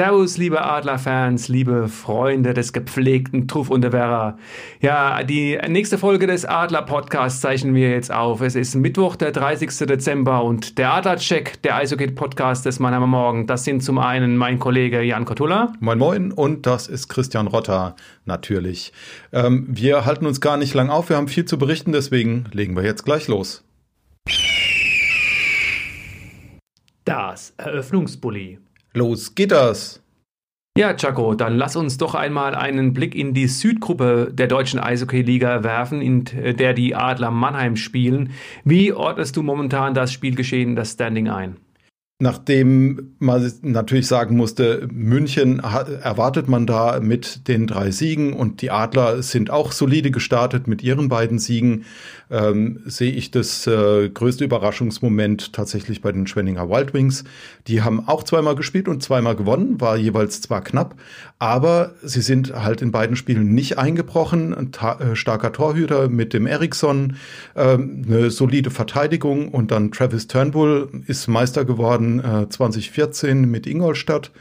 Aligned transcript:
Servus, 0.00 0.38
liebe 0.38 0.64
Adlerfans, 0.64 1.48
liebe 1.48 1.86
Freunde 1.86 2.54
des 2.54 2.72
gepflegten 2.72 3.46
Truff 3.46 3.68
und 3.68 3.82
der 3.82 3.92
Werra. 3.92 4.38
Ja, 4.80 5.22
die 5.22 5.58
nächste 5.68 5.98
Folge 5.98 6.26
des 6.26 6.46
Adler-Podcasts 6.46 7.42
zeichnen 7.42 7.74
wir 7.74 7.90
jetzt 7.90 8.10
auf. 8.10 8.40
Es 8.40 8.54
ist 8.54 8.74
Mittwoch, 8.76 9.14
der 9.16 9.30
30. 9.30 9.86
Dezember 9.86 10.42
und 10.42 10.78
der 10.78 10.94
Adler-Check, 10.94 11.60
der 11.60 11.76
Eishockey-Podcast 11.76 12.64
des 12.64 12.78
Mannheimer 12.78 13.08
Morgen. 13.08 13.46
Das 13.46 13.64
sind 13.64 13.84
zum 13.84 13.98
einen 13.98 14.38
mein 14.38 14.58
Kollege 14.58 15.02
Jan 15.02 15.26
Kotulla. 15.26 15.74
Moin 15.80 15.98
Moin 15.98 16.32
und 16.32 16.64
das 16.64 16.88
ist 16.88 17.08
Christian 17.08 17.46
Rotter, 17.46 17.94
natürlich. 18.24 18.94
Ähm, 19.34 19.66
wir 19.68 20.06
halten 20.06 20.24
uns 20.24 20.40
gar 20.40 20.56
nicht 20.56 20.72
lang 20.72 20.88
auf, 20.88 21.10
wir 21.10 21.18
haben 21.18 21.28
viel 21.28 21.44
zu 21.44 21.58
berichten, 21.58 21.92
deswegen 21.92 22.46
legen 22.52 22.74
wir 22.74 22.84
jetzt 22.84 23.04
gleich 23.04 23.28
los. 23.28 23.64
Das 27.04 27.52
Eröffnungsbully. 27.58 28.60
Los 28.92 29.36
geht 29.36 29.52
das! 29.52 30.02
Ja, 30.76 30.94
Chaco, 30.94 31.34
dann 31.34 31.56
lass 31.56 31.76
uns 31.76 31.96
doch 31.98 32.14
einmal 32.14 32.54
einen 32.54 32.92
Blick 32.92 33.14
in 33.14 33.34
die 33.34 33.48
Südgruppe 33.48 34.30
der 34.32 34.46
deutschen 34.46 34.80
Eishockey-Liga 34.80 35.62
werfen, 35.62 36.00
in 36.00 36.24
der 36.24 36.74
die 36.74 36.94
Adler 36.94 37.30
Mannheim 37.30 37.76
spielen. 37.76 38.32
Wie 38.64 38.92
ordnest 38.92 39.36
du 39.36 39.42
momentan 39.42 39.94
das 39.94 40.12
Spielgeschehen, 40.12 40.76
das 40.76 40.92
Standing 40.92 41.28
ein? 41.28 41.56
Nachdem 42.22 43.14
man 43.18 43.50
natürlich 43.62 44.06
sagen 44.06 44.36
musste, 44.36 44.86
München 44.92 45.58
erwartet 45.58 46.48
man 46.48 46.66
da 46.66 47.00
mit 47.00 47.48
den 47.48 47.66
drei 47.66 47.92
Siegen 47.92 48.34
und 48.34 48.60
die 48.60 48.70
Adler 48.70 49.22
sind 49.22 49.48
auch 49.48 49.72
solide 49.72 50.10
gestartet 50.10 50.68
mit 50.68 50.82
ihren 50.82 51.08
beiden 51.08 51.38
Siegen, 51.38 51.86
ähm, 52.30 52.82
sehe 52.84 53.10
ich 53.10 53.30
das 53.30 53.66
äh, 53.66 54.10
größte 54.10 54.44
Überraschungsmoment 54.44 55.54
tatsächlich 55.54 56.02
bei 56.02 56.12
den 56.12 56.26
Schwenninger 56.26 56.68
Wild 56.68 56.92
Wings. 56.92 57.24
Die 57.66 57.80
haben 57.80 58.06
auch 58.06 58.22
zweimal 58.22 58.54
gespielt 58.54 58.86
und 58.86 59.02
zweimal 59.02 59.34
gewonnen, 59.34 59.80
war 59.80 59.96
jeweils 59.96 60.42
zwar 60.42 60.62
knapp, 60.62 60.96
aber 61.38 61.94
sie 62.02 62.20
sind 62.20 62.52
halt 62.54 62.82
in 62.82 62.92
beiden 62.92 63.16
Spielen 63.16 63.54
nicht 63.54 63.78
eingebrochen. 63.78 64.52
Ein 64.52 64.72
äh, 65.00 65.16
starker 65.16 65.52
Torhüter 65.52 66.10
mit 66.10 66.34
dem 66.34 66.46
Eriksson, 66.46 67.16
ähm, 67.56 68.04
eine 68.06 68.30
solide 68.30 68.70
Verteidigung 68.70 69.48
und 69.48 69.70
dann 69.70 69.90
Travis 69.90 70.26
Turnbull 70.26 71.02
ist 71.06 71.26
Meister 71.26 71.64
geworden 71.64 72.09
äh, 72.18 72.48
2014 72.48 73.42
mit 73.42 73.68
Ingolstadt. 73.68 74.32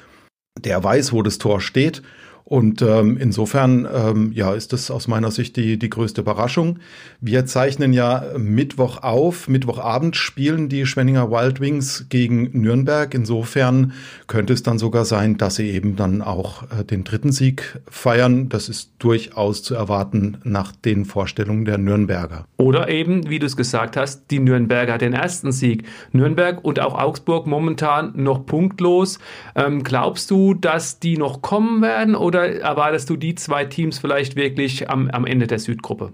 Der 0.58 0.84
weiß, 0.84 1.14
wo 1.14 1.22
das 1.22 1.38
Tor 1.38 1.62
steht 1.62 2.02
und 2.50 2.82
ähm, 2.82 3.16
insofern 3.18 3.88
ähm, 3.94 4.32
ja, 4.34 4.56
ist 4.56 4.74
das 4.74 4.90
aus 4.90 5.08
meiner 5.08 5.30
Sicht 5.30 5.56
die, 5.56 5.78
die 5.78 5.90
größte 5.90 6.22
Überraschung. 6.22 6.80
Wir 7.22 7.46
zeichnen 7.46 7.94
ja 7.94 8.24
Mittwoch 8.40 9.04
auf. 9.04 9.48
Mittwochabend 9.48 10.16
spielen 10.16 10.68
die 10.68 10.88
Schwenninger 10.88 11.30
Wild 11.30 11.60
Wings 11.60 12.08
gegen 12.10 12.50
Nürnberg. 12.60 13.14
Insofern 13.14 13.94
könnte 14.26 14.54
es 14.54 14.64
dann 14.64 14.80
sogar 14.80 15.06
sein, 15.06 15.38
dass 15.38 15.58
sie 15.58 15.70
eben 15.70 15.96
dann 15.96 16.24
auch 16.24 16.64
äh, 16.72 16.84
den 16.84 17.04
dritten 17.04 17.32
Sieg 17.32 17.80
feiern. 17.88 18.50
Das 18.50 18.68
ist 18.68 18.94
durchaus 18.98 19.62
zu 19.62 19.76
erwarten 19.76 20.40
nach 20.44 20.72
den 20.72 21.06
Vorstellungen 21.06 21.66
der 21.66 21.78
Nürnberger. 21.78 22.46
Oder 22.58 22.90
eben, 22.90 23.30
wie 23.30 23.38
du 23.38 23.46
es 23.46 23.58
gesagt 23.58 23.96
hast, 23.96 24.32
die 24.32 24.40
Nürnberger 24.40 24.98
den 24.98 25.14
ersten 25.14 25.52
Sieg. 25.52 25.84
Nürnberg 26.14 26.66
und 26.66 26.80
auch 26.80 26.98
Augsburg 26.98 27.46
momentan 27.46 28.14
noch 28.16 28.48
punktlos. 28.48 29.20
Ähm, 29.56 29.84
glaubst 29.84 30.32
du, 30.32 30.56
dass 30.56 31.00
die 31.00 31.16
noch 31.16 31.44
kommen 31.44 31.84
werden 31.84 32.16
oder 32.16 32.39
oder 32.40 32.62
erwartest 32.62 33.10
du 33.10 33.18
die 33.18 33.36
zwei 33.36 33.66
Teams 33.66 34.00
vielleicht 34.00 34.36
wirklich 34.36 34.90
am, 34.90 35.10
am 35.10 35.26
Ende 35.26 35.48
der 35.48 35.60
Südgruppe? 35.60 36.14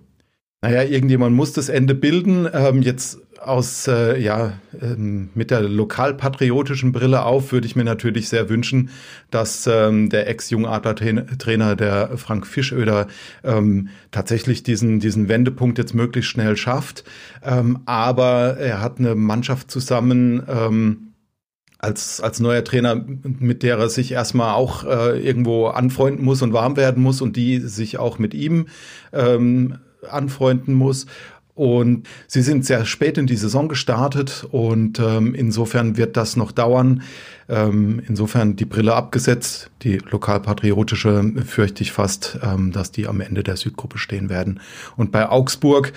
Naja, 0.62 0.84
irgendjemand 0.84 1.36
muss 1.36 1.54
das 1.54 1.70
Ende 1.70 1.94
bilden. 1.94 2.48
Ähm, 2.52 2.82
jetzt 2.82 3.20
aus, 3.40 3.88
äh, 3.88 4.20
ja, 4.20 4.54
ähm, 4.82 5.30
mit 5.36 5.52
der 5.52 5.62
lokalpatriotischen 5.62 6.92
Brille 6.92 7.24
auf, 7.24 7.52
würde 7.52 7.68
ich 7.68 7.76
mir 7.76 7.84
natürlich 7.84 8.30
sehr 8.30 8.50
wünschen, 8.50 8.90
dass 9.30 9.68
ähm, 9.68 10.10
der 10.10 10.28
Ex-Jungadler-Trainer, 10.28 11.76
der 11.76 12.18
Frank 12.18 12.48
Fischöder, 12.48 13.08
ähm, 13.44 13.90
tatsächlich 14.12 14.64
diesen, 14.64 15.00
diesen 15.00 15.30
Wendepunkt 15.30 15.78
jetzt 15.78 15.94
möglichst 15.94 16.32
schnell 16.32 16.58
schafft. 16.58 17.04
Ähm, 17.44 17.80
aber 17.86 18.58
er 18.58 18.82
hat 18.82 18.98
eine 18.98 19.14
Mannschaft 19.14 19.70
zusammen, 19.70 20.42
ähm, 20.48 21.12
als, 21.80 22.22
als 22.22 22.40
neuer 22.40 22.64
Trainer, 22.64 23.04
mit 23.24 23.64
der 23.64 23.78
er 23.78 23.90
sich 23.90 24.12
erstmal 24.12 24.56
auch 24.56 24.86
äh, 24.86 25.20
irgendwo 25.20 25.68
anfreunden 25.68 26.24
muss 26.24 26.42
und 26.42 26.54
warm 26.54 26.78
werden 26.78 27.04
muss 27.04 27.22
und 27.22 27.36
die 27.36 27.60
sich 27.60 28.00
auch 28.00 28.20
mit 28.20 28.34
ihm 28.34 28.68
ähm, 29.14 29.78
anfreunden 30.10 30.74
muss. 30.74 31.06
Und 31.56 32.06
sie 32.28 32.42
sind 32.42 32.66
sehr 32.66 32.84
spät 32.86 33.18
in 33.18 33.28
die 33.28 33.38
Saison 33.38 33.70
gestartet 33.70 34.46
und 34.52 35.00
ähm, 35.00 35.34
insofern 35.34 35.96
wird 35.96 36.18
das 36.18 36.36
noch 36.36 36.52
dauern. 36.52 37.02
Ähm, 37.48 38.02
insofern 38.06 38.58
die 38.58 38.66
Brille 38.66 38.94
abgesetzt, 38.94 39.72
die 39.82 40.00
lokalpatriotische 40.00 41.32
fürchte 41.46 41.82
ich 41.82 41.94
fast, 41.94 42.40
ähm, 42.44 42.74
dass 42.74 42.92
die 42.92 43.08
am 43.08 43.22
Ende 43.22 43.42
der 43.42 43.56
Südgruppe 43.56 44.00
stehen 44.00 44.30
werden. 44.30 44.60
Und 44.98 45.14
bei 45.14 45.30
Augsburg 45.30 45.94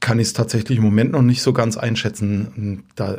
kann 0.00 0.18
ich 0.18 0.28
es 0.28 0.32
tatsächlich 0.32 0.78
im 0.78 0.84
Moment 0.84 1.12
noch 1.12 1.22
nicht 1.22 1.42
so 1.42 1.52
ganz 1.52 1.76
einschätzen. 1.76 2.84
Da 2.96 3.18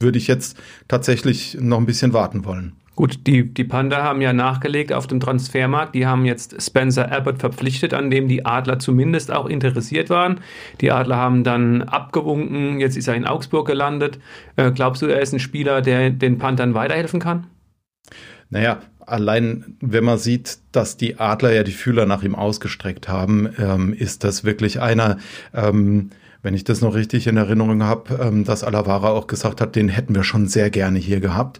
würde 0.00 0.18
ich 0.18 0.26
jetzt 0.26 0.58
tatsächlich 0.88 1.56
noch 1.60 1.78
ein 1.78 1.86
bisschen 1.86 2.12
warten 2.12 2.44
wollen. 2.44 2.74
Gut, 2.96 3.26
die, 3.26 3.52
die 3.52 3.64
Panda 3.64 4.04
haben 4.04 4.20
ja 4.20 4.32
nachgelegt 4.32 4.92
auf 4.92 5.08
dem 5.08 5.18
Transfermarkt. 5.18 5.96
Die 5.96 6.06
haben 6.06 6.24
jetzt 6.24 6.62
Spencer 6.62 7.10
Abbott 7.10 7.40
verpflichtet, 7.40 7.92
an 7.92 8.08
dem 8.08 8.28
die 8.28 8.46
Adler 8.46 8.78
zumindest 8.78 9.32
auch 9.32 9.46
interessiert 9.46 10.10
waren. 10.10 10.40
Die 10.80 10.92
Adler 10.92 11.16
haben 11.16 11.42
dann 11.42 11.82
abgewunken. 11.82 12.78
Jetzt 12.78 12.96
ist 12.96 13.08
er 13.08 13.16
in 13.16 13.26
Augsburg 13.26 13.66
gelandet. 13.66 14.20
Äh, 14.54 14.70
glaubst 14.70 15.02
du, 15.02 15.06
er 15.06 15.20
ist 15.20 15.32
ein 15.32 15.40
Spieler, 15.40 15.82
der 15.82 16.10
den 16.10 16.38
Panthern 16.38 16.74
weiterhelfen 16.74 17.18
kann? 17.18 17.48
Naja, 18.50 18.80
allein 19.00 19.76
wenn 19.80 20.04
man 20.04 20.18
sieht, 20.18 20.58
dass 20.70 20.96
die 20.96 21.18
Adler 21.18 21.52
ja 21.52 21.64
die 21.64 21.72
Fühler 21.72 22.06
nach 22.06 22.22
ihm 22.22 22.36
ausgestreckt 22.36 23.08
haben, 23.08 23.48
ähm, 23.58 23.92
ist 23.92 24.22
das 24.22 24.44
wirklich 24.44 24.80
einer, 24.80 25.18
ähm, 25.52 26.10
wenn 26.44 26.54
ich 26.54 26.62
das 26.62 26.82
noch 26.82 26.94
richtig 26.94 27.26
in 27.26 27.36
Erinnerung 27.36 27.82
habe, 27.82 28.20
ähm, 28.22 28.44
dass 28.44 28.62
Alavara 28.62 29.08
auch 29.08 29.26
gesagt 29.26 29.60
hat, 29.60 29.74
den 29.74 29.88
hätten 29.88 30.14
wir 30.14 30.22
schon 30.22 30.46
sehr 30.46 30.70
gerne 30.70 30.98
hier 30.98 31.18
gehabt. 31.18 31.58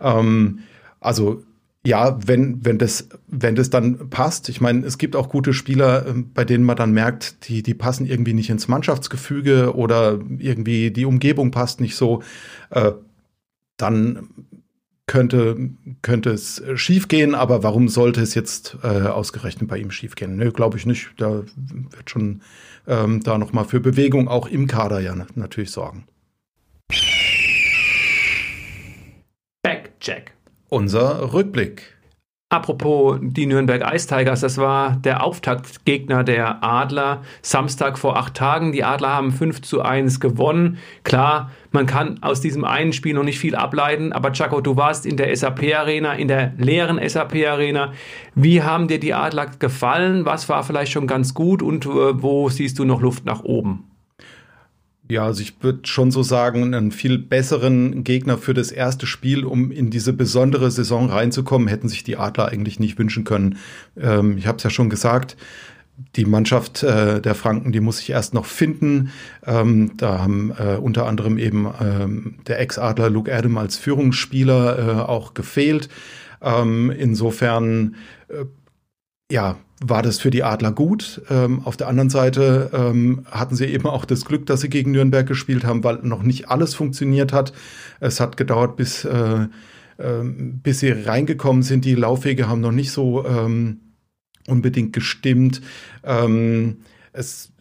Ähm, 0.00 0.60
also 1.00 1.42
ja, 1.84 2.16
wenn, 2.26 2.64
wenn, 2.64 2.78
das, 2.78 3.08
wenn 3.26 3.56
das 3.56 3.68
dann 3.68 4.08
passt. 4.08 4.48
Ich 4.48 4.60
meine, 4.60 4.86
es 4.86 4.98
gibt 4.98 5.16
auch 5.16 5.28
gute 5.28 5.52
Spieler, 5.52 6.06
ähm, 6.06 6.30
bei 6.32 6.44
denen 6.44 6.64
man 6.64 6.76
dann 6.76 6.92
merkt, 6.92 7.48
die, 7.48 7.62
die 7.62 7.74
passen 7.74 8.06
irgendwie 8.06 8.32
nicht 8.32 8.50
ins 8.50 8.68
Mannschaftsgefüge 8.68 9.74
oder 9.74 10.18
irgendwie 10.38 10.90
die 10.90 11.04
Umgebung 11.04 11.50
passt 11.50 11.80
nicht 11.80 11.96
so. 11.96 12.22
Äh, 12.70 12.92
dann 13.76 14.28
könnte, 15.06 15.70
könnte 16.02 16.30
es 16.30 16.62
schief 16.74 17.08
gehen, 17.08 17.34
aber 17.34 17.62
warum 17.62 17.88
sollte 17.88 18.20
es 18.20 18.34
jetzt 18.34 18.78
äh, 18.82 18.86
ausgerechnet 18.86 19.68
bei 19.68 19.78
ihm 19.78 19.90
schief 19.90 20.14
gehen? 20.14 20.36
Nö, 20.36 20.52
glaube 20.52 20.78
ich 20.78 20.86
nicht. 20.86 21.10
Da 21.16 21.42
wird 21.90 22.10
schon 22.10 22.42
ähm, 22.86 23.20
da 23.22 23.38
nochmal 23.38 23.64
für 23.64 23.80
Bewegung 23.80 24.28
auch 24.28 24.46
im 24.46 24.66
Kader 24.66 25.00
ja 25.00 25.14
natürlich 25.34 25.70
sorgen. 25.70 26.06
Backcheck. 29.62 30.32
Unser 30.68 31.32
Rückblick. 31.32 31.96
Apropos 32.52 33.18
die 33.22 33.46
Nürnberg 33.46 33.94
Ice 33.94 34.06
Tigers, 34.06 34.40
das 34.40 34.58
war 34.58 34.96
der 34.96 35.22
Auftaktgegner 35.24 36.22
der 36.22 36.62
Adler. 36.62 37.22
Samstag 37.40 37.98
vor 37.98 38.18
acht 38.18 38.34
Tagen. 38.34 38.72
Die 38.72 38.84
Adler 38.84 39.08
haben 39.08 39.32
5 39.32 39.62
zu 39.62 39.80
1 39.80 40.20
gewonnen. 40.20 40.76
Klar, 41.02 41.50
man 41.72 41.86
kann 41.86 42.22
aus 42.22 42.40
diesem 42.40 42.64
einen 42.64 42.92
Spiel 42.92 43.14
noch 43.14 43.24
nicht 43.24 43.38
viel 43.38 43.54
ableiten, 43.54 44.12
aber 44.12 44.32
Chaco, 44.32 44.60
du 44.60 44.76
warst 44.76 45.06
in 45.06 45.16
der 45.16 45.34
SAP-Arena, 45.34 46.14
in 46.14 46.28
der 46.28 46.52
leeren 46.58 47.00
SAP-Arena. 47.06 47.92
Wie 48.34 48.62
haben 48.62 48.88
dir 48.88 49.00
die 49.00 49.14
Adler 49.14 49.46
gefallen? 49.46 50.24
Was 50.24 50.48
war 50.48 50.64
vielleicht 50.64 50.92
schon 50.92 51.06
ganz 51.06 51.34
gut 51.34 51.62
und 51.62 51.86
äh, 51.86 52.22
wo 52.22 52.48
siehst 52.48 52.78
du 52.78 52.84
noch 52.84 53.00
Luft 53.00 53.24
nach 53.24 53.42
oben? 53.42 53.84
Ja, 55.08 55.24
also 55.26 55.42
ich 55.42 55.62
würde 55.62 55.80
schon 55.84 56.10
so 56.10 56.22
sagen, 56.22 56.74
einen 56.74 56.90
viel 56.90 57.18
besseren 57.18 58.02
Gegner 58.02 58.38
für 58.38 58.54
das 58.54 58.70
erste 58.70 59.06
Spiel, 59.06 59.44
um 59.44 59.70
in 59.70 59.90
diese 59.90 60.12
besondere 60.12 60.70
Saison 60.70 61.10
reinzukommen, 61.10 61.68
hätten 61.68 61.88
sich 61.88 62.02
die 62.02 62.16
Adler 62.16 62.48
eigentlich 62.48 62.80
nicht 62.80 62.98
wünschen 62.98 63.24
können. 63.24 63.58
Ähm, 64.00 64.38
ich 64.38 64.46
habe 64.46 64.56
es 64.56 64.64
ja 64.64 64.70
schon 64.70 64.88
gesagt, 64.88 65.36
die 66.16 66.24
Mannschaft 66.24 66.82
äh, 66.82 67.20
der 67.20 67.34
Franken, 67.34 67.72
die 67.72 67.80
muss 67.80 67.98
sich 67.98 68.10
erst 68.10 68.34
noch 68.34 68.46
finden. 68.46 69.10
Ähm, 69.46 69.92
da 69.96 70.18
haben 70.18 70.52
äh, 70.58 70.76
unter 70.76 71.06
anderem 71.06 71.38
eben 71.38 71.68
ähm, 71.80 72.34
der 72.46 72.60
Ex-Adler 72.60 73.10
Luke 73.10 73.32
Adam 73.34 73.58
als 73.58 73.76
Führungsspieler 73.76 74.78
äh, 74.78 75.02
auch 75.02 75.34
gefehlt. 75.34 75.88
Ähm, 76.40 76.90
insofern, 76.90 77.96
äh, 78.28 78.44
ja, 79.30 79.56
war 79.84 80.02
das 80.02 80.20
für 80.20 80.30
die 80.30 80.44
Adler 80.44 80.72
gut. 80.72 81.22
Ähm, 81.28 81.62
auf 81.64 81.76
der 81.76 81.88
anderen 81.88 82.10
Seite 82.10 82.70
ähm, 82.72 83.26
hatten 83.30 83.56
sie 83.56 83.66
eben 83.66 83.86
auch 83.86 84.04
das 84.04 84.24
Glück, 84.24 84.46
dass 84.46 84.60
sie 84.60 84.68
gegen 84.68 84.92
Nürnberg 84.92 85.26
gespielt 85.26 85.64
haben, 85.64 85.82
weil 85.82 85.98
noch 86.02 86.22
nicht 86.22 86.48
alles 86.48 86.74
funktioniert 86.74 87.32
hat. 87.32 87.52
Es 88.00 88.20
hat 88.20 88.36
gedauert, 88.36 88.76
bis, 88.76 89.04
äh, 89.04 89.46
äh, 89.98 90.22
bis 90.22 90.80
sie 90.80 90.90
reingekommen 90.90 91.62
sind. 91.62 91.84
Die 91.84 91.94
Laufwege 91.94 92.48
haben 92.48 92.60
noch 92.60 92.72
nicht 92.72 92.92
so 92.92 93.26
ähm, 93.26 93.80
unbedingt 94.48 94.92
gestimmt. 94.92 95.60
Ähm, 96.04 96.78
es 97.12 97.52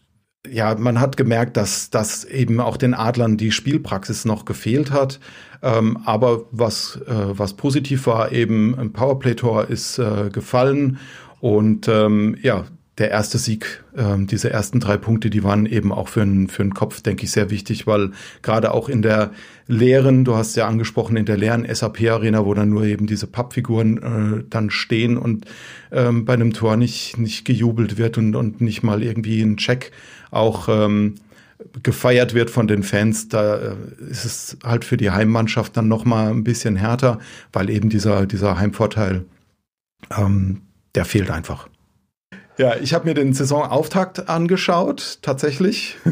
ja, 0.50 0.74
man 0.75 1.00
hat 1.00 1.18
gemerkt, 1.18 1.56
dass, 1.56 1.92
dass 1.92 2.25
eben 2.25 2.60
auch 2.60 2.78
den 2.78 2.94
Adlern 2.94 3.38
die 3.38 3.51
Spielpraxis 3.51 4.25
noch 4.25 4.45
gefehlt 4.45 4.92
hat. 4.92 5.19
Ähm, 5.62 5.98
aber 6.06 6.45
was, 6.51 7.00
äh, 7.07 7.13
was 7.38 7.54
positiv 7.54 8.07
war, 8.07 8.31
eben 8.31 8.78
ein 8.78 8.92
Powerplay-Tor 8.92 9.69
ist 9.69 10.00
äh, 10.00 10.30
gefallen 10.31 10.98
und 11.39 11.88
ähm, 11.88 12.36
ja, 12.42 12.66
der 13.01 13.09
erste 13.09 13.39
Sieg, 13.39 13.83
ähm, 13.98 14.27
diese 14.27 14.51
ersten 14.51 14.80
drei 14.80 14.95
Punkte, 14.95 15.31
die 15.31 15.44
waren 15.44 15.65
eben 15.65 15.92
auch 15.92 16.07
für 16.07 16.21
einen 16.21 16.48
für 16.48 16.62
einen 16.62 16.75
Kopf, 16.75 17.01
denke 17.01 17.25
ich, 17.25 17.31
sehr 17.31 17.50
wichtig, 17.50 17.88
weil 17.88 18.12
gerade 18.44 18.71
auch 18.71 18.89
in 18.89 19.01
der 19.01 19.31
leeren, 19.68 20.24
du 20.24 20.36
hast 20.36 20.56
ja 20.56 20.68
angesprochen, 20.68 21.18
in 21.18 21.25
der 21.25 21.36
leeren 21.36 21.65
SAP-Arena, 21.68 22.45
wo 22.45 22.53
dann 22.53 22.69
nur 22.69 22.83
eben 22.83 23.07
diese 23.07 23.25
Pappfiguren 23.25 23.98
äh, 23.98 24.44
dann 24.48 24.69
stehen 24.69 25.18
und 25.18 25.45
ähm, 25.92 26.25
bei 26.25 26.33
einem 26.33 26.53
Tor 26.53 26.77
nicht, 26.77 27.18
nicht 27.18 27.44
gejubelt 27.44 27.98
wird 27.98 28.19
und, 28.19 28.36
und 28.36 28.62
nicht 28.62 28.83
mal 28.83 29.01
irgendwie 29.01 29.42
ein 29.42 29.57
Check 29.57 29.92
auch 30.30 30.69
ähm, 30.69 31.15
gefeiert 31.81 32.36
wird 32.36 32.51
von 32.51 32.68
den 32.68 32.83
Fans, 32.83 33.30
da 33.30 33.56
äh, 33.56 33.75
ist 34.09 34.25
es 34.25 34.57
halt 34.63 34.86
für 34.86 34.97
die 34.97 35.09
Heimmannschaft 35.09 35.75
dann 35.75 35.88
noch 35.88 36.06
mal 36.06 36.30
ein 36.30 36.44
bisschen 36.44 36.75
härter, 36.75 37.18
weil 37.51 37.71
eben 37.71 37.89
dieser, 37.89 38.27
dieser 38.27 38.59
Heimvorteil 38.59 39.25
ähm, 40.15 40.62
der 40.94 41.06
fehlt 41.06 41.31
einfach. 41.31 41.68
Ja, 42.62 42.75
ich 42.80 42.94
habe 42.94 43.06
mir 43.08 43.16
den 43.16 43.34
Saisonauftakt 43.34 44.30
angeschaut, 44.30 45.18
tatsächlich. 45.24 45.98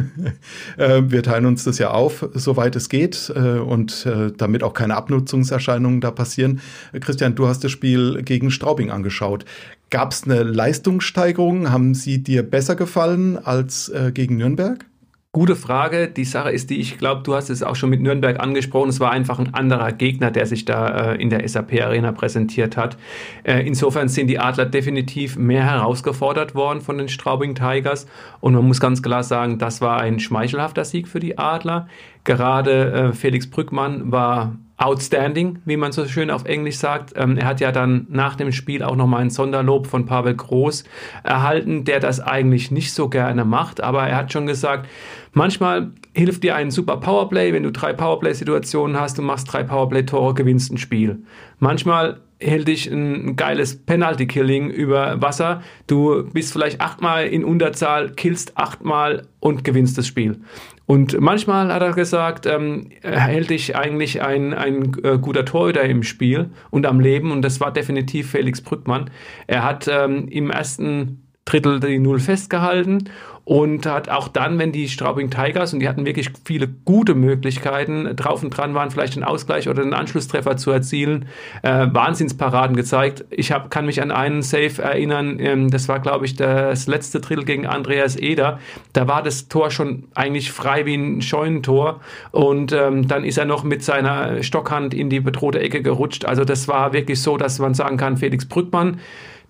Äh, 0.77 1.03
wir 1.07 1.23
teilen 1.23 1.45
uns 1.45 1.63
das 1.65 1.77
ja 1.77 1.91
auf, 1.91 2.27
soweit 2.33 2.75
es 2.75 2.89
geht 2.89 3.31
äh, 3.35 3.59
und 3.59 4.05
äh, 4.05 4.31
damit 4.35 4.63
auch 4.63 4.73
keine 4.73 4.95
Abnutzungserscheinungen 4.95 5.99
da 5.99 6.11
passieren. 6.11 6.61
Christian, 7.01 7.35
du 7.35 7.47
hast 7.47 7.63
das 7.63 7.71
Spiel 7.71 8.21
gegen 8.23 8.49
Straubing 8.49 8.89
angeschaut. 8.89 9.45
Gab 9.89 10.13
es 10.13 10.23
eine 10.23 10.43
Leistungssteigerung? 10.43 11.71
Haben 11.71 11.93
sie 11.93 12.23
dir 12.23 12.43
besser 12.43 12.75
gefallen 12.75 13.37
als 13.37 13.91
gegen 14.13 14.37
Nürnberg? 14.37 14.85
Gute 15.31 15.55
Frage. 15.55 16.07
Die 16.07 16.25
Sache 16.25 16.49
ist 16.49 16.71
die, 16.71 16.79
ich 16.79 16.97
glaube, 16.97 17.21
du 17.21 17.35
hast 17.35 17.51
es 17.51 17.61
auch 17.61 17.75
schon 17.75 17.91
mit 17.91 18.01
Nürnberg 18.01 18.39
angesprochen. 18.39 18.89
Es 18.89 18.99
war 18.99 19.11
einfach 19.11 19.37
ein 19.37 19.53
anderer 19.53 19.91
Gegner, 19.91 20.31
der 20.31 20.47
sich 20.47 20.65
da 20.65 21.11
äh, 21.11 21.21
in 21.21 21.29
der 21.29 21.47
SAP 21.47 21.79
Arena 21.83 22.11
präsentiert 22.11 22.77
hat. 22.77 22.97
Äh, 23.43 23.59
insofern 23.67 24.07
sind 24.07 24.25
die 24.25 24.39
Adler 24.39 24.65
definitiv 24.65 25.37
mehr 25.37 25.65
herausgefordert 25.65 26.55
worden 26.55 26.81
von 26.81 26.97
den 26.97 27.09
Straubing 27.09 27.53
Tigers. 27.53 28.07
Und 28.39 28.55
man 28.55 28.65
muss 28.65 28.79
ganz 28.79 29.03
klar 29.03 29.21
sagen, 29.21 29.59
das 29.59 29.81
war 29.81 30.01
ein 30.01 30.19
schmeichelhafter 30.19 30.83
Sieg 30.83 31.07
für 31.07 31.19
die 31.19 31.37
Adler. 31.37 31.87
Gerade 32.23 32.91
äh, 32.91 33.13
Felix 33.13 33.47
Brückmann 33.47 34.11
war 34.11 34.55
outstanding, 34.79 35.59
wie 35.65 35.77
man 35.77 35.91
so 35.91 36.05
schön 36.05 36.31
auf 36.31 36.45
Englisch 36.45 36.77
sagt. 36.77 37.13
Ähm, 37.15 37.37
er 37.37 37.45
hat 37.45 37.59
ja 37.59 37.71
dann 37.71 38.07
nach 38.09 38.35
dem 38.35 38.51
Spiel 38.53 38.81
auch 38.81 38.95
nochmal 38.95 39.21
ein 39.21 39.29
Sonderlob 39.29 39.87
von 39.87 40.05
Pavel 40.05 40.33
Groß 40.33 40.85
erhalten, 41.23 41.83
der 41.83 41.99
das 41.99 42.21
eigentlich 42.21 42.71
nicht 42.71 42.93
so 42.93 43.09
gerne 43.09 43.43
macht, 43.43 43.81
aber 43.81 44.07
er 44.07 44.15
hat 44.15 44.31
schon 44.31 44.47
gesagt, 44.47 44.87
manchmal 45.33 45.91
hilft 46.13 46.43
dir 46.43 46.55
ein 46.55 46.71
super 46.71 46.97
Powerplay, 46.97 47.51
wenn 47.53 47.63
du 47.63 47.71
drei 47.71 47.91
Powerplay-Situationen 47.91 48.97
hast 48.97 49.19
und 49.19 49.25
machst 49.25 49.51
drei 49.51 49.63
Powerplay-Tore, 49.63 50.33
gewinnst 50.33 50.71
ein 50.71 50.77
Spiel. 50.77 51.23
Manchmal 51.59 52.21
hält 52.39 52.67
dich 52.67 52.87
ein 52.87 53.35
geiles 53.35 53.85
Penalty-Killing 53.85 54.69
über 54.69 55.21
Wasser. 55.21 55.61
Du 55.87 56.23
bist 56.31 56.53
vielleicht 56.53 56.81
achtmal 56.81 57.27
in 57.27 57.43
Unterzahl, 57.43 58.11
killst 58.11 58.57
achtmal 58.57 59.27
und 59.39 59.63
gewinnst 59.63 59.97
das 59.97 60.07
Spiel. 60.07 60.39
Und 60.85 61.19
manchmal 61.19 61.71
hat 61.71 61.83
er 61.83 61.93
gesagt, 61.93 62.47
ähm, 62.47 62.89
hält 63.03 63.51
dich 63.51 63.75
eigentlich 63.75 64.23
ein, 64.23 64.53
ein 64.53 64.93
äh, 65.03 65.19
guter 65.19 65.45
Torhüter 65.45 65.83
im 65.83 66.01
Spiel 66.01 66.49
und 66.71 66.87
am 66.87 66.99
Leben. 66.99 67.31
Und 67.31 67.43
das 67.43 67.59
war 67.59 67.71
definitiv 67.71 68.31
Felix 68.31 68.61
Brückmann. 68.61 69.11
Er 69.45 69.63
hat 69.63 69.87
ähm, 69.87 70.27
im 70.29 70.49
ersten 70.49 71.28
Drittel 71.49 71.79
die 71.79 71.99
Null 71.99 72.19
festgehalten 72.19 73.09
und 73.49 73.87
hat 73.87 74.09
auch 74.09 74.27
dann, 74.27 74.59
wenn 74.59 74.71
die 74.71 74.87
Straubing 74.87 75.31
Tigers, 75.31 75.73
und 75.73 75.79
die 75.79 75.89
hatten 75.89 76.05
wirklich 76.05 76.29
viele 76.45 76.67
gute 76.67 77.15
Möglichkeiten, 77.15 78.15
drauf 78.15 78.43
und 78.43 78.51
dran 78.51 78.75
waren, 78.75 78.91
vielleicht 78.91 79.15
einen 79.15 79.23
Ausgleich 79.23 79.67
oder 79.67 79.81
einen 79.81 79.95
Anschlusstreffer 79.95 80.55
zu 80.55 80.69
erzielen, 80.69 81.25
äh, 81.63 81.87
Wahnsinnsparaden 81.91 82.75
gezeigt. 82.75 83.25
Ich 83.31 83.51
hab, 83.51 83.71
kann 83.71 83.87
mich 83.87 84.03
an 84.03 84.11
einen 84.11 84.43
Save 84.43 84.83
erinnern, 84.83 85.39
ähm, 85.39 85.71
das 85.71 85.87
war, 85.87 85.99
glaube 85.99 86.27
ich, 86.27 86.35
das 86.35 86.85
letzte 86.85 87.21
Drittel 87.21 87.43
gegen 87.43 87.65
Andreas 87.65 88.15
Eder. 88.15 88.59
Da 88.93 89.07
war 89.07 89.23
das 89.23 89.47
Tor 89.47 89.71
schon 89.71 90.03
eigentlich 90.13 90.51
frei 90.51 90.85
wie 90.85 90.93
ein 90.93 91.23
Scheunentor 91.23 92.01
und 92.29 92.71
ähm, 92.71 93.07
dann 93.07 93.23
ist 93.23 93.39
er 93.39 93.45
noch 93.45 93.63
mit 93.63 93.83
seiner 93.83 94.43
Stockhand 94.43 94.93
in 94.93 95.09
die 95.09 95.21
bedrohte 95.21 95.59
Ecke 95.59 95.81
gerutscht. 95.81 96.23
Also 96.23 96.45
das 96.45 96.67
war 96.67 96.93
wirklich 96.93 97.19
so, 97.19 97.35
dass 97.35 97.57
man 97.57 97.73
sagen 97.73 97.97
kann, 97.97 98.17
Felix 98.17 98.45
Brückmann, 98.45 98.99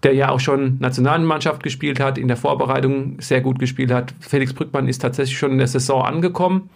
der 0.03 0.13
ja 0.13 0.29
auch 0.29 0.39
schon 0.39 0.77
Nationalmannschaft 0.79 1.63
gespielt 1.63 1.99
hat, 1.99 2.17
in 2.17 2.27
der 2.27 2.37
Vorbereitung 2.37 3.19
sehr 3.19 3.41
gut 3.41 3.59
gespielt 3.59 3.91
hat. 3.91 4.13
Felix 4.19 4.53
Brückmann 4.53 4.87
ist 4.87 4.99
tatsächlich 4.99 5.37
schon 5.37 5.51
in 5.51 5.57
der 5.57 5.67
Saison 5.67 6.03
angekommen. 6.03 6.69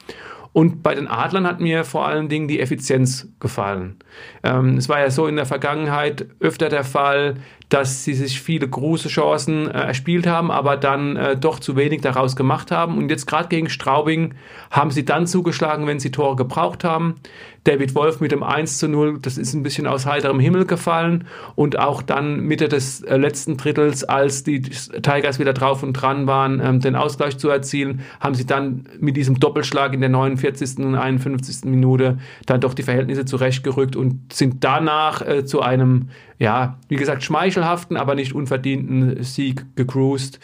Und 0.52 0.84
bei 0.84 0.94
den 0.94 1.08
Adlern 1.08 1.48
hat 1.48 1.60
mir 1.60 1.84
vor 1.84 2.06
allen 2.06 2.30
Dingen 2.30 2.48
die 2.48 2.60
Effizienz 2.60 3.28
gefallen. 3.40 3.96
Ähm, 4.44 4.78
es 4.78 4.88
war 4.88 5.00
ja 5.00 5.10
so 5.10 5.26
in 5.26 5.36
der 5.36 5.48
Vergangenheit 5.48 6.28
öfter 6.40 6.70
der 6.70 6.84
Fall, 6.84 7.38
dass 7.74 8.04
sie 8.04 8.14
sich 8.14 8.40
viele 8.40 8.68
große 8.68 9.10
Chancen 9.10 9.68
äh, 9.68 9.72
erspielt 9.72 10.28
haben, 10.28 10.52
aber 10.52 10.78
dann 10.78 11.16
äh, 11.16 11.36
doch 11.36 11.58
zu 11.58 11.76
wenig 11.76 12.02
daraus 12.02 12.36
gemacht 12.36 12.70
haben. 12.70 13.00
Und 13.00 13.10
jetzt 13.10 13.26
gerade 13.26 13.50
gegen 13.50 13.68
Straubing 13.68 14.36
haben 14.70 14.92
sie 14.92 15.06
dann 15.06 15.26
zugeschlagen, 15.26 15.88
wenn 15.88 16.00
sie 16.00 16.12
Tore 16.12 16.36
gebraucht 16.36 16.84
haben. 16.84 17.16
David 17.64 17.96
Wolf 17.96 18.20
mit 18.20 18.32
dem 18.32 18.44
1 18.44 18.78
zu 18.78 18.88
0, 18.88 19.18
das 19.22 19.40
ist 19.40 19.56
ein 19.56 19.64
bisschen 19.64 19.88
aus 19.88 20.06
heiterem 20.06 20.40
Himmel 20.40 20.66
gefallen. 20.66 21.24
Und 21.56 21.80
auch 21.80 22.04
dann 22.04 22.42
Mitte 22.42 22.68
des 22.68 23.02
äh, 23.02 23.18
letzten 23.18 23.58
Drittels, 23.58 24.04
als 24.04 24.44
die 24.44 24.62
Tigers 24.62 25.40
wieder 25.40 25.54
drauf 25.54 25.82
und 25.82 25.94
dran 25.94 26.28
waren, 26.28 26.62
ähm, 26.64 26.80
den 26.80 26.96
Ausgleich 26.96 27.40
zu 27.40 27.50
erzielen, 27.50 28.02
haben 28.20 28.36
sie 28.36 28.46
dann 28.46 28.88
mit 29.00 29.18
diesem 29.18 29.40
Doppelschlag 29.40 29.96
in 29.96 30.02
der 30.02 30.10
49. 30.10 30.78
und 30.86 30.94
51. 30.94 31.66
Minute 31.66 32.20
dann 32.46 32.62
doch 32.62 32.76
die 32.76 32.84
Verhältnisse 32.84 33.26
zurechtgerückt 33.26 33.96
und 33.96 34.32
sind 34.32 34.64
danach 34.64 35.26
äh, 35.26 35.44
zu 35.44 35.62
einem 35.62 36.10
ja, 36.40 36.78
wie 36.90 36.96
gesagt, 36.96 37.24
schmeichelhaften, 37.24 37.98
aber 37.98 38.16
nicht 38.16 38.34
unverdienten 38.34 39.24
Sieg 39.24 39.66
gecruised. 39.76 40.40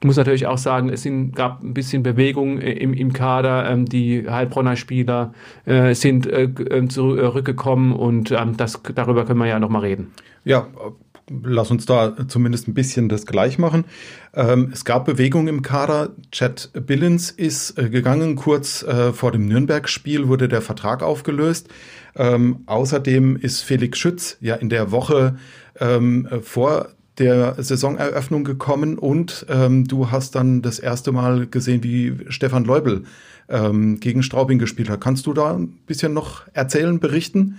Ich 0.00 0.06
muss 0.06 0.16
natürlich 0.16 0.48
auch 0.48 0.58
sagen, 0.58 0.88
es 0.88 1.02
sind, 1.02 1.36
gab 1.36 1.62
ein 1.62 1.74
bisschen 1.74 2.02
Bewegung 2.02 2.58
im, 2.58 2.92
im 2.92 3.12
Kader. 3.12 3.70
Ähm, 3.70 3.86
die 3.86 4.28
Heilbronner 4.28 4.74
Spieler 4.74 5.32
äh, 5.64 5.94
sind 5.94 6.26
äh, 6.26 6.48
ähm, 6.70 6.90
zurückgekommen 6.90 7.92
und 7.92 8.32
ähm, 8.32 8.56
das, 8.56 8.80
darüber 8.96 9.24
können 9.24 9.38
wir 9.38 9.46
ja 9.46 9.60
nochmal 9.60 9.82
reden. 9.82 10.10
Ja, 10.44 10.66
lass 11.42 11.70
uns 11.70 11.86
da 11.86 12.14
zumindest 12.26 12.68
ein 12.68 12.74
bisschen 12.74 13.08
das 13.08 13.26
gleich 13.26 13.58
machen. 13.58 13.84
Ähm, 14.34 14.70
es 14.72 14.84
gab 14.84 15.04
Bewegung 15.04 15.48
im 15.48 15.62
Kader. 15.62 16.10
Chad 16.30 16.70
Billins 16.74 17.30
ist 17.30 17.78
äh, 17.78 17.88
gegangen. 17.88 18.36
Kurz 18.36 18.82
äh, 18.82 19.12
vor 19.12 19.32
dem 19.32 19.46
Nürnberg-Spiel 19.46 20.28
wurde 20.28 20.48
der 20.48 20.62
Vertrag 20.62 21.02
aufgelöst. 21.02 21.68
Ähm, 22.16 22.62
außerdem 22.66 23.36
ist 23.36 23.62
Felix 23.62 23.98
Schütz 23.98 24.36
ja 24.40 24.54
in 24.56 24.68
der 24.68 24.90
Woche 24.90 25.36
ähm, 25.80 26.28
vor 26.42 26.88
der 27.18 27.54
Saisoneröffnung 27.58 28.44
gekommen 28.44 28.98
und 28.98 29.46
ähm, 29.48 29.86
du 29.86 30.10
hast 30.10 30.34
dann 30.34 30.62
das 30.62 30.78
erste 30.78 31.12
Mal 31.12 31.46
gesehen, 31.46 31.82
wie 31.82 32.16
Stefan 32.28 32.64
Leubel 32.64 33.04
ähm, 33.48 34.00
gegen 34.00 34.22
Straubing 34.22 34.58
gespielt 34.58 34.88
hat. 34.88 35.00
Kannst 35.00 35.26
du 35.26 35.32
da 35.32 35.54
ein 35.54 35.68
bisschen 35.86 36.14
noch 36.14 36.42
erzählen, 36.54 37.00
berichten? 37.00 37.58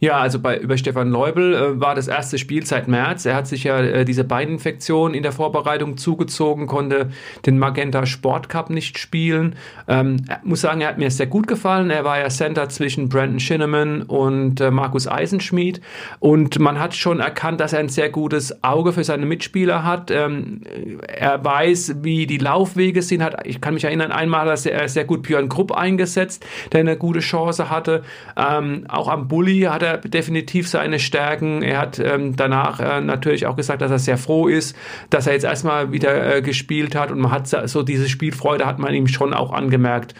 Ja, 0.00 0.18
also 0.18 0.38
bei, 0.38 0.58
über 0.58 0.76
Stefan 0.76 1.10
Leubel 1.10 1.54
äh, 1.54 1.80
war 1.80 1.94
das 1.94 2.08
erste 2.08 2.38
Spiel 2.38 2.64
seit 2.64 2.88
März. 2.88 3.26
Er 3.26 3.34
hat 3.34 3.46
sich 3.46 3.64
ja 3.64 3.80
äh, 3.80 4.04
diese 4.04 4.24
Beininfektion 4.24 5.14
in 5.14 5.22
der 5.22 5.32
Vorbereitung 5.32 5.96
zugezogen, 5.96 6.66
konnte 6.66 7.10
den 7.46 7.58
Magenta 7.58 8.06
Sport 8.06 8.48
Cup 8.48 8.70
nicht 8.70 8.98
spielen. 8.98 9.56
Ähm, 9.86 10.24
muss 10.42 10.60
sagen, 10.60 10.80
er 10.80 10.88
hat 10.88 10.98
mir 10.98 11.10
sehr 11.10 11.26
gut 11.26 11.46
gefallen. 11.46 11.90
Er 11.90 12.04
war 12.04 12.18
ja 12.18 12.28
Center 12.28 12.68
zwischen 12.68 13.08
Brandon 13.08 13.40
Shinneman 13.40 14.02
und 14.02 14.60
äh, 14.60 14.70
Markus 14.70 15.06
Eisenschmied. 15.06 15.80
Und 16.20 16.58
man 16.58 16.78
hat 16.78 16.94
schon 16.94 17.20
erkannt, 17.20 17.60
dass 17.60 17.72
er 17.72 17.80
ein 17.80 17.88
sehr 17.88 18.08
gutes 18.08 18.62
Auge 18.64 18.92
für 18.92 19.04
seine 19.04 19.26
Mitspieler 19.26 19.84
hat. 19.84 20.10
Ähm, 20.10 20.62
er 21.06 21.44
weiß, 21.44 21.96
wie 22.02 22.26
die 22.26 22.38
Laufwege 22.38 23.02
sind. 23.02 23.22
Hat, 23.22 23.46
ich 23.46 23.60
kann 23.60 23.74
mich 23.74 23.84
erinnern, 23.84 24.12
einmal 24.12 24.48
hat 24.48 24.66
er 24.66 24.88
sehr, 24.88 25.04
gut 25.04 25.22
Björn 25.22 25.48
Grupp 25.48 25.72
eingesetzt, 25.72 26.44
der 26.72 26.80
eine 26.80 26.96
gute 26.96 27.20
Chance 27.20 27.70
hatte. 27.70 28.02
Ähm, 28.36 28.84
auch 28.88 29.08
am 29.08 29.28
Bulli 29.28 29.67
hier 29.68 29.74
hat 29.74 29.82
er 29.82 29.98
definitiv 29.98 30.68
seine 30.68 30.98
Stärken. 30.98 31.62
Er 31.62 31.78
hat 31.78 31.98
ähm, 31.98 32.36
danach 32.36 32.80
äh, 32.80 33.00
natürlich 33.00 33.46
auch 33.46 33.56
gesagt, 33.56 33.82
dass 33.82 33.90
er 33.90 33.98
sehr 33.98 34.18
froh 34.18 34.48
ist, 34.48 34.76
dass 35.10 35.26
er 35.26 35.34
jetzt 35.34 35.44
erstmal 35.44 35.92
wieder 35.92 36.36
äh, 36.36 36.42
gespielt 36.42 36.94
hat 36.94 37.10
und 37.10 37.20
man 37.20 37.30
hat 37.30 37.48
so 37.48 37.82
diese 37.82 38.08
Spielfreude 38.08 38.66
hat 38.66 38.78
man 38.78 38.94
ihm 38.94 39.08
schon 39.08 39.34
auch 39.34 39.52
angemerkt. 39.52 40.14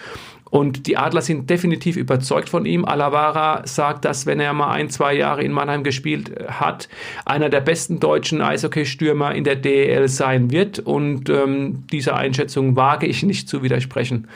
Und 0.50 0.86
die 0.86 0.96
Adler 0.96 1.20
sind 1.20 1.50
definitiv 1.50 1.96
überzeugt 1.96 2.48
von 2.48 2.64
ihm. 2.64 2.86
Alavara 2.86 3.66
sagt, 3.66 4.06
dass 4.06 4.24
wenn 4.24 4.40
er 4.40 4.54
mal 4.54 4.70
ein, 4.70 4.88
zwei 4.88 5.14
Jahre 5.14 5.42
in 5.42 5.52
Mannheim 5.52 5.84
gespielt 5.84 6.32
hat, 6.48 6.88
einer 7.26 7.50
der 7.50 7.60
besten 7.60 8.00
deutschen 8.00 8.40
Eishockey-Stürmer 8.40 9.34
in 9.34 9.44
der 9.44 9.56
DEL 9.56 10.08
sein 10.08 10.50
wird. 10.50 10.78
Und 10.78 11.28
ähm, 11.28 11.84
dieser 11.92 12.16
Einschätzung 12.16 12.76
wage 12.76 13.06
ich 13.06 13.22
nicht 13.22 13.46
zu 13.46 13.62
widersprechen. 13.62 14.28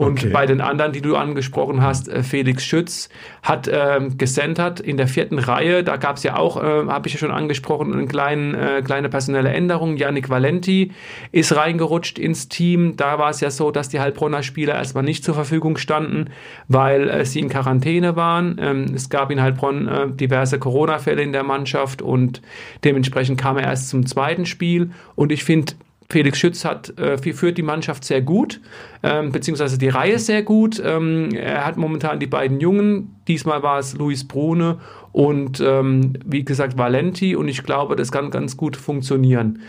Und 0.00 0.20
okay. 0.20 0.30
bei 0.32 0.46
den 0.46 0.62
anderen, 0.62 0.92
die 0.92 1.02
du 1.02 1.16
angesprochen 1.16 1.82
hast, 1.82 2.08
äh, 2.08 2.22
Felix 2.22 2.64
Schütz 2.64 3.10
hat 3.42 3.68
ähm, 3.70 4.16
gesentert 4.16 4.80
in 4.80 4.96
der 4.96 5.08
vierten 5.08 5.38
Reihe. 5.38 5.84
Da 5.84 5.96
gab 5.96 6.16
es 6.16 6.22
ja 6.22 6.36
auch, 6.36 6.56
äh, 6.56 6.86
habe 6.86 7.06
ich 7.06 7.14
ja 7.14 7.18
schon 7.18 7.30
angesprochen, 7.30 7.92
eine 7.92 8.06
kleinen, 8.06 8.54
äh, 8.54 8.82
kleine 8.82 9.10
personelle 9.10 9.50
Änderung. 9.50 9.98
Yannick 9.98 10.30
Valenti 10.30 10.92
ist 11.32 11.54
reingerutscht 11.54 12.18
ins 12.18 12.48
Team. 12.48 12.96
Da 12.96 13.18
war 13.18 13.28
es 13.30 13.40
ja 13.40 13.50
so, 13.50 13.70
dass 13.70 13.90
die 13.90 14.00
Heilbronner 14.00 14.42
Spieler 14.42 14.74
erstmal 14.74 15.04
nicht 15.04 15.22
zur 15.22 15.34
Verfügung 15.34 15.76
standen, 15.76 16.30
weil 16.68 17.08
äh, 17.08 17.24
sie 17.26 17.40
in 17.40 17.50
Quarantäne 17.50 18.16
waren. 18.16 18.58
Ähm, 18.58 18.86
es 18.94 19.10
gab 19.10 19.30
in 19.30 19.42
Heilbronn 19.42 19.86
äh, 19.86 20.10
diverse 20.10 20.58
Corona-Fälle 20.58 21.22
in 21.22 21.32
der 21.32 21.42
Mannschaft 21.42 22.00
und 22.00 22.40
dementsprechend 22.84 23.38
kam 23.38 23.58
er 23.58 23.64
erst 23.64 23.90
zum 23.90 24.06
zweiten 24.06 24.46
Spiel. 24.46 24.92
Und 25.14 25.30
ich 25.30 25.44
finde, 25.44 25.74
Felix 26.10 26.38
Schütz 26.38 26.64
hat, 26.64 26.98
äh, 26.98 27.16
führt 27.18 27.56
die 27.56 27.62
Mannschaft 27.62 28.04
sehr 28.04 28.20
gut, 28.20 28.60
ähm, 29.02 29.30
beziehungsweise 29.30 29.78
die 29.78 29.88
Reihe 29.88 30.18
sehr 30.18 30.42
gut. 30.42 30.82
Ähm, 30.84 31.30
er 31.32 31.64
hat 31.64 31.76
momentan 31.76 32.18
die 32.18 32.26
beiden 32.26 32.60
Jungen. 32.60 33.14
Diesmal 33.28 33.62
war 33.62 33.78
es 33.78 33.96
Luis 33.96 34.26
Brune 34.26 34.78
und 35.12 35.60
ähm, 35.60 36.14
wie 36.24 36.44
gesagt 36.44 36.76
Valenti 36.76 37.36
und 37.36 37.48
ich 37.48 37.62
glaube, 37.62 37.94
das 37.94 38.10
kann 38.10 38.30
ganz 38.30 38.56
gut 38.56 38.76
funktionieren. 38.76 39.60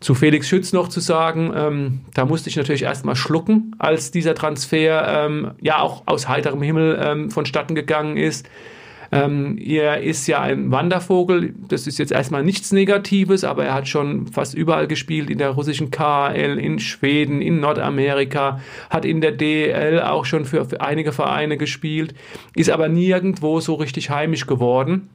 Zu 0.00 0.14
Felix 0.14 0.48
Schütz 0.48 0.72
noch 0.72 0.88
zu 0.88 1.00
sagen, 1.00 1.52
ähm, 1.56 2.00
da 2.12 2.26
musste 2.26 2.50
ich 2.50 2.56
natürlich 2.56 2.82
erstmal 2.82 3.16
schlucken, 3.16 3.74
als 3.78 4.10
dieser 4.10 4.34
Transfer 4.34 5.24
ähm, 5.26 5.52
ja 5.60 5.80
auch 5.80 6.02
aus 6.06 6.28
heiterem 6.28 6.60
Himmel 6.60 7.00
ähm, 7.00 7.30
vonstatten 7.30 7.74
gegangen 7.74 8.16
ist. 8.16 8.46
Ähm, 9.24 9.58
er 9.58 10.02
ist 10.02 10.26
ja 10.26 10.40
ein 10.40 10.70
Wandervogel. 10.70 11.54
Das 11.68 11.86
ist 11.86 11.98
jetzt 11.98 12.12
erstmal 12.12 12.42
nichts 12.42 12.72
Negatives, 12.72 13.44
aber 13.44 13.64
er 13.64 13.74
hat 13.74 13.88
schon 13.88 14.26
fast 14.26 14.54
überall 14.54 14.86
gespielt, 14.86 15.30
in 15.30 15.38
der 15.38 15.50
russischen 15.50 15.90
KL, 15.90 16.58
in 16.58 16.78
Schweden, 16.78 17.40
in 17.40 17.60
Nordamerika, 17.60 18.60
hat 18.90 19.04
in 19.04 19.20
der 19.20 19.32
DL 19.32 20.00
auch 20.00 20.24
schon 20.24 20.44
für, 20.44 20.64
für 20.64 20.80
einige 20.80 21.12
Vereine 21.12 21.56
gespielt, 21.56 22.14
ist 22.54 22.70
aber 22.70 22.88
nirgendwo 22.88 23.60
so 23.60 23.74
richtig 23.74 24.10
heimisch 24.10 24.46
geworden. 24.46 25.08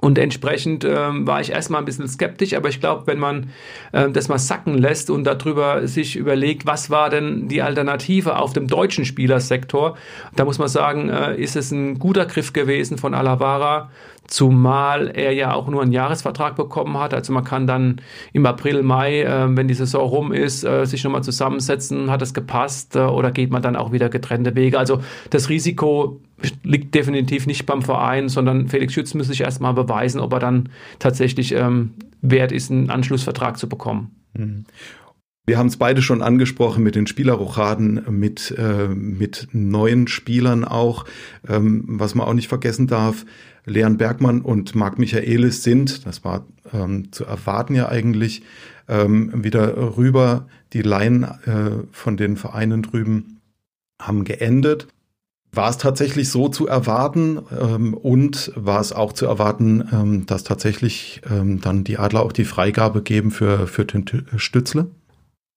Und 0.00 0.16
entsprechend 0.16 0.84
ähm, 0.84 1.26
war 1.26 1.42
ich 1.42 1.50
erstmal 1.50 1.82
ein 1.82 1.84
bisschen 1.84 2.08
skeptisch, 2.08 2.54
aber 2.54 2.70
ich 2.70 2.80
glaube, 2.80 3.06
wenn 3.06 3.18
man 3.18 3.50
ähm, 3.92 4.14
das 4.14 4.28
mal 4.28 4.38
sacken 4.38 4.78
lässt 4.78 5.10
und 5.10 5.24
darüber 5.24 5.86
sich 5.86 6.16
überlegt, 6.16 6.64
was 6.64 6.88
war 6.88 7.10
denn 7.10 7.48
die 7.48 7.60
Alternative 7.60 8.36
auf 8.36 8.54
dem 8.54 8.66
deutschen 8.66 9.04
Spielersektor, 9.04 9.96
da 10.34 10.46
muss 10.46 10.58
man 10.58 10.68
sagen, 10.68 11.10
äh, 11.10 11.36
ist 11.36 11.54
es 11.54 11.70
ein 11.70 11.98
guter 11.98 12.24
Griff 12.24 12.54
gewesen 12.54 12.96
von 12.96 13.12
Alavara, 13.12 13.90
zumal 14.30 15.10
er 15.14 15.32
ja 15.32 15.52
auch 15.52 15.68
nur 15.68 15.82
einen 15.82 15.92
Jahresvertrag 15.92 16.56
bekommen 16.56 16.96
hat. 16.98 17.12
Also 17.12 17.32
man 17.32 17.44
kann 17.44 17.66
dann 17.66 18.00
im 18.32 18.46
April, 18.46 18.82
Mai, 18.82 19.22
äh, 19.22 19.56
wenn 19.56 19.68
die 19.68 19.74
Saison 19.74 20.08
rum 20.08 20.32
ist, 20.32 20.64
äh, 20.64 20.86
sich 20.86 21.04
nochmal 21.04 21.24
zusammensetzen, 21.24 22.10
hat 22.10 22.22
es 22.22 22.32
gepasst 22.32 22.96
äh, 22.96 23.00
oder 23.00 23.32
geht 23.32 23.50
man 23.50 23.60
dann 23.60 23.76
auch 23.76 23.92
wieder 23.92 24.08
getrennte 24.08 24.54
Wege. 24.54 24.78
Also 24.78 25.02
das 25.30 25.48
Risiko 25.48 26.20
liegt 26.62 26.94
definitiv 26.94 27.46
nicht 27.46 27.66
beim 27.66 27.82
Verein, 27.82 28.28
sondern 28.28 28.68
Felix 28.68 28.94
Schütz 28.94 29.12
muss 29.14 29.26
sich 29.26 29.40
erstmal 29.40 29.74
beweisen, 29.74 30.20
ob 30.20 30.32
er 30.32 30.38
dann 30.38 30.70
tatsächlich 30.98 31.52
ähm, 31.52 31.94
wert 32.22 32.52
ist, 32.52 32.70
einen 32.70 32.88
Anschlussvertrag 32.88 33.58
zu 33.58 33.68
bekommen. 33.68 34.14
Mhm. 34.34 34.64
Wir 35.46 35.58
haben 35.58 35.66
es 35.66 35.78
beide 35.78 36.00
schon 36.00 36.22
angesprochen 36.22 36.84
mit 36.84 36.94
den 36.94 37.08
Spielerrochaden, 37.08 38.04
mit, 38.10 38.54
äh, 38.56 38.86
mit 38.86 39.48
neuen 39.50 40.06
Spielern 40.06 40.64
auch. 40.64 41.06
Ähm, 41.48 41.82
was 41.88 42.14
man 42.14 42.28
auch 42.28 42.34
nicht 42.34 42.46
vergessen 42.46 42.86
darf, 42.86 43.24
Leon 43.70 43.96
Bergmann 43.96 44.40
und 44.40 44.74
Marc 44.74 44.98
Michaelis 44.98 45.62
sind, 45.62 46.06
das 46.06 46.24
war 46.24 46.44
ähm, 46.72 47.12
zu 47.12 47.24
erwarten 47.24 47.74
ja 47.74 47.88
eigentlich, 47.88 48.42
ähm, 48.88 49.44
wieder 49.44 49.96
rüber. 49.96 50.48
Die 50.72 50.82
Laien 50.82 51.22
äh, 51.22 51.84
von 51.92 52.16
den 52.16 52.36
Vereinen 52.36 52.82
drüben 52.82 53.38
haben 54.00 54.24
geendet. 54.24 54.88
War 55.52 55.70
es 55.70 55.78
tatsächlich 55.78 56.28
so 56.28 56.48
zu 56.48 56.68
erwarten 56.68 57.40
ähm, 57.58 57.94
und 57.94 58.52
war 58.54 58.80
es 58.80 58.92
auch 58.92 59.12
zu 59.12 59.26
erwarten, 59.26 59.88
ähm, 59.92 60.26
dass 60.26 60.44
tatsächlich 60.44 61.22
ähm, 61.30 61.60
dann 61.60 61.82
die 61.84 61.98
Adler 61.98 62.22
auch 62.22 62.32
die 62.32 62.44
Freigabe 62.44 63.02
geben 63.02 63.30
für, 63.30 63.66
für 63.66 63.84
den 63.84 64.04
Stützle? 64.36 64.90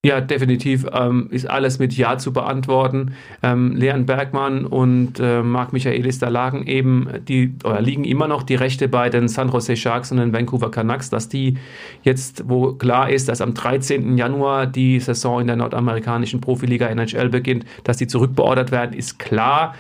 Ja, 0.06 0.20
definitiv 0.20 0.86
ähm, 0.92 1.30
ist 1.32 1.50
alles 1.50 1.80
mit 1.80 1.94
Ja 1.94 2.18
zu 2.18 2.34
beantworten. 2.34 3.16
Ähm, 3.42 3.74
Leon 3.74 4.06
Bergmann 4.06 4.66
und 4.66 5.18
äh, 5.22 5.42
Marc 5.42 5.72
Michaelis, 5.72 6.20
da 6.20 6.28
lagen 6.28 6.68
eben 6.68 7.08
die, 7.26 7.56
oder 7.64 7.80
liegen 7.80 8.04
immer 8.04 8.28
noch 8.28 8.44
die 8.44 8.56
Rechte 8.56 8.90
bei 8.90 9.10
den 9.10 9.30
San 9.30 9.50
Jose 9.50 9.78
Sharks 9.78 10.12
und 10.12 10.18
den 10.18 10.34
Vancouver 10.34 10.72
Canucks, 10.72 11.10
dass 11.10 11.30
die 11.30 11.58
jetzt, 12.02 12.50
wo 12.50 12.74
klar 12.74 13.10
ist, 13.10 13.30
dass 13.30 13.40
am 13.40 13.54
13. 13.54 14.18
Januar 14.18 14.68
die 14.68 15.00
Saison 15.00 15.40
in 15.40 15.48
der 15.48 15.56
nordamerikanischen 15.56 16.42
Profiliga 16.42 16.88
NHL 16.88 17.30
beginnt, 17.30 17.66
dass 17.86 17.96
die 17.96 18.08
zurückbeordert 18.08 18.72
werden, 18.72 18.92
ist 18.92 19.20
klar. 19.20 19.74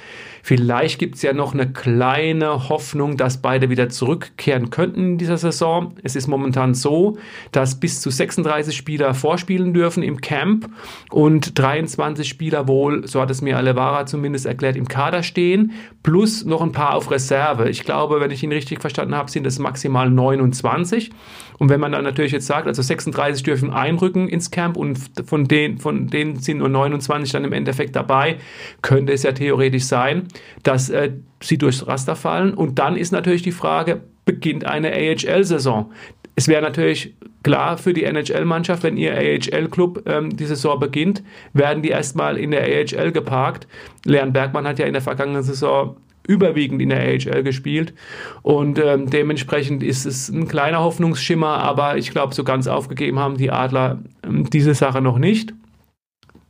Vielleicht 0.45 0.99
gibt 0.99 1.15
es 1.15 1.21
ja 1.21 1.31
noch 1.31 1.53
eine 1.53 1.71
kleine 1.71 2.67
Hoffnung, 2.67 3.15
dass 3.15 3.41
beide 3.41 3.69
wieder 3.69 3.87
zurückkehren 3.87 4.71
könnten 4.71 5.11
in 5.11 5.17
dieser 5.17 5.37
Saison. 5.37 5.95
Es 6.03 6.17
ist 6.17 6.27
momentan 6.27 6.73
so, 6.73 7.17
dass 7.53 7.79
bis 7.79 8.01
zu 8.01 8.09
36 8.09 8.75
Spieler 8.75 9.13
vorspielen 9.13 9.73
dürfen 9.73 10.03
im 10.03 10.19
Camp 10.19 10.69
und 11.09 11.57
23 11.57 12.27
Spieler 12.27 12.67
wohl, 12.67 13.07
so 13.07 13.21
hat 13.21 13.31
es 13.31 13.41
mir 13.41 13.55
Alevara 13.55 14.05
zumindest 14.05 14.45
erklärt, 14.45 14.75
im 14.75 14.89
Kader 14.89 15.23
stehen, 15.23 15.71
plus 16.03 16.43
noch 16.43 16.61
ein 16.61 16.73
paar 16.73 16.95
auf 16.95 17.09
Reserve. 17.09 17.69
Ich 17.69 17.85
glaube, 17.85 18.19
wenn 18.19 18.31
ich 18.31 18.43
ihn 18.43 18.51
richtig 18.51 18.81
verstanden 18.81 19.15
habe, 19.15 19.31
sind 19.31 19.47
es 19.47 19.59
maximal 19.59 20.09
29. 20.09 21.11
Und 21.57 21.69
wenn 21.69 21.79
man 21.79 21.93
dann 21.93 22.03
natürlich 22.03 22.33
jetzt 22.33 22.47
sagt, 22.47 22.67
also 22.67 22.81
36 22.81 23.43
dürfen 23.43 23.71
einrücken 23.71 24.27
ins 24.27 24.51
Camp 24.51 24.75
und 24.75 24.99
von 25.25 25.47
denen, 25.47 25.77
von 25.77 26.07
denen 26.07 26.37
sind 26.37 26.57
nur 26.57 26.67
29 26.67 27.31
dann 27.31 27.45
im 27.45 27.53
Endeffekt 27.53 27.95
dabei, 27.95 28.37
könnte 28.81 29.13
es 29.13 29.23
ja 29.23 29.31
theoretisch 29.31 29.85
sein, 29.85 30.27
dass 30.63 30.89
äh, 30.89 31.11
sie 31.41 31.57
durchs 31.57 31.85
Raster 31.85 32.15
fallen. 32.15 32.53
Und 32.53 32.79
dann 32.79 32.95
ist 32.95 33.11
natürlich 33.11 33.41
die 33.41 33.51
Frage, 33.51 34.01
beginnt 34.25 34.65
eine 34.65 34.91
AHL-Saison? 34.91 35.91
Es 36.35 36.47
wäre 36.47 36.61
natürlich 36.61 37.15
klar 37.43 37.77
für 37.77 37.93
die 37.93 38.05
NHL-Mannschaft, 38.05 38.83
wenn 38.83 38.97
ihr 38.97 39.13
AHL-Club 39.13 40.03
ähm, 40.07 40.35
die 40.35 40.45
Saison 40.45 40.79
beginnt, 40.79 41.23
werden 41.53 41.83
die 41.83 41.89
erstmal 41.89 42.37
in 42.37 42.51
der 42.51 42.63
AHL 42.63 43.11
geparkt. 43.11 43.67
Leon 44.05 44.33
Bergmann 44.33 44.67
hat 44.67 44.79
ja 44.79 44.85
in 44.85 44.93
der 44.93 45.01
vergangenen 45.01 45.43
Saison 45.43 45.97
überwiegend 46.25 46.81
in 46.81 46.89
der 46.89 47.01
AHL 47.01 47.43
gespielt. 47.43 47.93
Und 48.41 48.79
ähm, 48.79 49.09
dementsprechend 49.09 49.83
ist 49.83 50.05
es 50.05 50.29
ein 50.29 50.47
kleiner 50.47 50.79
Hoffnungsschimmer, 50.79 51.57
aber 51.59 51.97
ich 51.97 52.11
glaube, 52.11 52.33
so 52.33 52.43
ganz 52.43 52.67
aufgegeben 52.67 53.19
haben 53.19 53.37
die 53.37 53.51
Adler 53.51 53.99
ähm, 54.23 54.49
diese 54.49 54.73
Sache 54.73 55.01
noch 55.01 55.19
nicht. 55.19 55.53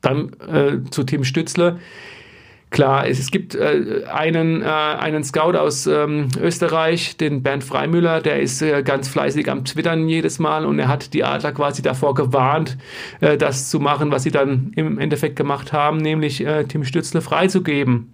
Dann 0.02 0.32
äh, 0.48 0.90
zu 0.92 1.04
Tim 1.04 1.24
Stützle. 1.24 1.80
Klar, 2.74 3.08
es, 3.08 3.20
es 3.20 3.30
gibt 3.30 3.54
äh, 3.54 4.02
einen, 4.12 4.64
äh, 4.64 4.66
einen 4.66 5.24
Scout 5.24 5.56
aus 5.56 5.86
ähm, 5.86 6.30
Österreich, 6.42 7.18
den 7.18 7.44
Bernd 7.44 7.64
Freimüller, 7.64 8.20
der 8.20 8.42
ist 8.42 8.64
äh, 8.64 8.82
ganz 8.82 9.08
fleißig 9.08 9.48
am 9.52 9.64
Twittern 9.64 10.10
jedes 10.10 10.40
Mal 10.40 10.66
und 10.66 10.80
er 10.80 10.88
hat 10.88 11.14
die 11.14 11.24
Adler 11.24 11.52
quasi 11.52 11.84
davor 11.84 12.16
gewarnt, 12.16 12.80
äh, 13.22 13.38
das 13.38 13.70
zu 13.70 13.80
machen, 13.80 14.10
was 14.10 14.24
sie 14.24 14.32
dann 14.32 14.72
im 14.76 14.98
Endeffekt 14.98 15.36
gemacht 15.36 15.72
haben, 15.72 15.98
nämlich 15.98 16.44
äh, 16.44 16.64
Tim 16.64 16.84
Stützle 16.84 17.22
freizugeben. 17.22 18.12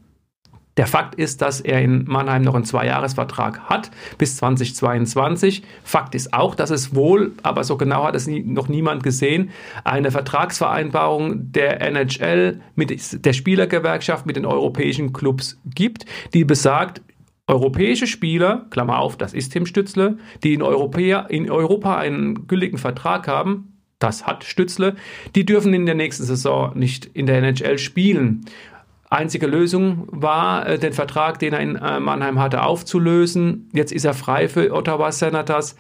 Der 0.80 0.88
Fakt 0.88 1.16
ist, 1.16 1.42
dass 1.42 1.60
er 1.60 1.82
in 1.82 2.06
Mannheim 2.06 2.42
noch 2.42 2.56
einen 2.56 2.64
Zweijahresvertrag 2.64 3.64
hat 3.70 3.92
bis 4.18 4.38
2022. 4.38 5.62
Fakt 5.84 6.16
ist 6.16 6.34
auch, 6.34 6.56
dass 6.56 6.70
es 6.70 6.96
wohl, 6.96 7.34
aber 7.44 7.66
so 7.66 7.76
genau 7.76 8.06
hat 8.06 8.16
es 8.16 8.28
nie, 8.28 8.40
noch 8.44 8.70
niemand 8.70 9.04
gesehen, 9.04 9.50
eine 9.84 10.10
Vertragsvereinbarung 10.10 11.52
der 11.52 11.82
NHL 11.82 12.62
mit 12.76 13.26
der 13.26 13.34
Spielergewerkschaft 13.34 14.26
mit 14.26 14.38
den 14.38 14.46
europäischen 14.46 15.12
Clubs 15.12 15.60
gibt, 15.66 16.06
die 16.34 16.46
besagt, 16.46 17.02
europäische 17.48 18.08
Spieler, 18.08 18.66
Klammer 18.70 19.00
auf, 19.00 19.18
das 19.18 19.34
ist 19.34 19.52
Tim 19.52 19.66
Stützle, 19.66 20.18
die 20.46 20.54
in, 20.54 20.62
Europä 20.62 21.26
in 21.28 21.52
Europa 21.52 21.98
einen 21.98 22.48
gültigen 22.48 22.78
Vertrag 22.78 23.28
haben, 23.28 23.80
das 24.00 24.26
hat 24.26 24.46
Stützle, 24.46 24.96
die 25.36 25.46
dürfen 25.46 25.74
in 25.74 25.86
der 25.86 25.96
nächsten 25.96 26.24
Saison 26.24 26.72
nicht 26.78 27.06
in 27.06 27.26
der 27.26 27.40
NHL 27.40 27.78
spielen. 27.78 28.46
Einzige 29.12 29.48
Lösung 29.48 30.08
war, 30.12 30.68
äh, 30.68 30.78
den 30.78 30.94
Vertrag, 30.94 31.40
den 31.40 31.54
er 31.54 31.60
in 31.62 31.76
äh, 31.76 32.00
Mannheim 32.00 32.38
hatte, 32.38 32.62
aufzulösen. 32.62 33.68
Jetzt 33.74 33.92
ist 33.92 34.06
er 34.06 34.14
frei 34.14 34.48
für 34.48 34.72
Ottawa 34.72 35.12
Senators. 35.12 35.76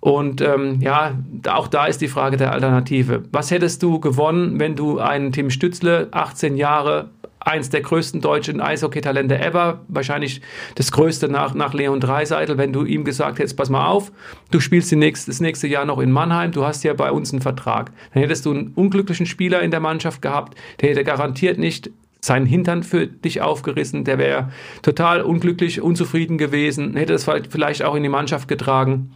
Und 0.00 0.42
ähm, 0.42 0.80
ja, 0.82 1.12
auch 1.48 1.68
da 1.68 1.86
ist 1.86 2.02
die 2.02 2.08
Frage 2.08 2.36
der 2.36 2.52
Alternative. 2.52 3.22
Was 3.32 3.50
hättest 3.50 3.82
du 3.82 4.00
gewonnen, 4.00 4.60
wenn 4.60 4.76
du 4.76 4.98
einen 4.98 5.32
Tim 5.32 5.48
Stützle, 5.48 6.08
18 6.10 6.58
Jahre, 6.58 7.08
eins 7.40 7.70
der 7.70 7.80
größten 7.80 8.20
deutschen 8.20 8.60
Eishockey-Talente 8.60 9.38
ever, 9.38 9.80
wahrscheinlich 9.88 10.42
das 10.74 10.92
größte 10.92 11.28
nach, 11.28 11.54
nach 11.54 11.72
Leon 11.72 12.00
Dreiseitel, 12.00 12.58
wenn 12.58 12.74
du 12.74 12.84
ihm 12.84 13.04
gesagt 13.04 13.38
hättest, 13.38 13.56
pass 13.56 13.70
mal 13.70 13.86
auf, 13.86 14.12
du 14.50 14.60
spielst 14.60 14.92
nächste, 14.92 15.30
das 15.30 15.40
nächste 15.40 15.68
Jahr 15.68 15.86
noch 15.86 15.98
in 15.98 16.10
Mannheim, 16.10 16.52
du 16.52 16.64
hast 16.64 16.84
ja 16.84 16.92
bei 16.94 17.10
uns 17.10 17.32
einen 17.32 17.42
Vertrag. 17.42 17.92
Dann 18.12 18.22
hättest 18.22 18.44
du 18.44 18.50
einen 18.50 18.72
unglücklichen 18.74 19.26
Spieler 19.26 19.62
in 19.62 19.70
der 19.70 19.80
Mannschaft 19.80 20.20
gehabt, 20.20 20.58
der 20.80 20.90
hätte 20.90 21.04
garantiert 21.04 21.58
nicht 21.58 21.90
seinen 22.24 22.46
Hintern 22.46 22.82
für 22.82 23.06
dich 23.06 23.42
aufgerissen, 23.42 24.04
der 24.04 24.18
wäre 24.18 24.50
total 24.82 25.20
unglücklich, 25.20 25.82
unzufrieden 25.82 26.38
gewesen, 26.38 26.96
hätte 26.96 27.12
es 27.12 27.28
vielleicht 27.50 27.84
auch 27.84 27.94
in 27.94 28.02
die 28.02 28.08
Mannschaft 28.08 28.48
getragen. 28.48 29.10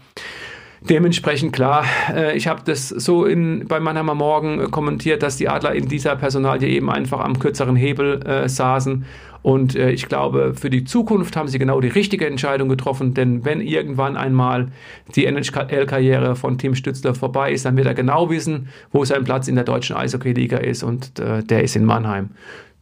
Dementsprechend 0.81 1.53
klar, 1.53 1.85
äh, 2.15 2.37
ich 2.37 2.47
habe 2.47 2.63
das 2.65 2.89
so 2.89 3.25
in, 3.25 3.67
bei 3.67 3.81
Mannheimer 3.81 4.15
Morgen 4.15 4.71
kommentiert, 4.71 5.23
dass 5.23 5.37
die 5.37 5.49
Adler 5.49 5.75
in 5.75 5.89
dieser 5.89 6.15
Personalie 6.15 6.69
eben 6.69 6.89
einfach 6.89 7.21
am 7.21 7.39
kürzeren 7.39 7.75
Hebel 7.75 8.25
äh, 8.25 8.49
saßen. 8.49 9.05
Und 9.43 9.75
äh, 9.75 9.91
ich 9.91 10.07
glaube, 10.07 10.55
für 10.55 10.71
die 10.71 10.85
Zukunft 10.85 11.37
haben 11.37 11.49
sie 11.49 11.59
genau 11.59 11.81
die 11.81 11.89
richtige 11.89 12.27
Entscheidung 12.27 12.69
getroffen, 12.69 13.15
denn 13.15 13.45
wenn 13.45 13.61
irgendwann 13.61 14.17
einmal 14.17 14.69
die 15.17 15.27
NHL-Karriere 15.27 16.37
von 16.37 16.59
Tim 16.59 16.75
Stützler 16.75 17.15
vorbei 17.15 17.53
ist, 17.53 17.65
dann 17.65 17.77
wird 17.77 17.87
er 17.87 17.95
genau 17.95 18.31
wissen, 18.31 18.69
wo 18.93 19.05
sein 19.05 19.25
Platz 19.25 19.49
in 19.49 19.55
der 19.55 19.65
deutschen 19.65 19.97
Eishockey-Liga 19.97 20.59
ist 20.59 20.83
und 20.83 21.19
äh, 21.19 21.43
der 21.43 21.65
ist 21.65 21.75
in 21.75 21.85
Mannheim. 21.85 22.31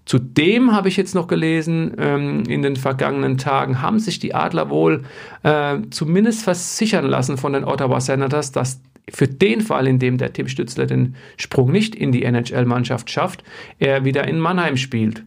Zudem 0.06 0.72
habe 0.72 0.88
ich 0.88 0.96
jetzt 0.96 1.16
noch 1.16 1.26
gelesen, 1.26 1.92
ähm, 1.98 2.44
in 2.44 2.62
den 2.62 2.76
vergangenen 2.76 3.38
Tagen 3.38 3.82
haben 3.82 3.98
sich 3.98 4.20
die 4.20 4.34
Adler 4.34 4.70
wohl 4.70 5.02
äh, 5.42 5.78
zumindest 5.90 6.44
versichern 6.44 7.06
lassen 7.06 7.36
von 7.36 7.52
den 7.52 7.64
Ottawa 7.64 8.00
Senators, 8.00 8.52
dass 8.52 8.80
für 9.10 9.26
den 9.26 9.60
Fall, 9.60 9.88
in 9.88 9.98
dem 9.98 10.16
der 10.16 10.32
Tim 10.32 10.46
Stützler 10.46 10.86
den 10.86 11.16
Sprung 11.36 11.72
nicht 11.72 11.96
in 11.96 12.12
die 12.12 12.22
NHL-Mannschaft 12.22 13.10
schafft, 13.10 13.42
er 13.78 14.04
wieder 14.04 14.26
in 14.26 14.38
Mannheim 14.38 14.76
spielt. 14.76 15.24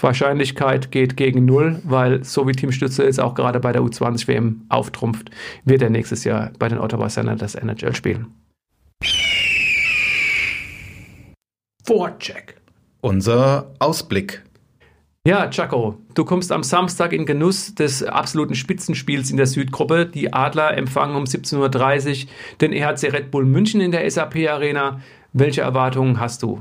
Wahrscheinlichkeit 0.00 0.90
geht 0.90 1.18
gegen 1.18 1.44
null, 1.44 1.80
weil 1.84 2.24
so 2.24 2.48
wie 2.48 2.52
Tim 2.52 2.72
Stützler 2.72 3.04
jetzt 3.04 3.20
auch 3.20 3.34
gerade 3.34 3.60
bei 3.60 3.72
der 3.72 3.82
U20-WM 3.82 4.62
auftrumpft, 4.70 5.30
wird 5.66 5.82
er 5.82 5.90
nächstes 5.90 6.24
Jahr 6.24 6.50
bei 6.58 6.68
den 6.68 6.78
Ottawa 6.78 7.10
Senators 7.10 7.54
NHL 7.56 7.94
spielen. 7.94 8.26
Vorcheck 11.84 12.61
unser 13.02 13.74
Ausblick. 13.78 14.42
Ja, 15.24 15.48
Chaco, 15.50 15.98
du 16.14 16.24
kommst 16.24 16.50
am 16.50 16.62
Samstag 16.62 17.12
in 17.12 17.26
Genuss 17.26 17.74
des 17.74 18.02
absoluten 18.02 18.54
Spitzenspiels 18.54 19.30
in 19.30 19.36
der 19.36 19.46
Südgruppe. 19.46 20.06
Die 20.06 20.32
Adler 20.32 20.76
empfangen 20.76 21.14
um 21.14 21.24
17.30 21.24 22.24
Uhr 22.24 22.30
den 22.60 22.72
EHC 22.72 23.12
Red 23.12 23.30
Bull 23.30 23.44
München 23.44 23.80
in 23.80 23.92
der 23.92 24.10
SAP 24.10 24.48
Arena. 24.48 25.00
Welche 25.32 25.60
Erwartungen 25.60 26.18
hast 26.18 26.42
du? 26.42 26.60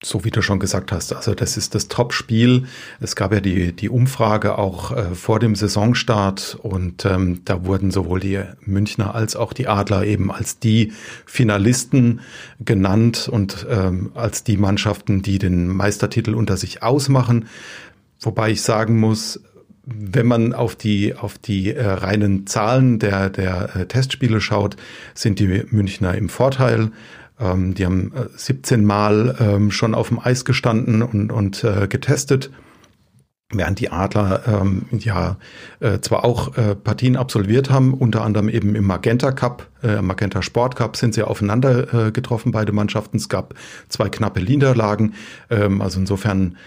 So 0.00 0.24
wie 0.24 0.30
du 0.30 0.42
schon 0.42 0.60
gesagt 0.60 0.92
hast, 0.92 1.12
also 1.12 1.34
das 1.34 1.56
ist 1.56 1.74
das 1.74 1.88
Top-Spiel. 1.88 2.66
Es 3.00 3.16
gab 3.16 3.32
ja 3.32 3.40
die, 3.40 3.72
die 3.72 3.88
Umfrage 3.88 4.56
auch 4.56 4.92
äh, 4.92 5.14
vor 5.16 5.40
dem 5.40 5.56
Saisonstart 5.56 6.56
und 6.62 7.04
ähm, 7.04 7.40
da 7.44 7.64
wurden 7.64 7.90
sowohl 7.90 8.20
die 8.20 8.40
Münchner 8.60 9.16
als 9.16 9.34
auch 9.34 9.52
die 9.52 9.66
Adler 9.66 10.04
eben 10.04 10.30
als 10.30 10.60
die 10.60 10.92
Finalisten 11.26 12.20
genannt 12.60 13.28
und 13.28 13.66
ähm, 13.68 14.12
als 14.14 14.44
die 14.44 14.56
Mannschaften, 14.56 15.22
die 15.22 15.40
den 15.40 15.66
Meistertitel 15.66 16.34
unter 16.34 16.56
sich 16.56 16.80
ausmachen. 16.84 17.48
Wobei 18.20 18.50
ich 18.52 18.62
sagen 18.62 19.00
muss, 19.00 19.40
wenn 19.84 20.26
man 20.26 20.52
auf 20.52 20.76
die, 20.76 21.14
auf 21.16 21.38
die 21.38 21.74
äh, 21.74 21.84
reinen 21.84 22.46
Zahlen 22.46 23.00
der, 23.00 23.30
der 23.30 23.74
äh, 23.74 23.86
Testspiele 23.86 24.40
schaut, 24.40 24.76
sind 25.14 25.40
die 25.40 25.64
Münchner 25.70 26.14
im 26.14 26.28
Vorteil. 26.28 26.92
Ähm, 27.40 27.74
die 27.74 27.84
haben 27.84 28.12
17 28.36 28.80
äh, 28.80 28.82
Mal 28.82 29.36
ähm, 29.40 29.70
schon 29.70 29.94
auf 29.94 30.08
dem 30.08 30.18
Eis 30.18 30.44
gestanden 30.44 31.02
und, 31.02 31.30
und 31.30 31.64
äh, 31.64 31.88
getestet. 31.88 32.50
Während 33.50 33.80
die 33.80 33.90
Adler 33.90 34.42
ähm, 34.46 34.84
ja 34.92 35.38
äh, 35.80 36.00
zwar 36.00 36.22
auch 36.26 36.58
äh, 36.58 36.74
Partien 36.74 37.16
absolviert 37.16 37.70
haben, 37.70 37.94
unter 37.94 38.22
anderem 38.22 38.50
eben 38.50 38.74
im 38.74 38.84
Magenta 38.84 39.32
Cup, 39.32 39.66
äh, 39.82 40.02
Magenta 40.02 40.42
Sport 40.42 40.76
Cup 40.76 40.98
sind 40.98 41.14
sie 41.14 41.22
aufeinander 41.22 42.08
äh, 42.08 42.12
getroffen, 42.12 42.52
beide 42.52 42.72
Mannschaften. 42.72 43.16
Es 43.16 43.30
gab 43.30 43.54
zwei 43.88 44.10
knappe 44.10 44.42
Niederlagen. 44.42 45.14
Ähm, 45.48 45.80
also 45.80 45.98
insofern 45.98 46.58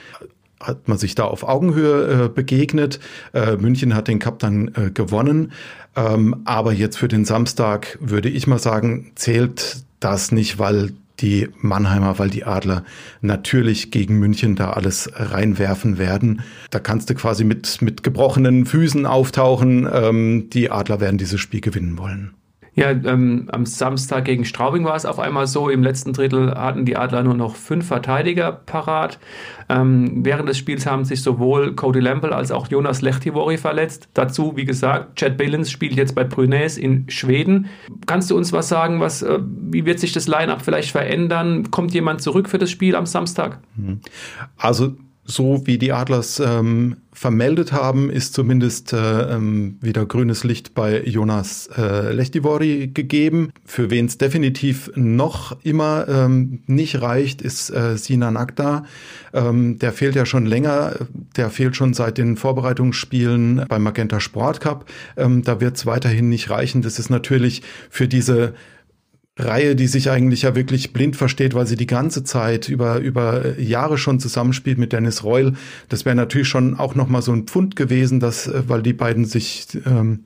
hat 0.59 0.87
man 0.87 0.97
sich 0.97 1.13
da 1.13 1.25
auf 1.25 1.43
Augenhöhe 1.43 2.25
äh, 2.25 2.29
begegnet. 2.29 2.99
Äh, 3.33 3.57
München 3.57 3.93
hat 3.93 4.07
den 4.07 4.17
Cup 4.17 4.39
dann 4.39 4.69
äh, 4.69 4.89
gewonnen. 4.91 5.51
Ähm, 5.95 6.41
aber 6.45 6.73
jetzt 6.73 6.97
für 6.97 7.07
den 7.07 7.25
Samstag 7.25 7.99
würde 8.01 8.29
ich 8.29 8.47
mal 8.47 8.59
sagen, 8.59 9.11
zählt 9.13 9.83
das 10.01 10.31
nicht, 10.31 10.59
weil 10.59 10.91
die 11.21 11.49
Mannheimer, 11.59 12.19
weil 12.19 12.29
die 12.29 12.43
Adler 12.43 12.83
natürlich 13.21 13.91
gegen 13.91 14.19
München 14.19 14.55
da 14.55 14.71
alles 14.71 15.09
reinwerfen 15.13 15.97
werden. 15.97 16.41
Da 16.71 16.79
kannst 16.79 17.09
du 17.09 17.15
quasi 17.15 17.43
mit, 17.43 17.81
mit 17.81 18.03
gebrochenen 18.03 18.65
Füßen 18.65 19.05
auftauchen. 19.05 19.87
Ähm, 19.91 20.49
die 20.49 20.71
Adler 20.71 20.99
werden 20.99 21.17
dieses 21.17 21.39
Spiel 21.39 21.61
gewinnen 21.61 21.97
wollen. 21.97 22.33
Ja, 22.73 22.91
ähm, 22.91 23.49
am 23.51 23.65
Samstag 23.65 24.25
gegen 24.25 24.45
Straubing 24.45 24.85
war 24.85 24.95
es 24.95 25.05
auf 25.05 25.19
einmal 25.19 25.45
so. 25.45 25.69
Im 25.69 25.83
letzten 25.83 26.13
Drittel 26.13 26.55
hatten 26.55 26.85
die 26.85 26.95
Adler 26.95 27.21
nur 27.21 27.33
noch 27.33 27.57
fünf 27.57 27.85
Verteidiger 27.87 28.53
parat. 28.53 29.19
Ähm, 29.67 30.25
während 30.25 30.47
des 30.47 30.57
Spiels 30.57 30.85
haben 30.85 31.03
sich 31.03 31.21
sowohl 31.21 31.75
Cody 31.75 31.99
Lample 31.99 32.33
als 32.33 32.49
auch 32.51 32.69
Jonas 32.69 33.01
Lehtivori 33.01 33.57
verletzt. 33.57 34.07
Dazu, 34.13 34.53
wie 34.55 34.63
gesagt, 34.63 35.17
Chad 35.17 35.37
Billens 35.37 35.69
spielt 35.69 35.95
jetzt 35.95 36.15
bei 36.15 36.23
Brunès 36.23 36.79
in 36.79 37.09
Schweden. 37.09 37.67
Kannst 38.05 38.31
du 38.31 38.37
uns 38.37 38.53
was 38.53 38.69
sagen? 38.69 39.01
Was, 39.01 39.21
äh, 39.21 39.39
wie 39.41 39.85
wird 39.85 39.99
sich 39.99 40.13
das 40.13 40.29
Line-up 40.29 40.61
vielleicht 40.61 40.91
verändern? 40.91 41.71
Kommt 41.71 41.93
jemand 41.93 42.21
zurück 42.21 42.47
für 42.47 42.57
das 42.57 42.71
Spiel 42.71 42.95
am 42.95 43.05
Samstag? 43.05 43.59
Mhm. 43.75 43.99
Also 44.55 44.95
so 45.31 45.65
wie 45.65 45.77
die 45.77 45.93
Adlers 45.93 46.39
ähm, 46.39 46.97
vermeldet 47.13 47.71
haben, 47.71 48.09
ist 48.09 48.33
zumindest 48.33 48.93
äh, 48.93 49.33
ähm, 49.33 49.77
wieder 49.81 50.05
grünes 50.05 50.43
Licht 50.43 50.73
bei 50.73 51.01
Jonas 51.03 51.69
äh, 51.77 52.11
Lechtivori 52.11 52.89
gegeben. 52.93 53.51
Für 53.65 53.89
wen 53.89 54.05
es 54.05 54.17
definitiv 54.17 54.91
noch 54.95 55.57
immer 55.63 56.07
ähm, 56.07 56.63
nicht 56.67 57.01
reicht, 57.01 57.41
ist 57.41 57.69
äh, 57.69 57.97
Sinan 57.97 58.37
Akta. 58.37 58.85
Ähm, 59.33 59.79
der 59.79 59.93
fehlt 59.93 60.15
ja 60.15 60.25
schon 60.25 60.45
länger. 60.45 60.95
Der 61.35 61.49
fehlt 61.49 61.75
schon 61.75 61.93
seit 61.93 62.17
den 62.17 62.37
Vorbereitungsspielen 62.37 63.65
beim 63.67 63.83
Magenta 63.83 64.19
Sport 64.19 64.61
Cup. 64.61 64.85
Ähm, 65.17 65.43
da 65.43 65.61
wird 65.61 65.77
es 65.77 65.85
weiterhin 65.85 66.29
nicht 66.29 66.49
reichen. 66.49 66.81
Das 66.81 66.99
ist 66.99 67.09
natürlich 67.09 67.61
für 67.89 68.07
diese 68.07 68.53
Reihe, 69.41 69.75
die 69.75 69.87
sich 69.87 70.09
eigentlich 70.09 70.43
ja 70.43 70.55
wirklich 70.55 70.93
blind 70.93 71.15
versteht, 71.15 71.53
weil 71.53 71.67
sie 71.67 71.75
die 71.75 71.87
ganze 71.87 72.23
Zeit 72.23 72.69
über, 72.69 72.99
über 72.99 73.59
Jahre 73.59 73.97
schon 73.97 74.19
zusammenspielt 74.19 74.77
mit 74.77 74.93
Dennis 74.93 75.23
Reul. 75.23 75.53
Das 75.89 76.05
wäre 76.05 76.15
natürlich 76.15 76.47
schon 76.47 76.75
auch 76.75 76.95
nochmal 76.95 77.21
so 77.21 77.31
ein 77.31 77.47
Pfund 77.47 77.75
gewesen, 77.75 78.19
dass, 78.19 78.47
äh, 78.47 78.63
weil 78.67 78.81
die 78.81 78.93
beiden 78.93 79.25
sich 79.25 79.67
ähm, 79.85 80.25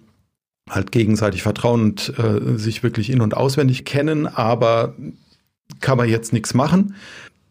halt 0.70 0.92
gegenseitig 0.92 1.44
vertrauen 1.44 1.82
und 1.82 2.14
äh, 2.18 2.58
sich 2.58 2.84
wirklich 2.84 3.10
in- 3.10 3.22
und 3.22 3.36
auswendig 3.36 3.86
kennen, 3.86 4.28
aber 4.28 4.96
kann 5.80 5.98
man 5.98 6.10
jetzt 6.10 6.34
nichts 6.34 6.54
machen 6.54 6.96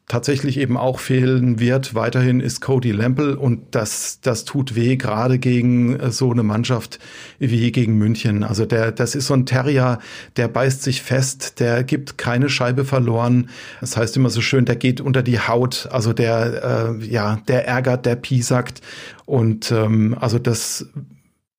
tatsächlich 0.07 0.59
eben 0.59 0.77
auch 0.77 0.99
fehlen 0.99 1.61
wird 1.61 1.95
weiterhin 1.95 2.40
ist 2.40 2.61
Cody 2.61 2.93
Lample 2.93 3.38
und 3.38 3.75
das, 3.75 4.21
das 4.21 4.45
tut 4.45 4.75
weh, 4.75 4.97
gerade 4.97 5.38
gegen 5.38 5.99
äh, 5.99 6.11
so 6.11 6.31
eine 6.31 6.43
Mannschaft 6.43 6.99
wie 7.38 7.73
gegen 7.73 7.97
München. 7.97 8.45
Also 8.45 8.67
der, 8.67 8.93
das 8.93 9.14
ist 9.14 9.29
so 9.29 9.35
ein 9.35 9.47
Terrier, 9.47 9.99
der 10.37 10.49
beißt 10.49 10.83
sich 10.83 11.03
fest, 11.03 11.59
der 11.59 11.85
gibt 11.85 12.19
keine 12.19 12.51
Scheibe 12.51 12.85
verloren. 12.85 13.49
Das 13.81 13.97
heißt 13.97 14.17
immer 14.17 14.31
so 14.31 14.43
schön, 14.43 14.67
der 14.67 14.77
geht 14.77 15.01
unter 15.01 15.23
die 15.23 15.40
Haut, 15.40 15.88
also 15.90 16.12
der, 16.12 16.99
äh, 17.01 17.05
ja, 17.07 17.40
der 17.49 17.67
ärgert, 17.67 18.05
der 18.05 18.17
piesackt 18.17 18.83
und 19.25 19.73
ähm, 19.73 20.17
also 20.21 20.38
das 20.38 20.87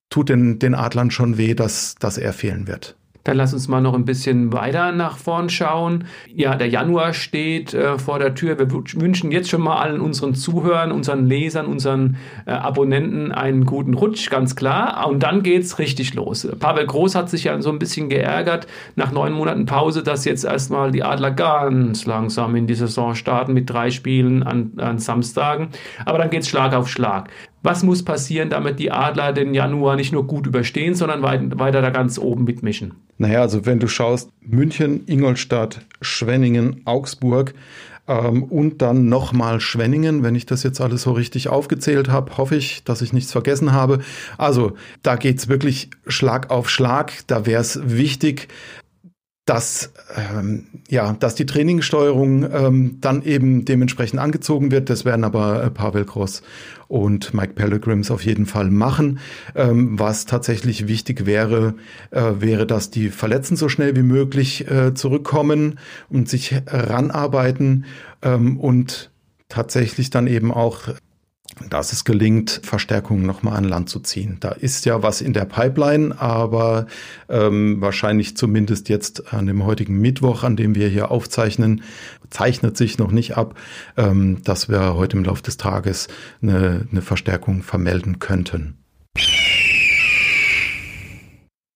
tut 0.08 0.28
den, 0.28 0.60
den 0.60 0.76
Adlern 0.76 1.10
schon 1.10 1.36
weh, 1.36 1.54
dass, 1.54 1.96
dass 1.96 2.16
er 2.16 2.32
fehlen 2.32 2.68
wird. 2.68 2.96
Dann 3.26 3.38
lass 3.38 3.52
uns 3.52 3.66
mal 3.66 3.80
noch 3.80 3.94
ein 3.94 4.04
bisschen 4.04 4.52
weiter 4.52 4.92
nach 4.92 5.16
vorn 5.16 5.48
schauen. 5.48 6.04
Ja, 6.32 6.54
der 6.54 6.68
Januar 6.68 7.12
steht 7.12 7.74
äh, 7.74 7.98
vor 7.98 8.20
der 8.20 8.36
Tür. 8.36 8.56
Wir 8.56 8.70
wünschen 8.70 9.32
jetzt 9.32 9.50
schon 9.50 9.62
mal 9.62 9.78
allen 9.78 10.00
unseren 10.00 10.36
Zuhörern, 10.36 10.92
unseren 10.92 11.26
Lesern, 11.26 11.66
unseren 11.66 12.18
äh, 12.46 12.52
Abonnenten 12.52 13.32
einen 13.32 13.66
guten 13.66 13.94
Rutsch, 13.94 14.30
ganz 14.30 14.54
klar. 14.54 15.08
Und 15.08 15.24
dann 15.24 15.42
geht's 15.42 15.80
richtig 15.80 16.14
los. 16.14 16.46
Pavel 16.60 16.86
Groß 16.86 17.16
hat 17.16 17.28
sich 17.28 17.42
ja 17.42 17.60
so 17.60 17.70
ein 17.70 17.80
bisschen 17.80 18.08
geärgert 18.08 18.68
nach 18.94 19.10
neun 19.10 19.32
Monaten 19.32 19.66
Pause, 19.66 20.04
dass 20.04 20.24
jetzt 20.24 20.44
erstmal 20.44 20.92
die 20.92 21.02
Adler 21.02 21.32
ganz 21.32 22.06
langsam 22.06 22.54
in 22.54 22.68
die 22.68 22.74
Saison 22.74 23.16
starten 23.16 23.54
mit 23.54 23.68
drei 23.68 23.90
Spielen 23.90 24.44
an, 24.44 24.74
an 24.76 25.00
Samstagen. 25.00 25.70
Aber 26.04 26.18
dann 26.18 26.30
geht's 26.30 26.48
Schlag 26.48 26.74
auf 26.74 26.88
Schlag. 26.88 27.28
Was 27.66 27.82
muss 27.82 28.04
passieren, 28.04 28.48
damit 28.48 28.78
die 28.78 28.92
Adler 28.92 29.32
den 29.32 29.52
Januar 29.52 29.96
nicht 29.96 30.12
nur 30.12 30.24
gut 30.24 30.46
überstehen, 30.46 30.94
sondern 30.94 31.20
weiter 31.24 31.82
da 31.82 31.90
ganz 31.90 32.16
oben 32.16 32.44
mitmischen? 32.44 32.94
Naja, 33.18 33.40
also 33.40 33.66
wenn 33.66 33.80
du 33.80 33.88
schaust, 33.88 34.30
München, 34.40 35.02
Ingolstadt, 35.08 35.80
Schwenningen, 36.00 36.82
Augsburg 36.84 37.54
ähm, 38.06 38.44
und 38.44 38.82
dann 38.82 39.08
nochmal 39.08 39.58
Schwenningen, 39.58 40.22
wenn 40.22 40.36
ich 40.36 40.46
das 40.46 40.62
jetzt 40.62 40.80
alles 40.80 41.02
so 41.02 41.10
richtig 41.10 41.48
aufgezählt 41.48 42.08
habe, 42.08 42.38
hoffe 42.38 42.54
ich, 42.54 42.84
dass 42.84 43.02
ich 43.02 43.12
nichts 43.12 43.32
vergessen 43.32 43.72
habe. 43.72 43.98
Also 44.38 44.74
da 45.02 45.16
geht 45.16 45.38
es 45.38 45.48
wirklich 45.48 45.90
Schlag 46.06 46.50
auf 46.52 46.70
Schlag. 46.70 47.14
Da 47.26 47.46
wäre 47.46 47.62
es 47.62 47.80
wichtig, 47.82 48.46
dass, 49.46 49.92
ähm, 50.16 50.66
ja, 50.88 51.12
dass 51.12 51.36
die 51.36 51.46
Trainingssteuerung 51.46 52.44
ähm, 52.52 52.98
dann 53.00 53.22
eben 53.22 53.64
dementsprechend 53.64 54.18
angezogen 54.18 54.72
wird. 54.72 54.90
Das 54.90 55.04
werden 55.04 55.24
aber 55.24 55.62
äh, 55.62 55.70
Pavel 55.70 56.04
Gross 56.04 56.42
und 56.88 57.32
Mike 57.32 57.54
Pellegrims 57.54 58.10
auf 58.10 58.24
jeden 58.24 58.46
Fall 58.46 58.70
machen. 58.70 59.20
Ähm, 59.54 59.98
was 59.98 60.26
tatsächlich 60.26 60.88
wichtig 60.88 61.26
wäre, 61.26 61.74
äh, 62.10 62.32
wäre, 62.40 62.66
dass 62.66 62.90
die 62.90 63.08
Verletzten 63.08 63.54
so 63.54 63.68
schnell 63.68 63.94
wie 63.94 64.02
möglich 64.02 64.68
äh, 64.68 64.94
zurückkommen 64.94 65.78
und 66.10 66.28
sich 66.28 66.54
ranarbeiten 66.66 67.84
ähm, 68.22 68.58
und 68.58 69.10
tatsächlich 69.48 70.10
dann 70.10 70.26
eben 70.26 70.52
auch 70.52 70.88
dass 71.70 71.92
es 71.92 72.04
gelingt, 72.04 72.60
Verstärkungen 72.62 73.24
nochmal 73.24 73.56
an 73.56 73.64
Land 73.64 73.88
zu 73.88 74.00
ziehen. 74.00 74.36
Da 74.40 74.50
ist 74.50 74.84
ja 74.84 75.02
was 75.02 75.20
in 75.20 75.32
der 75.32 75.46
Pipeline, 75.46 76.20
aber 76.20 76.86
ähm, 77.28 77.80
wahrscheinlich 77.80 78.36
zumindest 78.36 78.88
jetzt 78.88 79.32
an 79.32 79.46
dem 79.46 79.64
heutigen 79.64 79.98
Mittwoch, 79.98 80.44
an 80.44 80.56
dem 80.56 80.74
wir 80.74 80.88
hier 80.88 81.10
aufzeichnen, 81.10 81.82
zeichnet 82.28 82.76
sich 82.76 82.98
noch 82.98 83.10
nicht 83.10 83.36
ab, 83.36 83.58
ähm, 83.96 84.42
dass 84.44 84.68
wir 84.68 84.94
heute 84.94 85.16
im 85.16 85.24
Laufe 85.24 85.42
des 85.42 85.56
Tages 85.56 86.08
eine, 86.42 86.86
eine 86.90 87.02
Verstärkung 87.02 87.62
vermelden 87.62 88.18
könnten. 88.18 88.76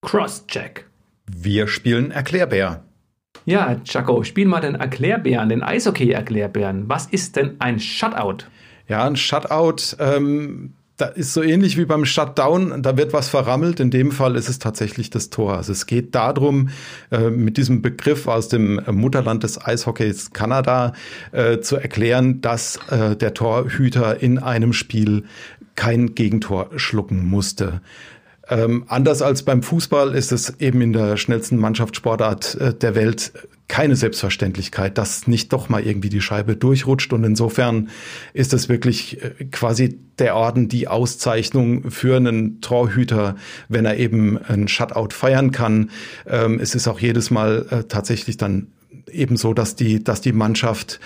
Crosscheck. 0.02 0.86
Wir 1.26 1.68
spielen 1.68 2.10
Erklärbär. 2.10 2.84
Ja, 3.46 3.76
Chaco, 3.84 4.22
spiel 4.24 4.46
mal 4.46 4.60
den 4.60 4.74
Erklärbären, 4.74 5.48
den 5.48 5.62
Eishockey-Erklärbären. 5.62 6.88
Was 6.88 7.06
ist 7.06 7.36
denn 7.36 7.56
ein 7.60 7.80
Shutout? 7.80 8.44
Ja, 8.90 9.04
ein 9.04 9.14
Shutout, 9.14 9.96
ähm, 10.00 10.72
da 10.96 11.06
ist 11.06 11.32
so 11.32 11.44
ähnlich 11.44 11.78
wie 11.78 11.84
beim 11.84 12.04
Shutdown, 12.04 12.82
da 12.82 12.96
wird 12.96 13.12
was 13.12 13.28
verrammelt. 13.28 13.78
In 13.78 13.92
dem 13.92 14.10
Fall 14.10 14.34
ist 14.34 14.48
es 14.48 14.58
tatsächlich 14.58 15.10
das 15.10 15.30
Tor. 15.30 15.56
Also 15.56 15.70
es 15.70 15.86
geht 15.86 16.16
darum, 16.16 16.70
äh, 17.12 17.30
mit 17.30 17.56
diesem 17.56 17.82
Begriff 17.82 18.26
aus 18.26 18.48
dem 18.48 18.80
Mutterland 18.90 19.44
des 19.44 19.64
Eishockeys 19.64 20.32
Kanada 20.32 20.92
äh, 21.30 21.60
zu 21.60 21.76
erklären, 21.76 22.40
dass 22.40 22.80
äh, 22.90 23.14
der 23.14 23.32
Torhüter 23.32 24.20
in 24.20 24.38
einem 24.38 24.72
Spiel 24.72 25.22
kein 25.76 26.16
Gegentor 26.16 26.70
schlucken 26.74 27.24
musste. 27.28 27.82
Ähm, 28.48 28.86
anders 28.88 29.22
als 29.22 29.44
beim 29.44 29.62
Fußball 29.62 30.16
ist 30.16 30.32
es 30.32 30.58
eben 30.58 30.80
in 30.80 30.92
der 30.92 31.16
schnellsten 31.16 31.58
Mannschaftssportart 31.58 32.56
äh, 32.56 32.74
der 32.74 32.96
Welt 32.96 33.32
keine 33.70 33.94
Selbstverständlichkeit, 33.94 34.98
dass 34.98 35.28
nicht 35.28 35.52
doch 35.52 35.68
mal 35.68 35.86
irgendwie 35.86 36.08
die 36.08 36.20
Scheibe 36.20 36.56
durchrutscht. 36.56 37.12
Und 37.12 37.22
insofern 37.22 37.88
ist 38.34 38.52
es 38.52 38.68
wirklich 38.68 39.22
äh, 39.22 39.44
quasi 39.52 39.96
der 40.18 40.34
Orden, 40.34 40.68
die 40.68 40.88
Auszeichnung 40.88 41.90
für 41.90 42.16
einen 42.16 42.60
Torhüter, 42.60 43.36
wenn 43.68 43.86
er 43.86 43.96
eben 43.96 44.36
ein 44.36 44.66
Shutout 44.66 45.14
feiern 45.14 45.52
kann. 45.52 45.90
Ähm, 46.26 46.58
es 46.60 46.74
ist 46.74 46.88
auch 46.88 46.98
jedes 46.98 47.30
Mal 47.30 47.66
äh, 47.70 47.84
tatsächlich 47.84 48.36
dann 48.36 48.66
eben 49.10 49.36
so, 49.36 49.54
dass 49.54 49.76
die, 49.76 50.02
dass 50.02 50.20
die 50.20 50.32
Mannschaft 50.32 50.98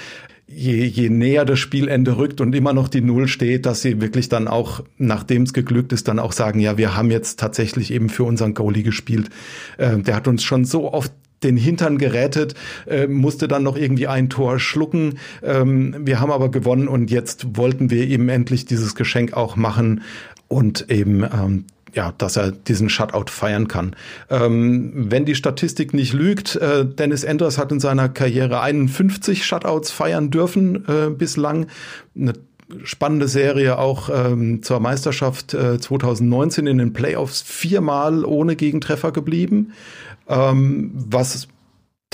je, 0.46 0.84
je 0.84 1.10
näher 1.10 1.44
das 1.44 1.58
Spielende 1.58 2.16
rückt 2.16 2.40
und 2.40 2.54
immer 2.54 2.72
noch 2.72 2.88
die 2.88 3.02
Null 3.02 3.28
steht, 3.28 3.66
dass 3.66 3.82
sie 3.82 4.00
wirklich 4.00 4.30
dann 4.30 4.48
auch, 4.48 4.82
nachdem 4.96 5.42
es 5.42 5.52
geglückt 5.52 5.92
ist, 5.92 6.08
dann 6.08 6.18
auch 6.18 6.32
sagen, 6.32 6.60
ja, 6.60 6.78
wir 6.78 6.96
haben 6.96 7.10
jetzt 7.10 7.38
tatsächlich 7.38 7.92
eben 7.92 8.08
für 8.08 8.24
unseren 8.24 8.54
Goalie 8.54 8.82
gespielt. 8.82 9.28
Äh, 9.76 9.98
der 9.98 10.16
hat 10.16 10.28
uns 10.28 10.42
schon 10.42 10.64
so 10.64 10.90
oft 10.90 11.12
den 11.44 11.56
Hintern 11.56 11.98
gerettet, 11.98 12.54
äh, 12.86 13.06
musste 13.06 13.46
dann 13.46 13.62
noch 13.62 13.76
irgendwie 13.76 14.08
ein 14.08 14.30
Tor 14.30 14.58
schlucken. 14.58 15.18
Ähm, 15.42 15.94
wir 16.00 16.20
haben 16.20 16.32
aber 16.32 16.50
gewonnen 16.50 16.88
und 16.88 17.10
jetzt 17.10 17.56
wollten 17.56 17.90
wir 17.90 18.06
eben 18.08 18.28
endlich 18.28 18.64
dieses 18.64 18.94
Geschenk 18.94 19.34
auch 19.34 19.56
machen 19.56 20.02
und 20.48 20.90
eben 20.90 21.22
ähm, 21.22 21.64
ja, 21.94 22.12
dass 22.18 22.36
er 22.36 22.50
diesen 22.50 22.88
Shutout 22.88 23.30
feiern 23.30 23.68
kann. 23.68 23.94
Ähm, 24.28 24.92
wenn 25.10 25.24
die 25.24 25.34
Statistik 25.34 25.94
nicht 25.94 26.12
lügt, 26.12 26.56
äh, 26.56 26.84
Dennis 26.84 27.24
Enders 27.24 27.56
hat 27.56 27.72
in 27.72 27.80
seiner 27.80 28.08
Karriere 28.08 28.60
51 28.60 29.44
Shutouts 29.44 29.90
feiern 29.90 30.30
dürfen 30.30 30.84
äh, 30.88 31.10
bislang. 31.10 31.66
Eine 32.16 32.34
spannende 32.82 33.28
Serie 33.28 33.78
auch 33.78 34.08
ähm, 34.12 34.62
zur 34.62 34.80
Meisterschaft 34.80 35.54
äh, 35.54 35.78
2019 35.78 36.66
in 36.66 36.78
den 36.78 36.92
Playoffs 36.92 37.42
viermal 37.42 38.24
ohne 38.24 38.56
Gegentreffer 38.56 39.12
geblieben 39.12 39.72
ähm, 40.28 40.90
was 40.94 41.48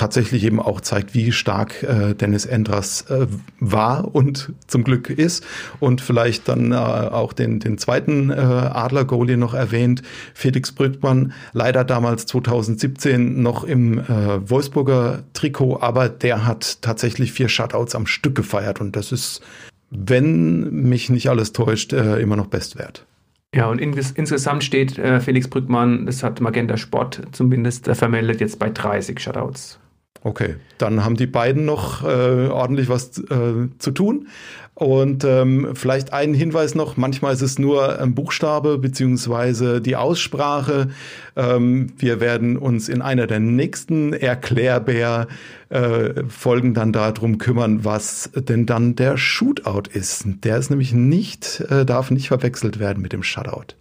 tatsächlich 0.01 0.45
eben 0.45 0.61
auch 0.61 0.81
zeigt, 0.81 1.15
wie 1.15 1.31
stark 1.31 1.83
äh, 1.83 2.15
Dennis 2.15 2.47
Endras 2.47 3.03
äh, 3.11 3.27
war 3.59 4.15
und 4.15 4.55
zum 4.67 4.83
Glück 4.83 5.11
ist. 5.11 5.45
Und 5.79 6.01
vielleicht 6.01 6.49
dann 6.49 6.73
äh, 6.73 6.75
auch 6.75 7.35
den, 7.35 7.61
den 7.61 7.77
zweiten 7.77 8.31
äh, 8.31 8.35
Adler-Goalie 8.35 9.37
noch 9.37 9.53
erwähnt, 9.53 10.03
Felix 10.33 10.73
Brückmann, 10.73 11.35
leider 11.53 11.85
damals 11.85 12.25
2017 12.25 13.43
noch 13.43 13.63
im 13.63 13.99
äh, 13.99 14.49
Wolfsburger 14.49 15.23
Trikot, 15.35 15.81
aber 15.81 16.09
der 16.09 16.47
hat 16.47 16.81
tatsächlich 16.81 17.33
vier 17.33 17.51
Shutouts 17.51 17.95
am 17.95 18.07
Stück 18.07 18.35
gefeiert 18.35 18.81
und 18.81 18.97
das 18.97 19.13
ist, 19.13 19.43
wenn 19.91 20.71
mich 20.71 21.11
nicht 21.11 21.29
alles 21.29 21.53
täuscht, 21.53 21.93
äh, 21.93 22.19
immer 22.21 22.37
noch 22.37 22.47
Bestwert. 22.47 23.05
Ja, 23.55 23.69
und 23.69 23.81
in, 23.81 23.93
insgesamt 23.93 24.63
steht 24.63 24.97
äh, 24.99 25.21
Felix 25.21 25.49
Brückmann, 25.49 26.07
das 26.07 26.23
hat 26.23 26.41
Magenta 26.41 26.77
Sport 26.77 27.23
zumindest 27.33 27.89
äh, 27.89 27.95
vermeldet, 27.97 28.41
jetzt 28.41 28.59
bei 28.61 28.71
30 28.71 29.19
Shutouts. 29.19 29.81
Okay, 30.23 30.57
dann 30.77 31.03
haben 31.03 31.17
die 31.17 31.27
beiden 31.27 31.65
noch 31.65 32.05
äh, 32.05 32.49
ordentlich 32.49 32.91
was 32.91 33.19
äh, 33.19 33.69
zu 33.79 33.91
tun. 33.91 34.29
Und 34.75 35.25
ähm, 35.25 35.71
vielleicht 35.75 36.13
ein 36.15 36.33
Hinweis 36.33 36.75
noch, 36.75 36.97
manchmal 36.97 37.35
ist 37.35 37.43
es 37.43 37.59
nur 37.59 38.01
ein 38.01 38.15
Buchstabe 38.15 38.79
beziehungsweise 38.79 39.83
die 39.83 39.97
Aussprache. 39.97 40.89
Ähm, 41.37 41.93
wir 41.99 42.21
werden 42.21 42.57
uns 42.57 42.89
in 42.89 43.03
einer 43.03 43.27
der 43.27 43.41
nächsten 43.41 44.15
Erklärbär-Folgen 44.15 46.71
äh, 46.71 46.75
dann 46.75 46.95
darum 46.95 47.37
kümmern, 47.37 47.85
was 47.85 48.31
denn 48.35 48.65
dann 48.65 48.97
der 48.97 49.19
Shootout 49.19 49.91
ist. 49.93 50.25
Der 50.45 50.57
ist 50.57 50.71
nämlich 50.71 50.95
nicht, 50.95 51.61
äh, 51.69 51.85
darf 51.85 52.11
nicht 52.11 52.29
verwechselt 52.29 52.79
werden 52.79 53.03
mit 53.03 53.13
dem 53.13 53.23
Shutout. 53.23 53.75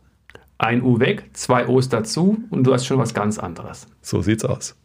Ein 0.57 0.83
U 0.83 0.99
weg, 0.99 1.29
zwei 1.31 1.65
O's 1.67 1.87
dazu 1.87 2.43
und 2.49 2.65
du 2.65 2.73
hast 2.73 2.85
schon 2.85 2.97
was 2.97 3.13
ganz 3.13 3.39
anderes. 3.39 3.87
So 4.01 4.21
sieht's 4.21 4.43
aus. 4.43 4.75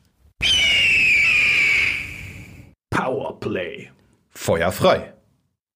Powerplay. 3.45 3.91
Feuer 4.31 4.73
frei. 4.73 5.13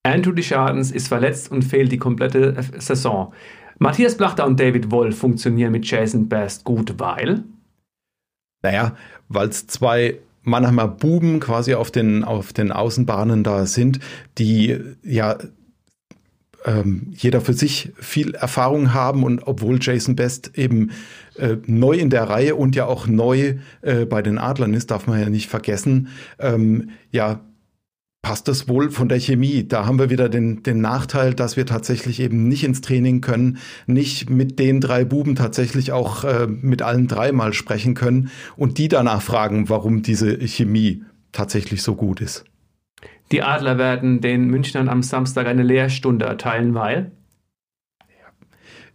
Andrew 0.03 0.33
Deschardens 0.33 0.91
ist 0.91 1.09
verletzt 1.09 1.51
und 1.51 1.63
fehlt 1.63 1.93
die 1.93 1.99
komplette 1.99 2.57
Saison. 2.79 3.33
Matthias 3.79 4.17
Blachter 4.17 4.47
und 4.47 4.59
David 4.59 4.91
Wolf 4.91 5.19
funktionieren 5.19 5.73
mit 5.73 5.89
Jason 5.89 6.29
Best 6.29 6.65
gut, 6.65 6.95
weil? 6.99 7.45
Naja, 8.63 8.97
weil 9.29 9.49
es 9.49 9.67
zwei 9.67 10.19
Mannheimer 10.43 10.89
Buben 10.89 11.41
quasi 11.41 11.75
auf 11.75 11.91
den, 11.91 12.25
auf 12.25 12.53
den 12.53 12.73
Außenbahnen 12.73 13.45
da 13.45 13.67
sind, 13.67 14.01
die 14.39 14.81
ja 15.03 15.37
ähm, 16.65 17.13
jeder 17.15 17.41
für 17.41 17.53
sich 17.53 17.93
viel 18.01 18.35
Erfahrung 18.35 18.95
haben 18.95 19.23
und 19.23 19.47
obwohl 19.47 19.79
Jason 19.81 20.17
Best 20.17 20.59
eben 20.59 20.91
äh, 21.37 21.57
neu 21.67 21.93
in 21.93 22.11
der 22.11 22.25
Reihe 22.25 22.57
und 22.57 22.75
ja 22.75 22.87
auch 22.87 23.07
neu 23.07 23.57
äh, 23.83 24.07
bei 24.07 24.23
den 24.23 24.39
Adlern 24.39 24.75
ist, 24.75 24.91
darf 24.91 25.07
man 25.07 25.21
ja 25.21 25.31
nicht 25.31 25.49
vergessen, 25.49 26.09
ähm, 26.41 26.91
ja, 27.13 27.41
passt 28.29 28.47
das 28.47 28.69
wohl 28.69 28.91
von 28.91 29.09
der 29.09 29.19
Chemie. 29.21 29.67
Da 29.67 29.87
haben 29.87 29.99
wir 29.99 30.11
wieder 30.11 30.29
den, 30.29 30.63
den 30.63 30.83
Nachteil, 30.83 31.33
dass 31.33 31.57
wir 31.57 31.65
tatsächlich 31.65 32.21
eben 32.21 32.47
nicht 32.47 32.63
ins 32.63 32.83
Training 32.83 33.23
können, 33.23 33.57
nicht 33.87 34.29
mit 34.29 34.59
den 34.59 34.83
drei 34.83 35.07
Buben 35.07 35.35
tatsächlich 35.35 35.93
auch 35.93 36.25
äh, 36.25 36.47
mit 36.47 36.83
allen 36.83 37.09
drei 37.09 37.33
mal 37.33 37.55
sprechen 37.55 37.95
können 37.95 38.31
und 38.55 38.77
die 38.77 38.89
danach 38.89 39.23
fragen, 39.23 39.71
warum 39.71 40.03
diese 40.03 40.47
Chemie 40.47 41.05
tatsächlich 41.33 41.83
so 41.83 41.95
gut 41.95 42.21
ist. 42.21 42.45
Die 43.33 43.43
Adler 43.43 43.79
werden 43.79 44.21
den 44.21 44.49
Münchnern 44.49 44.91
am 44.91 45.03
Samstag 45.03 45.47
eine 45.47 45.63
Lehrstunde 45.63 46.27
erteilen, 46.27 46.75
weil 46.75 47.13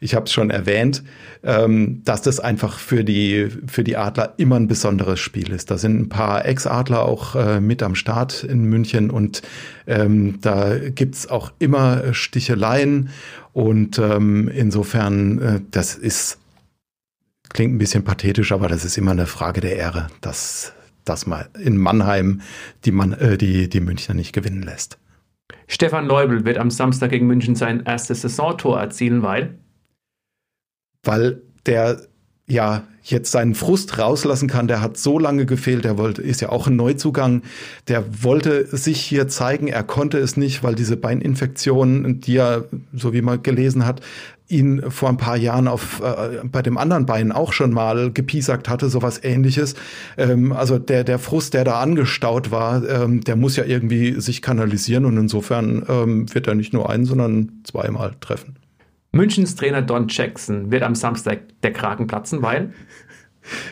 ich 0.04 0.16
habe 0.16 0.26
es 0.26 0.34
schon 0.34 0.50
erwähnt, 0.50 1.04
ähm, 1.44 2.02
dass 2.04 2.22
das 2.22 2.40
einfach 2.40 2.78
für 2.78 3.04
die, 3.04 3.48
für 3.68 3.84
die 3.84 3.98
Adler 3.98 4.34
immer 4.38 4.58
ein 4.58 4.68
besonderes 4.68 5.20
Spiel 5.20 5.52
ist. 5.52 5.72
Da 5.72 5.78
sind 5.78 6.00
ein 6.00 6.10
paar 6.10 6.46
Ex-Adler 6.46 7.04
auch 7.04 7.36
äh, 7.36 7.60
mit 7.62 7.82
am 7.82 7.96
Start 7.96 8.44
in 8.44 8.66
München 8.66 9.10
und 9.10 9.42
ähm, 9.88 10.40
da 10.42 10.78
gibt's 10.78 11.28
auch 11.30 11.54
immer 11.60 12.14
Sticheleien 12.14 13.10
und 13.54 13.98
ähm, 14.00 14.50
insofern, 14.50 15.42
äh, 15.42 15.62
das 15.72 15.96
ist, 15.96 16.40
klingt 17.50 17.74
ein 17.74 17.78
bisschen 17.78 18.04
pathetisch, 18.04 18.52
aber 18.52 18.68
das 18.68 18.84
ist 18.84 18.98
immer 18.98 19.12
eine 19.12 19.28
Frage 19.28 19.62
der 19.62 19.78
Ehre, 19.78 20.08
dass, 20.22 20.74
dass 21.06 21.26
man 21.26 21.46
in 21.60 21.78
Mannheim 21.78 22.42
die, 22.84 22.92
Mann, 22.92 23.14
äh, 23.14 23.38
die, 23.38 23.70
die 23.70 23.80
Münchner 23.80 24.16
nicht 24.16 24.34
gewinnen 24.34 24.64
lässt. 24.64 24.98
Stefan 25.68 26.08
Leubel 26.08 26.46
wird 26.46 26.58
am 26.58 26.70
Samstag 26.70 27.12
gegen 27.12 27.28
München 27.28 27.56
sein 27.56 27.84
erstes 27.86 28.22
Saisontor 28.22 28.80
erzielen, 28.80 29.24
weil 29.24 29.58
weil 31.04 31.42
der 31.66 32.02
ja, 32.48 32.84
jetzt 33.04 33.32
seinen 33.32 33.56
Frust 33.56 33.98
rauslassen 33.98 34.48
kann. 34.48 34.68
Der 34.68 34.82
hat 34.82 34.98
so 34.98 35.20
lange 35.20 35.46
gefehlt, 35.46 35.86
der 35.86 35.98
wollte, 35.98 36.22
ist 36.22 36.42
ja 36.42 36.50
auch 36.50 36.68
ein 36.68 36.76
Neuzugang. 36.76 37.42
Der 37.88 38.24
wollte 38.24 38.66
sich 38.76 39.02
hier 39.02 39.28
zeigen, 39.28 39.68
er 39.68 39.84
konnte 39.84 40.18
es 40.18 40.38
nicht, 40.38 40.64
weil 40.64 40.76
diese 40.76 40.98
Beininfektion, 40.98 42.22
die 42.22 42.38
er, 42.38 42.66
so 42.94 43.14
wie 43.14 43.22
man 43.22 43.44
gelesen 43.44 43.86
hat, 43.86 44.02
ihn 44.50 44.84
vor 44.92 45.10
ein 45.10 45.18
paar 45.18 45.38
Jahren 45.38 45.68
auf 45.68 46.02
äh, 46.02 46.42
bei 46.44 46.62
dem 46.62 46.78
anderen 46.78 47.06
Bein 47.06 47.32
auch 47.32 47.54
schon 47.54 47.72
mal 47.72 48.12
gepiesackt 48.12 48.70
hatte, 48.70 48.90
sowas 48.90 49.24
ähnliches. 49.24 49.76
Ähm, 50.18 50.52
also 50.52 50.80
der, 50.80 51.04
der 51.04 51.18
Frust, 51.18 51.54
der 51.54 51.64
da 51.64 51.80
angestaut 51.80 52.52
war, 52.52 52.88
ähm, 52.88 53.22
der 53.22 53.36
muss 53.36 53.56
ja 53.56 53.64
irgendwie 53.64 54.20
sich 54.20 54.42
kanalisieren 54.42 55.06
und 55.06 55.18
insofern 55.18 55.84
ähm, 55.88 56.34
wird 56.34 56.48
er 56.48 56.56
nicht 56.56 56.74
nur 56.74 56.90
ein, 56.90 57.06
sondern 57.06 57.62
zweimal 57.64 58.16
treffen. 58.20 58.58
Münchens 59.14 59.56
Trainer 59.56 59.84
Don 59.84 60.08
Jackson 60.10 60.72
wird 60.72 60.84
am 60.84 60.96
Samstag 60.96 61.42
der 61.62 61.72
Kragen 61.72 62.08
platzen, 62.08 62.42
weil 62.42 62.74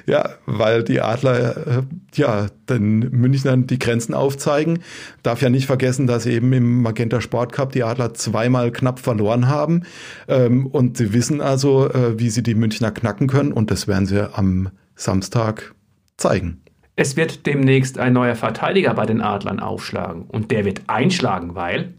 ja, 0.05 0.29
weil 0.45 0.83
die 0.83 1.01
Adler 1.01 1.67
äh, 1.67 1.81
ja 2.13 2.47
den 2.69 2.99
Münchnern 2.99 3.67
die 3.67 3.79
Grenzen 3.79 4.13
aufzeigen. 4.13 4.79
Darf 5.23 5.41
ja 5.41 5.49
nicht 5.49 5.65
vergessen, 5.65 6.07
dass 6.07 6.25
eben 6.25 6.51
im 6.53 6.81
Magenta 6.81 7.21
Sport 7.21 7.53
Cup 7.53 7.71
die 7.71 7.83
Adler 7.83 8.13
zweimal 8.13 8.71
knapp 8.71 8.99
verloren 8.99 9.47
haben. 9.47 9.83
Ähm, 10.27 10.67
und 10.67 10.97
sie 10.97 11.13
wissen 11.13 11.41
also, 11.41 11.89
äh, 11.89 12.19
wie 12.19 12.29
sie 12.29 12.43
die 12.43 12.55
Münchner 12.55 12.91
knacken 12.91 13.27
können. 13.27 13.53
Und 13.53 13.71
das 13.71 13.87
werden 13.87 14.05
sie 14.05 14.29
am 14.35 14.69
Samstag 14.95 15.73
zeigen. 16.17 16.61
Es 16.97 17.15
wird 17.15 17.45
demnächst 17.45 17.97
ein 17.97 18.13
neuer 18.13 18.35
Verteidiger 18.35 18.93
bei 18.93 19.05
den 19.05 19.21
Adlern 19.21 19.59
aufschlagen. 19.59 20.23
Und 20.23 20.51
der 20.51 20.65
wird 20.65 20.81
einschlagen, 20.87 21.55
weil. 21.55 21.93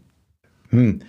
Hm 0.69 0.99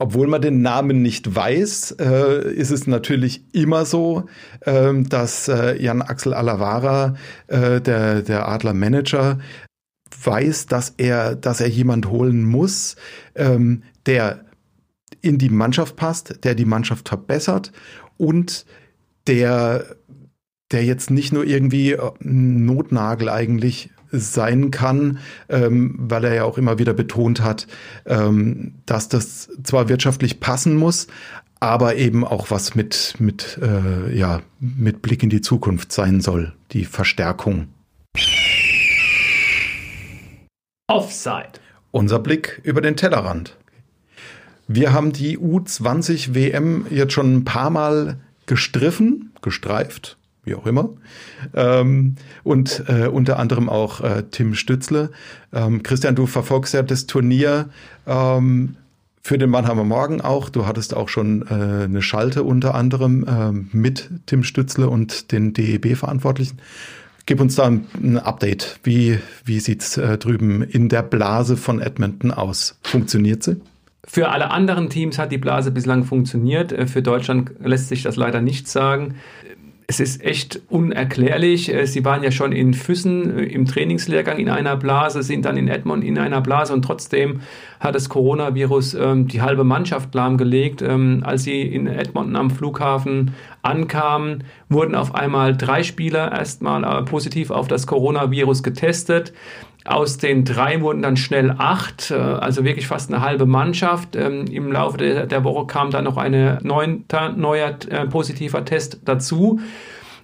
obwohl 0.00 0.28
man 0.28 0.40
den 0.40 0.62
Namen 0.62 1.02
nicht 1.02 1.36
weiß, 1.36 1.96
äh, 2.00 2.54
ist 2.54 2.70
es 2.70 2.86
natürlich 2.86 3.44
immer 3.52 3.84
so, 3.84 4.24
äh, 4.62 4.94
dass 4.94 5.46
äh, 5.48 5.80
Jan 5.80 6.00
Axel 6.00 6.32
Alavara, 6.32 7.16
äh, 7.48 7.82
der, 7.82 8.22
der 8.22 8.48
Adler 8.48 8.72
Manager, 8.72 9.38
weiß, 10.24 10.66
dass 10.66 10.94
er, 10.96 11.36
dass 11.36 11.60
er 11.60 11.68
jemand 11.68 12.08
holen 12.08 12.44
muss, 12.44 12.96
ähm, 13.34 13.82
der 14.06 14.46
in 15.20 15.36
die 15.36 15.50
Mannschaft 15.50 15.96
passt, 15.96 16.44
der 16.44 16.54
die 16.54 16.64
Mannschaft 16.64 17.10
verbessert 17.10 17.70
und 18.16 18.64
der, 19.26 19.84
der 20.72 20.82
jetzt 20.82 21.10
nicht 21.10 21.34
nur 21.34 21.44
irgendwie 21.44 21.92
äh, 21.92 22.10
Notnagel 22.20 23.28
eigentlich 23.28 23.90
sein 24.12 24.70
kann, 24.70 25.18
ähm, 25.48 25.94
weil 25.98 26.24
er 26.24 26.34
ja 26.34 26.44
auch 26.44 26.58
immer 26.58 26.78
wieder 26.78 26.94
betont 26.94 27.42
hat, 27.42 27.66
ähm, 28.06 28.74
dass 28.86 29.08
das 29.08 29.50
zwar 29.62 29.88
wirtschaftlich 29.88 30.40
passen 30.40 30.76
muss, 30.76 31.06
aber 31.60 31.96
eben 31.96 32.24
auch 32.24 32.50
was 32.50 32.74
mit, 32.74 33.14
mit, 33.18 33.58
äh, 33.62 34.16
ja, 34.16 34.40
mit 34.58 35.02
Blick 35.02 35.22
in 35.22 35.30
die 35.30 35.42
Zukunft 35.42 35.92
sein 35.92 36.20
soll, 36.20 36.54
die 36.72 36.84
Verstärkung. 36.84 37.68
Offside. 40.86 41.60
Unser 41.92 42.18
Blick 42.18 42.60
über 42.64 42.80
den 42.80 42.96
Tellerrand. 42.96 43.56
Wir 44.66 44.92
haben 44.92 45.12
die 45.12 45.38
U20 45.38 46.34
WM 46.34 46.86
jetzt 46.90 47.12
schon 47.12 47.34
ein 47.34 47.44
paar 47.44 47.70
Mal 47.70 48.20
gestriffen, 48.46 49.32
gestreift, 49.42 50.16
wie 50.44 50.54
auch 50.54 50.66
immer. 50.66 50.90
Ähm, 51.54 52.16
und 52.42 52.84
äh, 52.88 53.06
unter 53.06 53.38
anderem 53.38 53.68
auch 53.68 54.00
äh, 54.00 54.24
Tim 54.30 54.54
Stützle. 54.54 55.10
Ähm, 55.52 55.82
Christian, 55.82 56.14
du 56.14 56.26
verfolgst 56.26 56.74
ja 56.74 56.82
das 56.82 57.06
Turnier 57.06 57.68
ähm, 58.06 58.76
für 59.22 59.38
den 59.38 59.50
Mannheimer 59.50 59.84
Morgen 59.84 60.20
auch. 60.20 60.48
Du 60.48 60.66
hattest 60.66 60.94
auch 60.94 61.08
schon 61.08 61.42
äh, 61.42 61.84
eine 61.84 62.02
Schalte 62.02 62.42
unter 62.42 62.74
anderem 62.74 63.24
äh, 63.24 63.76
mit 63.76 64.10
Tim 64.26 64.44
Stützle 64.44 64.88
und 64.88 65.32
den 65.32 65.52
DEB-Verantwortlichen. 65.52 66.58
Gib 67.26 67.40
uns 67.40 67.54
da 67.54 67.66
ein 67.66 68.18
Update. 68.18 68.80
Wie, 68.82 69.18
wie 69.44 69.60
sieht's 69.60 69.96
äh, 69.98 70.16
drüben 70.16 70.62
in 70.62 70.88
der 70.88 71.02
Blase 71.02 71.56
von 71.56 71.80
Edmonton 71.80 72.30
aus? 72.30 72.78
Funktioniert 72.82 73.42
sie? 73.42 73.60
Für 74.04 74.30
alle 74.30 74.50
anderen 74.50 74.88
Teams 74.88 75.18
hat 75.18 75.30
die 75.30 75.38
Blase 75.38 75.70
bislang 75.70 76.04
funktioniert. 76.04 76.72
Äh, 76.72 76.86
für 76.86 77.02
Deutschland 77.02 77.52
lässt 77.62 77.88
sich 77.88 78.02
das 78.02 78.16
leider 78.16 78.40
nicht 78.40 78.66
sagen 78.66 79.16
es 79.90 79.98
ist 79.98 80.24
echt 80.24 80.60
unerklärlich. 80.68 81.74
Äh, 81.74 81.84
sie 81.84 82.04
waren 82.04 82.22
ja 82.22 82.30
schon 82.30 82.52
in 82.52 82.74
Füssen 82.74 83.36
äh, 83.36 83.42
im 83.42 83.66
Trainingslehrgang 83.66 84.38
in 84.38 84.48
einer 84.48 84.76
Blase, 84.76 85.24
sind 85.24 85.44
dann 85.44 85.56
in 85.56 85.66
Edmond 85.66 86.04
in 86.04 86.16
einer 86.16 86.40
Blase 86.40 86.72
und 86.72 86.82
trotzdem 86.82 87.40
hat 87.80 87.96
das 87.96 88.08
Coronavirus 88.08 88.94
ähm, 88.94 89.26
die 89.26 89.42
halbe 89.42 89.64
Mannschaft 89.64 90.14
lahmgelegt. 90.14 90.80
Ähm, 90.80 91.22
als 91.24 91.42
sie 91.42 91.62
in 91.62 91.88
Edmonton 91.88 92.36
am 92.36 92.50
Flughafen 92.50 93.32
ankamen, 93.62 94.44
wurden 94.68 94.94
auf 94.94 95.12
einmal 95.16 95.56
drei 95.56 95.82
Spieler 95.82 96.30
erstmal 96.30 96.84
äh, 96.84 97.02
positiv 97.02 97.50
auf 97.50 97.66
das 97.66 97.88
Coronavirus 97.88 98.62
getestet. 98.62 99.32
Aus 99.86 100.18
den 100.18 100.44
drei 100.44 100.82
wurden 100.82 101.00
dann 101.00 101.16
schnell 101.16 101.54
acht, 101.56 102.10
äh, 102.10 102.14
also 102.14 102.64
wirklich 102.64 102.86
fast 102.86 103.12
eine 103.12 103.22
halbe 103.22 103.46
Mannschaft. 103.46 104.14
Ähm, 104.14 104.46
Im 104.46 104.72
Laufe 104.72 104.98
der, 104.98 105.44
Woche 105.44 105.66
kam 105.66 105.90
dann 105.90 106.04
noch 106.04 106.18
ein 106.18 106.60
neuer 106.62 107.76
äh, 107.88 108.06
positiver 108.06 108.64
Test 108.64 109.00
dazu. 109.04 109.60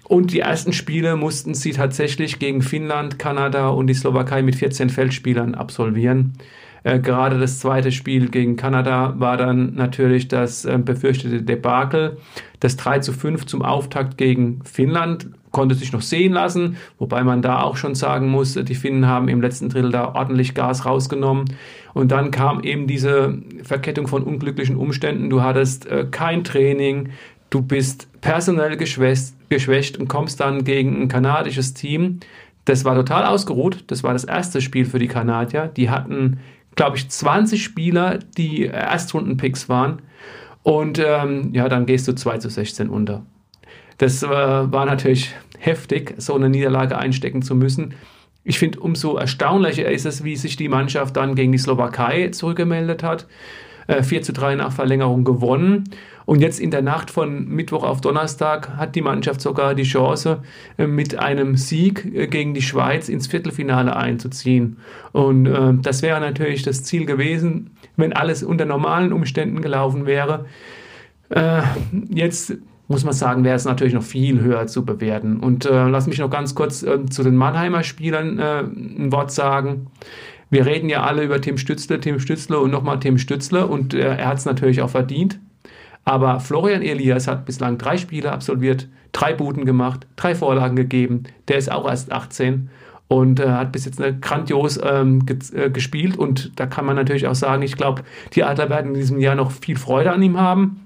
Und 0.05 0.33
die 0.33 0.41
ersten 0.41 0.73
Spiele 0.73 1.17
mussten 1.17 1.55
sie 1.55 1.73
tatsächlich 1.73 2.39
gegen 2.39 2.63
Finnland, 2.63 3.19
Kanada 3.19 3.69
und 3.69 3.89
die 3.89 3.95
Slowakei 3.95 4.43
mit 4.43 4.55
14 4.55 4.91
Feldspielern 4.91 5.55
absolvieren. 5.55 6.35
Äh, 6.85 7.01
gerade 7.01 7.39
das 7.39 7.59
zweite 7.59 7.93
Spiel 7.93 8.29
gegen 8.29 8.57
Kanada 8.57 9.15
war 9.17 9.39
dann 9.39 9.75
natürlich 9.75 10.29
das 10.29 10.69
befürchtete 10.85 11.43
Debakel. 11.43 12.19
Das 12.61 12.77
3 12.77 12.99
zu 13.01 13.15
5 13.15 13.47
zum 13.47 13.63
Auftakt 13.63 14.19
gegen 14.19 14.63
Finnland 14.65 15.31
konnte 15.57 15.75
sich 15.75 15.91
noch 15.91 16.03
sehen 16.03 16.35
lassen, 16.35 16.77
wobei 16.99 17.25
man 17.25 17.41
da 17.41 17.63
auch 17.63 17.79
schon 17.79 17.95
sagen 17.95 18.29
muss, 18.29 18.53
die 18.53 18.75
Finnen 18.75 19.07
haben 19.07 19.27
im 19.29 19.41
letzten 19.41 19.71
Drittel 19.71 19.91
da 19.91 20.15
ordentlich 20.15 20.53
Gas 20.53 20.85
rausgenommen. 20.85 21.47
Und 21.95 22.13
dann 22.13 22.31
kam 22.31 22.61
eben 22.61 22.87
diese 22.87 23.39
Verkettung 23.63 24.07
von 24.07 24.23
unglücklichen 24.23 24.77
Umständen. 24.77 25.31
Du 25.31 25.43
hattest 25.43 25.87
äh, 25.87 26.07
kein 26.11 26.45
Training, 26.45 27.09
du 27.49 27.63
bist 27.63 28.07
personell 28.21 28.77
geschwächt, 28.77 29.33
geschwächt 29.49 29.97
und 29.97 30.09
kommst 30.09 30.41
dann 30.41 30.63
gegen 30.65 31.01
ein 31.01 31.09
kanadisches 31.09 31.73
Team. 31.73 32.21
Das 32.67 32.85
war 32.85 32.95
total 32.95 33.25
ausgeruht. 33.25 33.85
Das 33.87 34.03
war 34.03 34.13
das 34.13 34.25
erste 34.25 34.61
Spiel 34.61 34.85
für 34.85 34.99
die 34.99 35.09
Kanadier. 35.09 35.69
Die 35.75 35.89
hatten, 35.89 36.39
glaube 36.75 36.99
ich, 36.99 37.09
20 37.09 37.65
Spieler, 37.65 38.19
die 38.37 38.67
Erstrunden-Picks 38.67 39.71
waren. 39.71 40.03
Und 40.63 40.99
ähm, 40.99 41.55
ja, 41.55 41.71
dann 41.71 41.87
gehst 41.87 42.07
du 42.09 42.13
2 42.13 42.37
zu 42.39 42.51
16 42.51 42.91
unter. 42.91 43.25
Das 43.99 44.23
äh, 44.23 44.29
war 44.29 44.85
natürlich 44.85 45.35
heftig, 45.59 46.15
so 46.19 46.35
eine 46.35 46.49
Niederlage 46.49 46.99
einstecken 46.99 47.43
zu 47.43 47.55
müssen. 47.55 47.95
Ich 48.45 48.59
finde, 48.59 48.81
umso 48.81 49.17
erstaunlicher 49.17 49.91
ist 49.91 50.07
es, 50.07 50.23
wie 50.23 50.37
sich 50.37 50.57
die 50.57 50.69
Mannschaft 50.69 51.17
dann 51.17 51.35
gegen 51.35 51.53
die 51.53 51.59
Slowakei 51.59 52.29
zurückgemeldet 52.29 53.03
hat. 53.03 53.27
Äh, 53.87 54.03
4 54.03 54.23
zu 54.23 54.33
3 54.33 54.57
nach 54.57 54.73
Verlängerung 54.73 55.25
gewonnen. 55.25 55.85
Und 56.25 56.41
jetzt 56.41 56.59
in 56.59 56.73
der 56.73 56.83
Nacht 56.83 57.11
von 57.11 57.49
Mittwoch 57.49 57.85
auf 57.85 58.01
Donnerstag 58.01 58.77
hat 58.77 58.97
die 58.97 59.01
Mannschaft 59.01 59.41
sogar 59.41 59.75
die 59.75 59.85
Chance, 59.85 60.43
äh, 60.77 60.87
mit 60.87 61.19
einem 61.19 61.57
Sieg 61.57 62.05
äh, 62.05 62.27
gegen 62.27 62.53
die 62.53 62.63
Schweiz 62.63 63.09
ins 63.09 63.29
Viertelfinale 63.29 63.95
einzuziehen. 63.95 64.79
Und 65.13 65.47
äh, 65.47 65.75
das 65.83 66.03
wäre 66.03 66.21
natürlich 66.21 66.63
das 66.63 66.83
Ziel 66.83 67.07
gewesen, 67.07 67.71
wenn 67.97 68.13
alles 68.13 68.43
unter 68.43 68.65
normalen 68.65 69.13
Umständen 69.13 69.63
gelaufen 69.63 70.05
wäre. 70.05 70.47
Äh, 71.29 71.63
jetzt 72.11 72.57
muss 72.89 73.05
man 73.05 73.15
sagen, 73.15 73.45
wäre 73.45 73.57
es 73.57 73.65
natürlich 73.65 73.95
noch 73.95 74.03
viel 74.03 74.41
höher 74.41 74.67
zu 74.67 74.85
bewerten. 74.85 75.41
Und 75.41 75.67
äh, 75.67 75.89
lass 75.89 76.07
mich 76.07 76.19
noch 76.19 76.31
ganz 76.31 76.55
kurz 76.55 76.83
äh, 76.83 77.05
zu 77.07 77.23
den 77.23 77.37
Mannheimer 77.37 77.83
Spielern 77.83 78.39
äh, 78.39 78.61
ein 78.61 79.13
Wort 79.13 79.33
sagen. 79.33 79.89
Wir 80.51 80.67
reden 80.67 80.89
ja 80.89 81.03
alle 81.03 81.25
über 81.25 81.41
Tim 81.41 81.59
Stützle, 81.59 81.99
Tim 81.99 82.21
Stützle 82.21 82.61
und 82.61 82.71
nochmal 82.71 83.01
Tim 83.01 83.19
Stützle 83.19 83.67
und 83.67 83.95
äh, 83.95 84.17
er 84.17 84.29
hat 84.29 84.39
es 84.39 84.45
natürlich 84.45 84.81
auch 84.83 84.91
verdient. 84.91 85.41
Aber 86.05 86.39
Florian 86.39 86.83
Elias 86.83 87.27
hat 87.27 87.47
bislang 87.47 87.79
drei 87.79 87.97
Spiele 87.97 88.31
absolviert, 88.31 88.89
drei 89.11 89.35
Buden 89.35 89.65
gemacht, 89.65 90.07
drei 90.15 90.37
Vorlagen 90.37 90.77
gegeben. 90.77 91.25
Der 91.49 91.57
ist 91.57 91.71
auch 91.71 91.89
erst 91.89 92.13
18 92.13 92.71
und 93.09 93.41
äh, 93.41 93.49
hat 93.49 93.73
bis 93.73 93.85
jetzt 93.87 94.01
eine 94.01 94.17
grandios 94.17 94.79
ähm, 94.83 95.27
ge 95.27 95.39
äh, 95.53 95.69
gespielt. 95.69 96.17
Und 96.17 96.59
da 96.61 96.67
kann 96.67 96.87
man 96.87 96.95
natürlich 96.95 97.27
auch 97.27 97.35
sagen, 97.35 97.63
ich 97.63 97.77
glaube, 97.77 98.03
die 98.35 98.45
Adler 98.45 98.71
werden 98.71 98.89
in 98.89 98.95
diesem 98.95 99.19
Jahr 99.19 99.35
noch 99.35 99.51
viel 99.51 99.77
Freude 99.77 100.13
an 100.13 100.23
ihm 100.23 100.39
haben. 100.39 100.86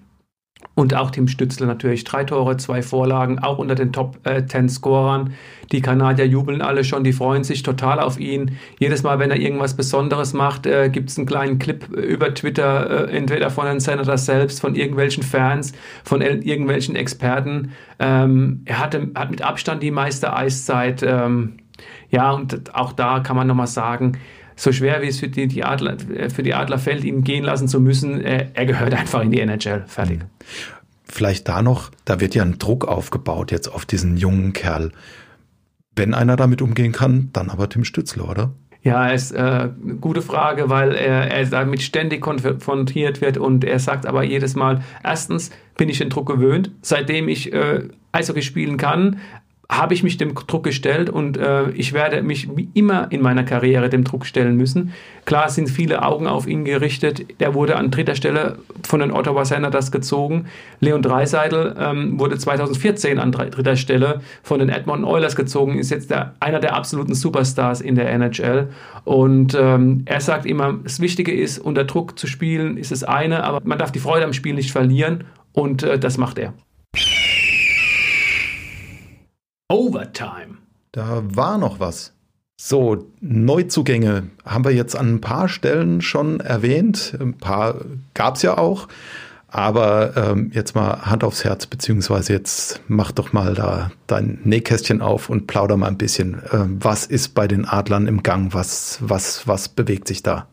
Und 0.74 0.94
auch 0.94 1.10
Tim 1.10 1.28
Stützle 1.28 1.66
natürlich. 1.66 2.04
Drei 2.04 2.24
Tore, 2.24 2.56
zwei 2.56 2.80
Vorlagen, 2.80 3.38
auch 3.38 3.58
unter 3.58 3.74
den 3.74 3.92
Top 3.92 4.18
äh, 4.26 4.46
10 4.46 4.68
Scorern. 4.68 5.34
Die 5.72 5.82
Kanadier 5.82 6.26
jubeln 6.26 6.62
alle 6.62 6.84
schon, 6.84 7.04
die 7.04 7.12
freuen 7.12 7.44
sich 7.44 7.62
total 7.62 8.00
auf 8.00 8.18
ihn. 8.18 8.56
Jedes 8.78 9.02
Mal, 9.02 9.18
wenn 9.18 9.30
er 9.30 9.38
irgendwas 9.38 9.74
Besonderes 9.74 10.32
macht, 10.32 10.66
äh, 10.66 10.88
gibt 10.88 11.10
es 11.10 11.18
einen 11.18 11.26
kleinen 11.26 11.58
Clip 11.58 11.88
über 11.88 12.32
Twitter, 12.34 13.08
äh, 13.08 13.16
entweder 13.16 13.50
von 13.50 13.66
den 13.66 13.80
Senator 13.80 14.16
selbst, 14.16 14.60
von 14.60 14.74
irgendwelchen 14.74 15.22
Fans, 15.22 15.72
von 16.04 16.22
irgendwelchen 16.22 16.96
Experten. 16.96 17.72
Ähm, 17.98 18.62
er 18.64 18.78
hatte, 18.78 19.10
hat 19.14 19.30
mit 19.30 19.42
Abstand 19.42 19.82
die 19.82 19.90
meiste 19.90 20.32
Eiszeit. 20.34 21.02
Ähm, 21.02 21.58
ja, 22.10 22.32
und 22.32 22.74
auch 22.74 22.92
da 22.92 23.20
kann 23.20 23.36
man 23.36 23.46
nochmal 23.46 23.66
sagen, 23.66 24.18
so 24.60 24.72
schwer 24.72 25.00
wie 25.00 25.06
es 25.06 25.18
für 25.18 25.28
die, 25.28 25.48
die, 25.48 25.64
Adler, 25.64 25.96
für 26.28 26.42
die 26.42 26.52
Adler 26.52 26.78
fällt, 26.78 27.02
ihn 27.04 27.24
gehen 27.24 27.44
lassen 27.44 27.66
zu 27.66 27.80
müssen, 27.80 28.20
er, 28.20 28.54
er 28.54 28.66
gehört 28.66 28.92
einfach 28.92 29.22
in 29.22 29.30
die 29.30 29.40
NHL. 29.40 29.84
Fertig. 29.86 30.20
vielleicht 31.06 31.48
da 31.48 31.62
noch, 31.62 31.90
da 32.04 32.20
wird 32.20 32.34
ja 32.34 32.42
ein 32.42 32.58
Druck 32.58 32.86
aufgebaut 32.86 33.52
jetzt 33.52 33.68
auf 33.68 33.86
diesen 33.86 34.18
jungen 34.18 34.52
Kerl. 34.52 34.92
Wenn 35.96 36.12
einer 36.12 36.36
damit 36.36 36.60
umgehen 36.60 36.92
kann, 36.92 37.30
dann 37.32 37.48
aber 37.48 37.70
Tim 37.70 37.84
Stützler, 37.84 38.28
oder? 38.28 38.50
Ja, 38.82 39.08
ist 39.08 39.32
äh, 39.32 39.38
eine 39.38 39.72
gute 39.98 40.20
Frage, 40.20 40.68
weil 40.68 40.94
er, 40.94 41.30
er 41.30 41.46
damit 41.46 41.80
ständig 41.80 42.20
konfrontiert 42.20 43.22
wird 43.22 43.38
und 43.38 43.64
er 43.64 43.78
sagt 43.78 44.04
aber 44.04 44.24
jedes 44.24 44.56
Mal, 44.56 44.82
erstens 45.02 45.50
bin 45.78 45.88
ich 45.88 45.98
den 45.98 46.10
Druck 46.10 46.28
gewöhnt, 46.28 46.70
seitdem 46.82 47.28
ich 47.28 47.52
äh, 47.52 47.88
Eishockey 48.12 48.42
spielen 48.42 48.76
kann, 48.76 49.20
habe 49.70 49.94
ich 49.94 50.02
mich 50.02 50.16
dem 50.16 50.34
Druck 50.34 50.64
gestellt 50.64 51.08
und 51.08 51.36
äh, 51.36 51.70
ich 51.70 51.92
werde 51.92 52.22
mich 52.22 52.48
immer 52.74 53.06
in 53.12 53.22
meiner 53.22 53.44
Karriere 53.44 53.88
dem 53.88 54.02
Druck 54.02 54.26
stellen 54.26 54.56
müssen. 54.56 54.92
Klar 55.26 55.48
sind 55.48 55.70
viele 55.70 56.02
Augen 56.02 56.26
auf 56.26 56.48
ihn 56.48 56.64
gerichtet. 56.64 57.40
Der 57.40 57.54
wurde 57.54 57.76
an 57.76 57.92
dritter 57.92 58.16
Stelle 58.16 58.58
von 58.82 58.98
den 58.98 59.12
Ottawa 59.12 59.44
Senators 59.44 59.92
gezogen. 59.92 60.46
Leon 60.80 61.02
Dreiseidel 61.02 61.76
ähm, 61.78 62.18
wurde 62.18 62.36
2014 62.36 63.20
an 63.20 63.30
dritter 63.30 63.76
Stelle 63.76 64.22
von 64.42 64.58
den 64.58 64.70
Edmonton 64.70 65.04
Oilers 65.04 65.36
gezogen, 65.36 65.78
ist 65.78 65.90
jetzt 65.90 66.10
der, 66.10 66.34
einer 66.40 66.58
der 66.58 66.74
absoluten 66.74 67.14
Superstars 67.14 67.80
in 67.80 67.94
der 67.94 68.10
NHL. 68.10 68.70
Und 69.04 69.54
ähm, 69.54 70.02
er 70.04 70.20
sagt 70.20 70.46
immer, 70.46 70.80
das 70.82 70.98
Wichtige 70.98 71.32
ist, 71.32 71.60
unter 71.60 71.84
Druck 71.84 72.18
zu 72.18 72.26
spielen, 72.26 72.76
ist 72.76 72.90
das 72.90 73.04
eine, 73.04 73.44
aber 73.44 73.60
man 73.62 73.78
darf 73.78 73.92
die 73.92 74.00
Freude 74.00 74.24
am 74.24 74.32
Spiel 74.32 74.54
nicht 74.54 74.72
verlieren 74.72 75.24
und 75.52 75.84
äh, 75.84 75.96
das 75.96 76.18
macht 76.18 76.38
er. 76.38 76.54
Overtime. 79.70 80.58
Da 80.92 81.22
war 81.22 81.56
noch 81.56 81.78
was. 81.78 82.12
So, 82.56 83.06
Neuzugänge 83.20 84.24
haben 84.44 84.64
wir 84.64 84.72
jetzt 84.72 84.96
an 84.96 85.14
ein 85.14 85.20
paar 85.20 85.48
Stellen 85.48 86.02
schon 86.02 86.40
erwähnt. 86.40 87.16
Ein 87.18 87.38
paar 87.38 87.76
gab 88.12 88.34
es 88.34 88.42
ja 88.42 88.58
auch. 88.58 88.88
Aber 89.46 90.16
ähm, 90.16 90.50
jetzt 90.52 90.74
mal 90.74 91.02
Hand 91.02 91.24
aufs 91.24 91.44
Herz, 91.44 91.66
beziehungsweise 91.66 92.32
jetzt 92.32 92.82
mach 92.88 93.12
doch 93.12 93.32
mal 93.32 93.54
da 93.54 93.90
dein 94.06 94.40
Nähkästchen 94.44 95.00
auf 95.00 95.30
und 95.30 95.46
plauder 95.46 95.76
mal 95.76 95.88
ein 95.88 95.98
bisschen. 95.98 96.42
Ähm, 96.52 96.78
was 96.80 97.06
ist 97.06 97.34
bei 97.34 97.48
den 97.48 97.64
Adlern 97.64 98.06
im 98.06 98.22
Gang? 98.22 98.52
Was, 98.52 98.98
was, 99.00 99.46
was 99.46 99.68
bewegt 99.68 100.08
sich 100.08 100.22
da? 100.22 100.46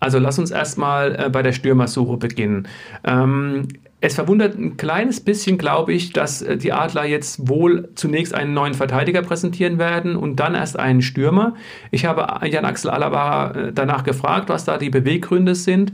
Also 0.00 0.18
lass 0.18 0.38
uns 0.38 0.50
erstmal 0.50 1.14
äh, 1.16 1.30
bei 1.30 1.42
der 1.42 1.52
Stürmersuche 1.52 2.16
beginnen. 2.16 2.66
Ähm, 3.04 3.68
es 4.04 4.16
verwundert 4.16 4.58
ein 4.58 4.76
kleines 4.76 5.20
bisschen, 5.20 5.58
glaube 5.58 5.92
ich, 5.92 6.12
dass 6.12 6.42
äh, 6.42 6.56
die 6.56 6.72
Adler 6.72 7.04
jetzt 7.04 7.48
wohl 7.48 7.88
zunächst 7.94 8.34
einen 8.34 8.52
neuen 8.52 8.74
Verteidiger 8.74 9.22
präsentieren 9.22 9.78
werden 9.78 10.16
und 10.16 10.36
dann 10.36 10.56
erst 10.56 10.78
einen 10.78 11.02
Stürmer. 11.02 11.54
Ich 11.92 12.04
habe 12.04 12.26
Jan-Axel 12.46 12.90
Alaba 12.90 13.52
äh, 13.52 13.72
danach 13.72 14.02
gefragt, 14.02 14.48
was 14.48 14.64
da 14.64 14.76
die 14.76 14.90
Beweggründe 14.90 15.54
sind. 15.54 15.92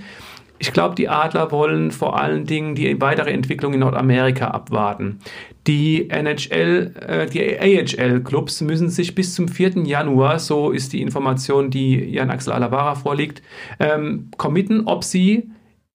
Ich 0.58 0.72
glaube, 0.72 0.94
die 0.94 1.08
Adler 1.08 1.52
wollen 1.52 1.92
vor 1.92 2.18
allen 2.18 2.46
Dingen 2.46 2.74
die 2.74 2.98
weitere 3.00 3.30
Entwicklung 3.30 3.74
in 3.74 3.80
Nordamerika 3.80 4.48
abwarten. 4.48 5.18
Die 5.66 6.08
NHL, 6.08 6.94
äh, 7.06 7.26
die 7.26 7.60
AHL-Clubs 7.60 8.62
müssen 8.62 8.88
sich 8.88 9.14
bis 9.14 9.34
zum 9.34 9.48
4. 9.48 9.84
Januar, 9.84 10.38
so 10.38 10.70
ist 10.70 10.94
die 10.94 11.02
Information, 11.02 11.70
die 11.70 12.10
Jan-Axel 12.10 12.54
Alavara 12.54 12.94
vorliegt, 12.94 13.42
ähm, 13.78 14.30
committen, 14.38 14.86
ob 14.86 15.04
sie 15.04 15.50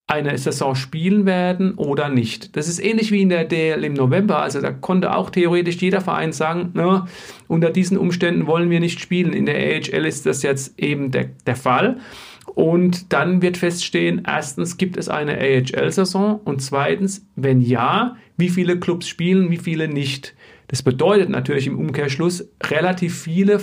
eine 0.08 0.38
Saison 0.38 0.76
spielen 0.76 1.26
werden 1.26 1.76
oder 1.76 2.10
nicht. 2.10 2.56
Das 2.58 2.68
ist 2.68 2.80
ähnlich 2.80 3.12
wie 3.12 3.22
in 3.22 3.30
der 3.30 3.46
DL 3.46 3.84
im 3.84 3.94
November. 3.94 4.42
Also 4.42 4.60
da 4.60 4.72
konnte 4.72 5.16
auch 5.16 5.30
theoretisch 5.30 5.78
jeder 5.78 6.02
Verein 6.02 6.34
sagen, 6.34 6.72
na, 6.74 7.08
unter 7.48 7.70
diesen 7.70 7.98
Umständen 7.98 8.46
wollen 8.46 8.70
wir 8.70 8.80
nicht 8.80 9.00
spielen. 9.00 9.34
In 9.34 9.46
der 9.46 9.56
AHL 9.56 10.06
ist 10.06 10.26
das 10.26 10.44
jetzt 10.44 10.78
eben 10.78 11.12
der, 11.12 11.30
der 11.46 11.56
Fall. 11.56 11.98
Und 12.54 13.14
dann 13.14 13.42
wird 13.42 13.58
feststehen, 13.58 14.24
erstens 14.28 14.78
gibt 14.78 14.98
es 14.98 15.10
eine 15.10 15.38
AHL-Saison 15.38 16.40
und 16.44 16.62
zweitens, 16.62 17.26
wenn 17.36 17.62
ja, 17.62 18.18
wie 18.38 18.50
viele 18.50 18.80
Clubs 18.80 19.08
spielen, 19.08 19.50
wie 19.50 19.58
viele 19.58 19.88
nicht. 19.88 20.36
Das 20.68 20.82
bedeutet 20.82 21.30
natürlich 21.30 21.68
im 21.68 21.78
Umkehrschluss, 21.78 22.48
relativ 22.64 23.20
viele 23.20 23.60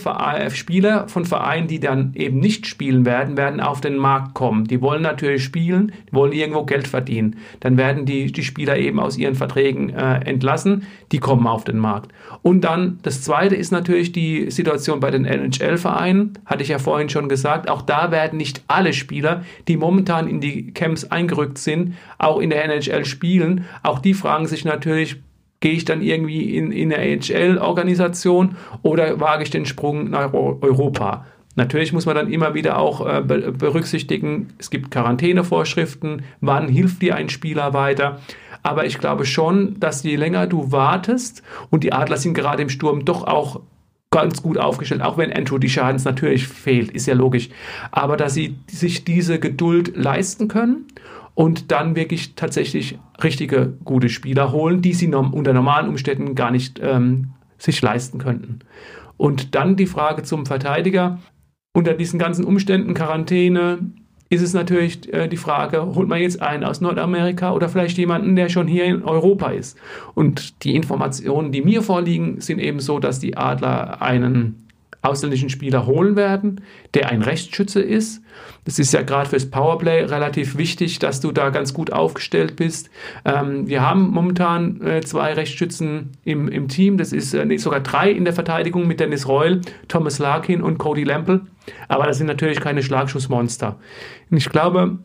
Spieler 0.50 1.08
von 1.08 1.24
Vereinen, 1.24 1.66
die 1.66 1.80
dann 1.80 2.12
eben 2.14 2.38
nicht 2.38 2.66
spielen 2.66 3.04
werden, 3.04 3.36
werden 3.36 3.60
auf 3.60 3.80
den 3.80 3.96
Markt 3.96 4.34
kommen. 4.34 4.64
Die 4.66 4.80
wollen 4.80 5.02
natürlich 5.02 5.42
spielen, 5.42 5.92
die 6.08 6.12
wollen 6.12 6.32
irgendwo 6.32 6.64
Geld 6.64 6.86
verdienen. 6.86 7.36
Dann 7.60 7.76
werden 7.76 8.06
die, 8.06 8.30
die 8.30 8.42
Spieler 8.42 8.76
eben 8.76 9.00
aus 9.00 9.16
ihren 9.16 9.34
Verträgen 9.34 9.90
äh, 9.90 10.20
entlassen, 10.20 10.84
die 11.12 11.18
kommen 11.18 11.46
auf 11.46 11.64
den 11.64 11.78
Markt. 11.78 12.12
Und 12.42 12.62
dann 12.62 12.98
das 13.02 13.22
Zweite 13.22 13.56
ist 13.56 13.72
natürlich 13.72 14.12
die 14.12 14.50
Situation 14.50 15.00
bei 15.00 15.10
den 15.10 15.24
NHL-Vereinen, 15.24 16.38
hatte 16.46 16.62
ich 16.62 16.68
ja 16.68 16.78
vorhin 16.78 17.08
schon 17.08 17.28
gesagt. 17.28 17.68
Auch 17.68 17.82
da 17.82 18.10
werden 18.10 18.36
nicht 18.36 18.62
alle 18.68 18.92
Spieler, 18.92 19.44
die 19.68 19.76
momentan 19.76 20.28
in 20.28 20.40
die 20.40 20.72
Camps 20.72 21.04
eingerückt 21.04 21.58
sind, 21.58 21.94
auch 22.18 22.40
in 22.40 22.50
der 22.50 22.64
NHL 22.64 23.04
spielen. 23.04 23.64
Auch 23.82 23.98
die 23.98 24.14
fragen 24.14 24.46
sich 24.46 24.64
natürlich, 24.64 25.16
Gehe 25.60 25.72
ich 25.72 25.84
dann 25.84 26.02
irgendwie 26.02 26.56
in, 26.56 26.72
in 26.72 26.92
eine 26.92 27.20
HL-Organisation 27.20 28.56
oder 28.82 29.20
wage 29.20 29.42
ich 29.42 29.50
den 29.50 29.66
Sprung 29.66 30.10
nach 30.10 30.32
Europa? 30.32 31.26
Natürlich 31.56 31.92
muss 31.92 32.06
man 32.06 32.14
dann 32.14 32.32
immer 32.32 32.54
wieder 32.54 32.78
auch 32.78 33.06
äh, 33.06 33.22
berücksichtigen, 33.22 34.48
es 34.58 34.70
gibt 34.70 34.90
Quarantänevorschriften, 34.90 36.22
wann 36.40 36.68
hilft 36.68 37.02
dir 37.02 37.16
ein 37.16 37.28
Spieler 37.28 37.74
weiter. 37.74 38.20
Aber 38.62 38.86
ich 38.86 38.98
glaube 38.98 39.26
schon, 39.26 39.78
dass 39.80 40.02
je 40.02 40.16
länger 40.16 40.46
du 40.46 40.72
wartest, 40.72 41.42
und 41.70 41.84
die 41.84 41.92
Adler 41.92 42.16
sind 42.16 42.34
gerade 42.34 42.62
im 42.62 42.68
Sturm 42.68 43.04
doch 43.04 43.24
auch 43.24 43.60
ganz 44.10 44.42
gut 44.42 44.58
aufgestellt, 44.58 45.02
auch 45.02 45.18
wenn 45.18 45.32
Andrew 45.32 45.58
die 45.58 45.68
Schadens 45.68 46.04
natürlich 46.04 46.48
fehlt, 46.48 46.90
ist 46.90 47.06
ja 47.06 47.14
logisch. 47.14 47.48
Aber 47.92 48.16
dass 48.16 48.34
sie 48.34 48.56
sich 48.66 49.04
diese 49.04 49.38
Geduld 49.38 49.96
leisten 49.96 50.48
können 50.48 50.86
und 51.34 51.70
dann 51.70 51.96
wirklich 51.96 52.34
tatsächlich 52.34 52.98
richtige 53.22 53.76
gute 53.84 54.08
Spieler 54.08 54.52
holen, 54.52 54.82
die 54.82 54.92
sie 54.92 55.12
unter 55.12 55.52
normalen 55.52 55.88
Umständen 55.88 56.34
gar 56.34 56.50
nicht 56.50 56.80
ähm, 56.82 57.32
sich 57.58 57.80
leisten 57.82 58.18
könnten. 58.18 58.60
Und 59.16 59.54
dann 59.54 59.76
die 59.76 59.86
Frage 59.86 60.22
zum 60.22 60.46
Verteidiger. 60.46 61.18
Unter 61.72 61.94
diesen 61.94 62.18
ganzen 62.18 62.44
Umständen, 62.44 62.94
Quarantäne, 62.94 63.78
ist 64.30 64.42
es 64.42 64.54
natürlich 64.54 65.12
äh, 65.12 65.28
die 65.28 65.36
Frage, 65.36 65.94
holt 65.94 66.08
man 66.08 66.20
jetzt 66.20 66.40
einen 66.40 66.64
aus 66.64 66.80
Nordamerika 66.80 67.52
oder 67.52 67.68
vielleicht 67.68 67.98
jemanden, 67.98 68.36
der 68.36 68.48
schon 68.48 68.68
hier 68.68 68.84
in 68.84 69.02
Europa 69.02 69.50
ist. 69.50 69.76
Und 70.14 70.64
die 70.64 70.74
Informationen, 70.76 71.52
die 71.52 71.62
mir 71.62 71.82
vorliegen, 71.82 72.40
sind 72.40 72.60
eben 72.60 72.80
so, 72.80 73.00
dass 73.00 73.18
die 73.18 73.36
Adler 73.36 74.00
einen 74.00 74.69
ausländischen 75.02 75.48
Spieler 75.48 75.86
holen 75.86 76.16
werden, 76.16 76.60
der 76.94 77.08
ein 77.08 77.22
Rechtsschütze 77.22 77.80
ist. 77.80 78.22
Das 78.64 78.78
ist 78.78 78.92
ja 78.92 79.02
gerade 79.02 79.28
fürs 79.28 79.50
Powerplay 79.50 80.04
relativ 80.04 80.58
wichtig, 80.58 80.98
dass 80.98 81.20
du 81.20 81.32
da 81.32 81.50
ganz 81.50 81.72
gut 81.72 81.92
aufgestellt 81.92 82.56
bist. 82.56 82.90
Ähm, 83.24 83.66
wir 83.66 83.80
haben 83.82 84.10
momentan 84.10 84.80
äh, 84.82 85.00
zwei 85.00 85.32
Rechtsschützen 85.32 86.10
im, 86.24 86.48
im 86.48 86.68
Team. 86.68 86.98
Das 86.98 87.12
ist 87.12 87.32
äh, 87.34 87.56
sogar 87.56 87.80
drei 87.80 88.10
in 88.10 88.24
der 88.24 88.34
Verteidigung 88.34 88.86
mit 88.86 89.00
Dennis 89.00 89.26
Reul, 89.26 89.62
Thomas 89.88 90.18
Larkin 90.18 90.62
und 90.62 90.78
Cody 90.78 91.04
Lample. 91.04 91.42
Aber 91.88 92.04
das 92.04 92.18
sind 92.18 92.26
natürlich 92.26 92.60
keine 92.60 92.82
Schlagschussmonster. 92.82 93.76
Und 94.30 94.36
ich 94.36 94.50
glaube, 94.50 94.98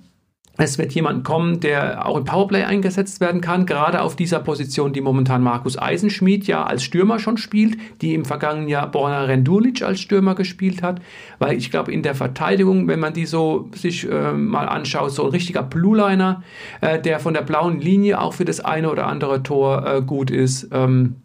es 0.58 0.78
wird 0.78 0.94
jemand 0.94 1.26
kommen, 1.26 1.60
der 1.60 2.06
auch 2.06 2.18
im 2.18 2.24
Powerplay 2.24 2.64
eingesetzt 2.64 3.20
werden 3.20 3.42
kann, 3.42 3.66
gerade 3.66 4.02
auf 4.02 4.16
dieser 4.16 4.40
Position, 4.40 4.94
die 4.94 5.02
momentan 5.02 5.42
Markus 5.42 5.78
Eisenschmied 5.78 6.48
ja 6.48 6.64
als 6.64 6.84
Stürmer 6.84 7.20
schon 7.20 7.38
spielt, 7.38 7.78
die 8.02 8.14
im 8.14 8.24
vergangenen 8.24 8.70
Jahr 8.70 8.90
Borna 8.90 9.24
Rendulic 9.24 9.82
als 9.82 10.00
Stürmer 10.00 10.34
gespielt 10.36 10.82
hat, 10.82 11.02
weil 11.40 11.58
ich 11.58 11.72
glaube, 11.72 11.92
in 11.92 12.04
der 12.04 12.16
Verteidigung, 12.16 12.88
wenn 12.88 13.00
man 13.02 13.14
die 13.14 13.26
so 13.26 13.70
sich 13.76 14.10
äh, 14.10 14.32
mal 14.32 14.68
anschaut, 14.68 15.12
so 15.12 15.26
ein 15.26 15.32
richtiger 15.32 15.64
Blue-Liner, 15.64 16.44
äh, 16.80 17.02
der 17.02 17.20
von 17.20 17.34
der 17.34 17.42
blauen 17.42 17.82
Linie 17.82 18.22
auch 18.22 18.34
für 18.34 18.46
das 18.46 18.62
eine 18.62 18.90
oder 18.90 19.08
andere 19.08 19.44
Tor 19.44 19.86
äh, 19.86 20.02
gut 20.02 20.32
ist, 20.32 20.70
ähm, 20.72 21.18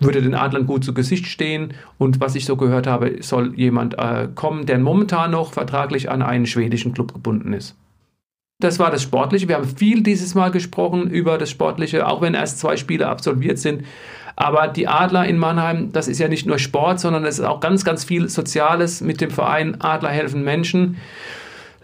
würde 0.00 0.22
den 0.22 0.34
Adlern 0.34 0.66
gut 0.66 0.84
zu 0.84 0.94
Gesicht 0.94 1.26
stehen. 1.26 1.74
Und 1.98 2.20
was 2.20 2.34
ich 2.34 2.44
so 2.44 2.56
gehört 2.56 2.86
habe, 2.86 3.22
soll 3.22 3.54
jemand 3.54 3.98
äh, 3.98 4.28
kommen, 4.34 4.66
der 4.66 4.78
momentan 4.78 5.30
noch 5.30 5.52
vertraglich 5.52 6.10
an 6.10 6.22
einen 6.22 6.46
schwedischen 6.46 6.92
Club 6.92 7.14
gebunden 7.14 7.52
ist. 7.52 7.76
Das 8.58 8.78
war 8.78 8.90
das 8.90 9.02
Sportliche. 9.02 9.48
Wir 9.48 9.56
haben 9.56 9.68
viel 9.68 10.02
dieses 10.02 10.34
Mal 10.34 10.50
gesprochen 10.50 11.10
über 11.10 11.36
das 11.36 11.50
Sportliche, 11.50 12.06
auch 12.06 12.22
wenn 12.22 12.32
erst 12.32 12.58
zwei 12.58 12.78
Spiele 12.78 13.06
absolviert 13.06 13.58
sind. 13.58 13.84
Aber 14.34 14.68
die 14.68 14.88
Adler 14.88 15.26
in 15.26 15.36
Mannheim, 15.36 15.92
das 15.92 16.08
ist 16.08 16.18
ja 16.18 16.28
nicht 16.28 16.46
nur 16.46 16.58
Sport, 16.58 16.98
sondern 16.98 17.26
es 17.26 17.38
ist 17.38 17.44
auch 17.44 17.60
ganz, 17.60 17.84
ganz 17.84 18.04
viel 18.04 18.30
Soziales 18.30 19.02
mit 19.02 19.20
dem 19.20 19.30
Verein 19.30 19.80
Adler 19.82 20.08
helfen 20.08 20.42
Menschen. 20.42 20.96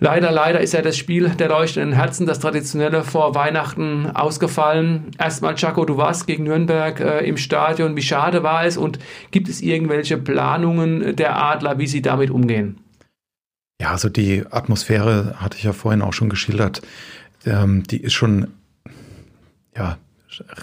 Leider, 0.01 0.33
leider 0.33 0.61
ist 0.61 0.73
ja 0.73 0.81
das 0.81 0.97
Spiel 0.97 1.29
der 1.29 1.51
leuchtenden 1.51 1.93
Herzen, 1.93 2.27
das 2.27 2.41
traditionelle 2.41 3.05
vor 3.05 3.35
Weihnachten 3.35 4.11
ausgefallen. 4.11 5.11
Erstmal, 5.19 5.55
Chaco, 5.55 5.85
du 5.85 5.99
warst 5.99 6.27
gegen 6.27 6.45
Nürnberg 6.45 6.99
äh, 7.01 7.29
im 7.29 7.37
Stadion. 7.37 7.97
Wie 7.97 8.03
schade 8.03 8.43
war 8.43 8.65
es 8.65 8.79
und 8.79 8.99
gibt 9.31 9.51
es 9.51 9.61
irgendwelche 9.61 10.17
Planungen 10.17 11.15
der 11.17 11.37
Adler, 11.41 11.79
wie 11.79 11.87
sie 11.87 12.01
damit 12.01 12.31
umgehen? 12.31 12.79
Ja, 13.83 13.91
also 13.91 14.09
die 14.09 14.45
Atmosphäre 14.49 15.35
hatte 15.39 15.59
ich 15.59 15.65
ja 15.65 15.73
vorhin 15.73 16.03
auch 16.03 16.13
schon 16.13 16.29
geschildert. 16.29 16.83
Ähm, 17.45 17.83
die 17.83 18.01
ist 18.01 18.13
schon 18.13 18.47
ja 19.77 19.99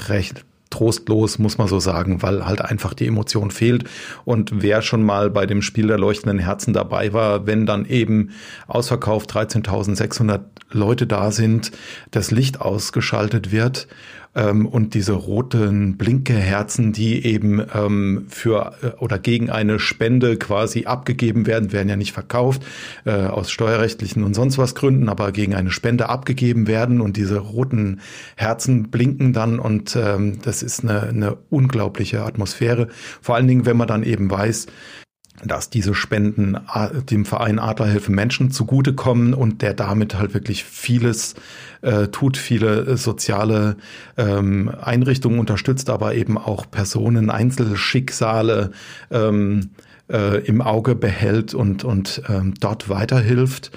recht 0.08 0.45
trostlos, 0.69 1.38
muss 1.38 1.58
man 1.58 1.67
so 1.67 1.82
sagen, 1.82 2.21
weil 2.21 2.45
halt 2.45 2.61
einfach 2.61 2.93
die 2.93 3.07
Emotion 3.07 3.51
fehlt. 3.51 3.84
Und 4.24 4.61
wer 4.61 4.82
schon 4.82 5.03
mal 5.03 5.30
bei 5.30 5.45
dem 5.45 5.61
Spiel 5.61 5.88
der 5.88 5.97
leuchtenden 5.97 6.39
Herzen 6.39 6.74
dabei 6.74 7.11
war, 7.11 7.45
wenn 7.45 7.65
dann 7.65 7.84
eben 7.84 8.30
ausverkauft 8.67 9.36
13.600 9.36 10.39
Leute 10.72 11.05
da 11.05 11.32
sind, 11.32 11.72
das 12.11 12.32
Licht 12.32 12.61
ausgeschaltet 12.61 13.51
wird 13.51 13.89
Ähm, 14.36 14.67
und 14.67 14.93
diese 14.93 15.13
roten 15.13 15.97
Blinkeherzen, 15.97 16.93
die 16.93 17.25
eben 17.25 17.61
ähm, 17.73 18.25
für 18.30 18.73
äh, 18.82 18.88
oder 18.99 19.17
gegen 19.17 19.49
eine 19.49 19.80
Spende 19.80 20.38
quasi 20.38 20.86
abgegeben 20.86 21.47
werden, 21.47 21.71
werden 21.71 21.89
ja 21.89 21.95
nicht 21.95 22.13
verkauft 22.13 22.63
äh, 23.05 23.11
aus 23.11 23.49
steuerrechtlichen 23.49 24.23
und 24.23 24.36
sonst 24.36 24.57
was 24.57 24.75
Gründen, 24.75 25.09
aber 25.09 25.32
gegen 25.32 25.55
eine 25.55 25.71
Spende 25.71 26.09
abgegeben 26.09 26.67
werden 26.67 27.01
und 27.01 27.17
diese 27.17 27.39
roten 27.39 28.01
Herzen 28.36 28.89
blinken 28.89 29.34
dann 29.34 29.59
und 29.59 29.95
ähm, 29.95 30.39
das 30.43 30.61
ist 30.61 30.84
eine, 30.84 31.03
eine 31.03 31.38
unglaubliche 31.49 32.23
Atmosphäre. 32.23 32.88
Vor 33.21 33.36
allen 33.36 33.47
Dingen, 33.47 33.65
wenn 33.65 33.77
man 33.77 33.88
dann 33.88 34.03
eben 34.03 34.30
weiß, 34.30 34.67
dass 35.44 35.70
diese 35.70 35.94
Spenden 35.94 36.56
äh, 36.56 37.02
dem 37.04 37.26
Verein 37.26 37.60
Adler 37.60 37.88
helfen 37.88 38.16
Menschen 38.16 38.52
zugutekommen 38.52 39.34
und 39.34 39.62
der 39.62 39.74
damit 39.74 40.16
halt 40.16 40.34
wirklich 40.34 40.64
vieles 40.64 41.36
äh, 41.82 42.08
tut, 42.08 42.38
viele 42.38 42.86
äh, 42.86 42.98
soziale 42.98 43.78
ähm, 44.18 44.72
Einrichtungen 44.82 45.40
unterstützt, 45.40 45.90
aber 45.90 46.16
eben 46.16 46.38
auch 46.38 46.70
Personen, 46.70 47.30
Einzelschicksale 47.30 48.72
ähm, 49.12 49.72
äh, 50.10 50.44
im 50.46 50.62
Auge 50.62 50.96
behält 50.96 51.54
und, 51.54 51.84
und 51.84 52.22
ähm, 52.28 52.54
dort 52.60 52.90
weiterhilft. 52.90 53.72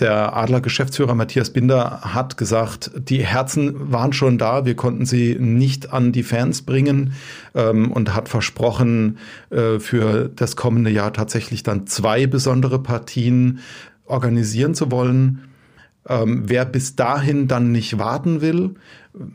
Der 0.00 0.36
Adler-Geschäftsführer 0.36 1.14
Matthias 1.14 1.50
Binder 1.50 2.00
hat 2.02 2.36
gesagt, 2.36 2.90
die 2.96 3.24
Herzen 3.24 3.92
waren 3.92 4.12
schon 4.12 4.38
da, 4.38 4.64
wir 4.64 4.74
konnten 4.74 5.06
sie 5.06 5.36
nicht 5.38 5.92
an 5.92 6.10
die 6.10 6.24
Fans 6.24 6.62
bringen 6.62 7.12
ähm, 7.54 7.92
und 7.92 8.12
hat 8.12 8.28
versprochen, 8.28 9.18
äh, 9.50 9.78
für 9.78 10.30
das 10.34 10.56
kommende 10.56 10.90
Jahr 10.90 11.12
tatsächlich 11.12 11.62
dann 11.62 11.86
zwei 11.86 12.26
besondere 12.26 12.82
Partien 12.82 13.60
organisieren 14.04 14.74
zu 14.74 14.90
wollen. 14.90 15.53
Ähm, 16.08 16.44
wer 16.46 16.64
bis 16.64 16.96
dahin 16.96 17.48
dann 17.48 17.72
nicht 17.72 17.98
warten 17.98 18.40
will, 18.40 18.74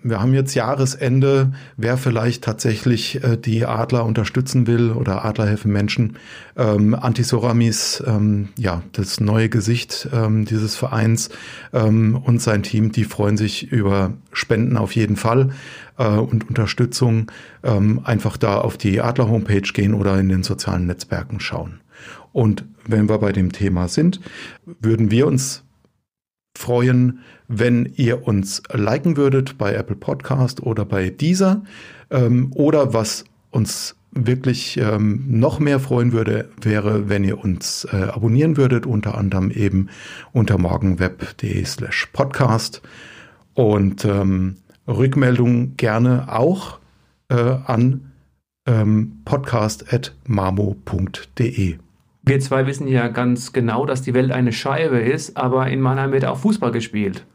wir 0.03 0.21
haben 0.21 0.33
jetzt 0.33 0.55
Jahresende, 0.55 1.53
wer 1.77 1.95
vielleicht 1.95 2.43
tatsächlich 2.43 3.23
äh, 3.23 3.37
die 3.37 3.65
Adler 3.65 4.05
unterstützen 4.05 4.67
will 4.67 4.91
oder 4.91 5.23
Adler 5.23 5.47
helfen 5.47 5.71
Menschen, 5.71 6.17
ähm, 6.57 6.93
Antisoramis, 6.93 8.03
ähm, 8.05 8.49
ja, 8.57 8.83
das 8.91 9.21
neue 9.21 9.47
Gesicht 9.47 10.09
ähm, 10.11 10.43
dieses 10.43 10.75
Vereins 10.75 11.29
ähm, 11.71 12.17
und 12.21 12.41
sein 12.41 12.61
Team, 12.61 12.91
die 12.91 13.05
freuen 13.05 13.37
sich 13.37 13.71
über 13.71 14.11
Spenden 14.33 14.75
auf 14.75 14.95
jeden 14.95 15.15
Fall 15.15 15.51
äh, 15.97 16.07
und 16.07 16.49
Unterstützung. 16.49 17.31
Ähm, 17.63 18.01
einfach 18.03 18.35
da 18.35 18.57
auf 18.57 18.75
die 18.75 18.99
Adler 18.99 19.29
Homepage 19.29 19.61
gehen 19.61 19.93
oder 19.93 20.19
in 20.19 20.27
den 20.27 20.43
sozialen 20.43 20.87
Netzwerken 20.87 21.39
schauen. 21.39 21.79
Und 22.33 22.65
wenn 22.85 23.07
wir 23.07 23.17
bei 23.19 23.31
dem 23.31 23.53
Thema 23.53 23.87
sind, 23.87 24.19
würden 24.65 25.09
wir 25.09 25.25
uns 25.25 25.63
freuen, 26.59 27.19
wenn 27.47 27.93
ihr 27.95 28.27
uns 28.27 28.61
liken 28.71 29.15
würdet 29.15 29.57
bei 29.57 29.73
Apple 29.73 29.95
Podcast 29.95 30.61
oder 30.61 30.83
bei 30.83 31.09
dieser 31.09 31.63
ähm, 32.11 32.51
oder 32.53 32.93
was 32.93 33.23
uns 33.49 33.95
wirklich 34.11 34.75
ähm, 34.77 35.23
noch 35.27 35.59
mehr 35.59 35.79
freuen 35.79 36.11
würde, 36.11 36.49
wäre, 36.61 37.07
wenn 37.07 37.23
ihr 37.23 37.41
uns 37.41 37.87
äh, 37.91 37.95
abonnieren 37.95 38.57
würdet, 38.57 38.85
unter 38.85 39.17
anderem 39.17 39.51
eben 39.51 39.87
unter 40.33 40.57
morgenweb.de 40.57 41.63
slash 41.63 42.07
podcast 42.11 42.81
und 43.53 44.03
ähm, 44.03 44.57
Rückmeldungen 44.85 45.77
gerne 45.77 46.33
auch 46.33 46.79
äh, 47.29 47.35
an 47.35 48.11
ähm, 48.65 49.21
podcast.mamo.de. 49.23 51.77
Wir 52.29 52.39
zwei 52.39 52.67
wissen 52.67 52.87
ja 52.87 53.07
ganz 53.07 53.53
genau, 53.53 53.87
dass 53.87 54.03
die 54.03 54.13
Welt 54.13 54.31
eine 54.31 54.51
Scheibe 54.51 54.99
ist, 54.99 55.35
aber 55.35 55.67
in 55.67 55.81
Mannheim 55.81 56.11
wird 56.11 56.25
auch 56.25 56.37
Fußball 56.37 56.71
gespielt. 56.71 57.25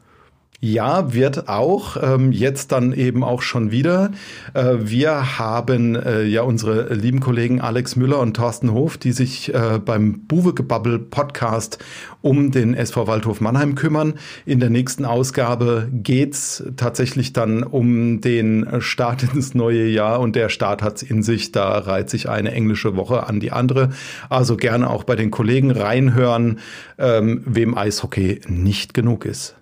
Ja, 0.61 1.13
wird 1.13 1.49
auch. 1.49 1.97
Ähm, 2.01 2.31
jetzt 2.31 2.71
dann 2.71 2.93
eben 2.93 3.23
auch 3.23 3.41
schon 3.41 3.71
wieder. 3.71 4.11
Äh, 4.53 4.75
wir 4.79 5.37
haben 5.37 5.95
äh, 5.95 6.23
ja 6.23 6.43
unsere 6.43 6.93
lieben 6.93 7.19
Kollegen 7.19 7.59
Alex 7.59 7.97
Müller 7.97 8.19
und 8.19 8.35
Thorsten 8.35 8.71
Hof, 8.71 8.97
die 8.97 9.11
sich 9.11 9.53
äh, 9.53 9.79
beim 9.83 10.21
Buwegebabbel 10.27 10.99
Podcast 10.99 11.77
um 12.21 12.51
den 12.51 12.73
SV 12.73 13.05
Waldhof 13.05 13.41
Mannheim 13.41 13.75
kümmern. 13.75 14.13
In 14.45 14.61
der 14.61 14.69
nächsten 14.69 15.03
Ausgabe 15.03 15.89
geht's 15.91 16.63
tatsächlich 16.77 17.33
dann 17.33 17.61
um 17.61 18.21
den 18.21 18.65
Start 18.79 19.23
ins 19.33 19.55
neue 19.55 19.87
Jahr 19.87 20.21
und 20.21 20.37
der 20.37 20.47
Start 20.47 20.81
hat's 20.81 21.03
in 21.03 21.21
sich. 21.21 21.51
Da 21.51 21.77
reiht 21.79 22.09
sich 22.09 22.29
eine 22.29 22.51
englische 22.53 22.95
Woche 22.95 23.27
an 23.27 23.41
die 23.41 23.51
andere. 23.51 23.89
Also 24.29 24.55
gerne 24.55 24.89
auch 24.89 25.03
bei 25.03 25.17
den 25.17 25.31
Kollegen 25.31 25.71
reinhören, 25.71 26.59
ähm, 26.97 27.43
wem 27.45 27.77
Eishockey 27.77 28.39
nicht 28.47 28.93
genug 28.93 29.25
ist. 29.25 29.55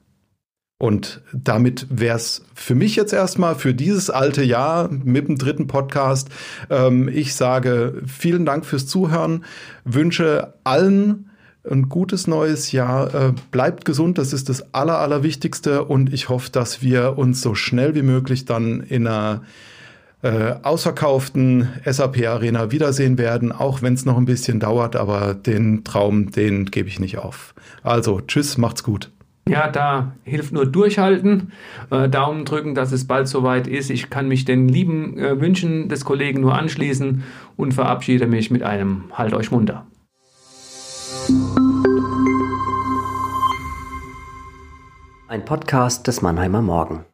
Und 0.84 1.22
damit 1.32 1.88
wäre 1.90 2.18
es 2.18 2.44
für 2.54 2.76
mich 2.76 2.98
jetzt 2.98 3.14
erstmal 3.14 3.56
für 3.56 3.74
dieses 3.74 4.10
alte 4.10 4.44
Jahr 4.44 4.90
mit 4.92 5.30
dem 5.30 5.38
dritten 5.38 5.66
Podcast. 5.66 6.28
Ähm, 6.70 7.08
ich 7.08 7.36
sage 7.36 8.02
vielen 8.06 8.46
Dank 8.46 8.66
fürs 8.66 8.86
Zuhören, 8.86 9.46
wünsche 9.86 10.56
allen 10.66 11.30
ein 11.64 11.88
gutes 11.88 12.28
neues 12.28 12.74
Jahr. 12.74 13.16
Äh, 13.16 13.34
bleibt 13.50 13.86
gesund, 13.86 14.18
das 14.18 14.34
ist 14.34 14.50
das 14.50 14.74
Aller, 14.74 14.98
Allerwichtigste. 14.98 15.86
Und 15.86 16.12
ich 16.12 16.28
hoffe, 16.28 16.52
dass 16.52 16.82
wir 16.82 17.18
uns 17.18 17.42
so 17.42 17.56
schnell 17.56 17.96
wie 17.96 18.02
möglich 18.02 18.44
dann 18.44 18.82
in 18.82 19.08
einer 19.08 19.44
äh, 20.22 20.56
ausverkauften 20.64 21.70
SAP 21.86 22.28
Arena 22.28 22.72
wiedersehen 22.72 23.18
werden, 23.18 23.54
auch 23.54 23.82
wenn 23.82 23.94
es 23.94 24.04
noch 24.04 24.18
ein 24.18 24.26
bisschen 24.26 24.60
dauert. 24.60 24.98
Aber 24.98 25.34
den 25.34 25.86
Traum, 25.86 26.32
den 26.32 26.66
gebe 26.66 26.90
ich 26.90 27.00
nicht 27.00 27.20
auf. 27.20 27.56
Also, 27.84 28.20
tschüss, 28.20 28.58
macht's 28.58 28.84
gut. 28.84 29.12
Ja, 29.48 29.68
da 29.68 30.14
hilft 30.24 30.54
nur 30.54 30.66
durchhalten, 30.66 31.52
äh, 31.92 32.08
Daumen 32.08 32.46
drücken, 32.46 32.76
dass 32.76 32.94
es 32.94 33.06
bald 33.06 33.28
soweit 33.28 33.68
ist. 33.68 33.90
Ich 33.90 34.10
kann 34.10 34.30
mich 34.30 34.46
den 34.46 34.70
lieben 34.70 35.18
äh, 35.18 35.40
Wünschen 35.42 35.90
des 35.90 36.06
Kollegen 36.06 36.40
nur 36.40 36.58
anschließen 36.58 37.24
und 37.58 37.74
verabschiede 37.74 38.26
mich 38.26 38.52
mit 38.52 38.64
einem 38.64 39.04
Halt 39.12 39.34
euch 39.34 39.52
munter. 39.52 39.86
Ein 45.28 45.44
Podcast 45.44 46.08
des 46.08 46.22
Mannheimer 46.22 46.62
Morgen. 46.62 47.04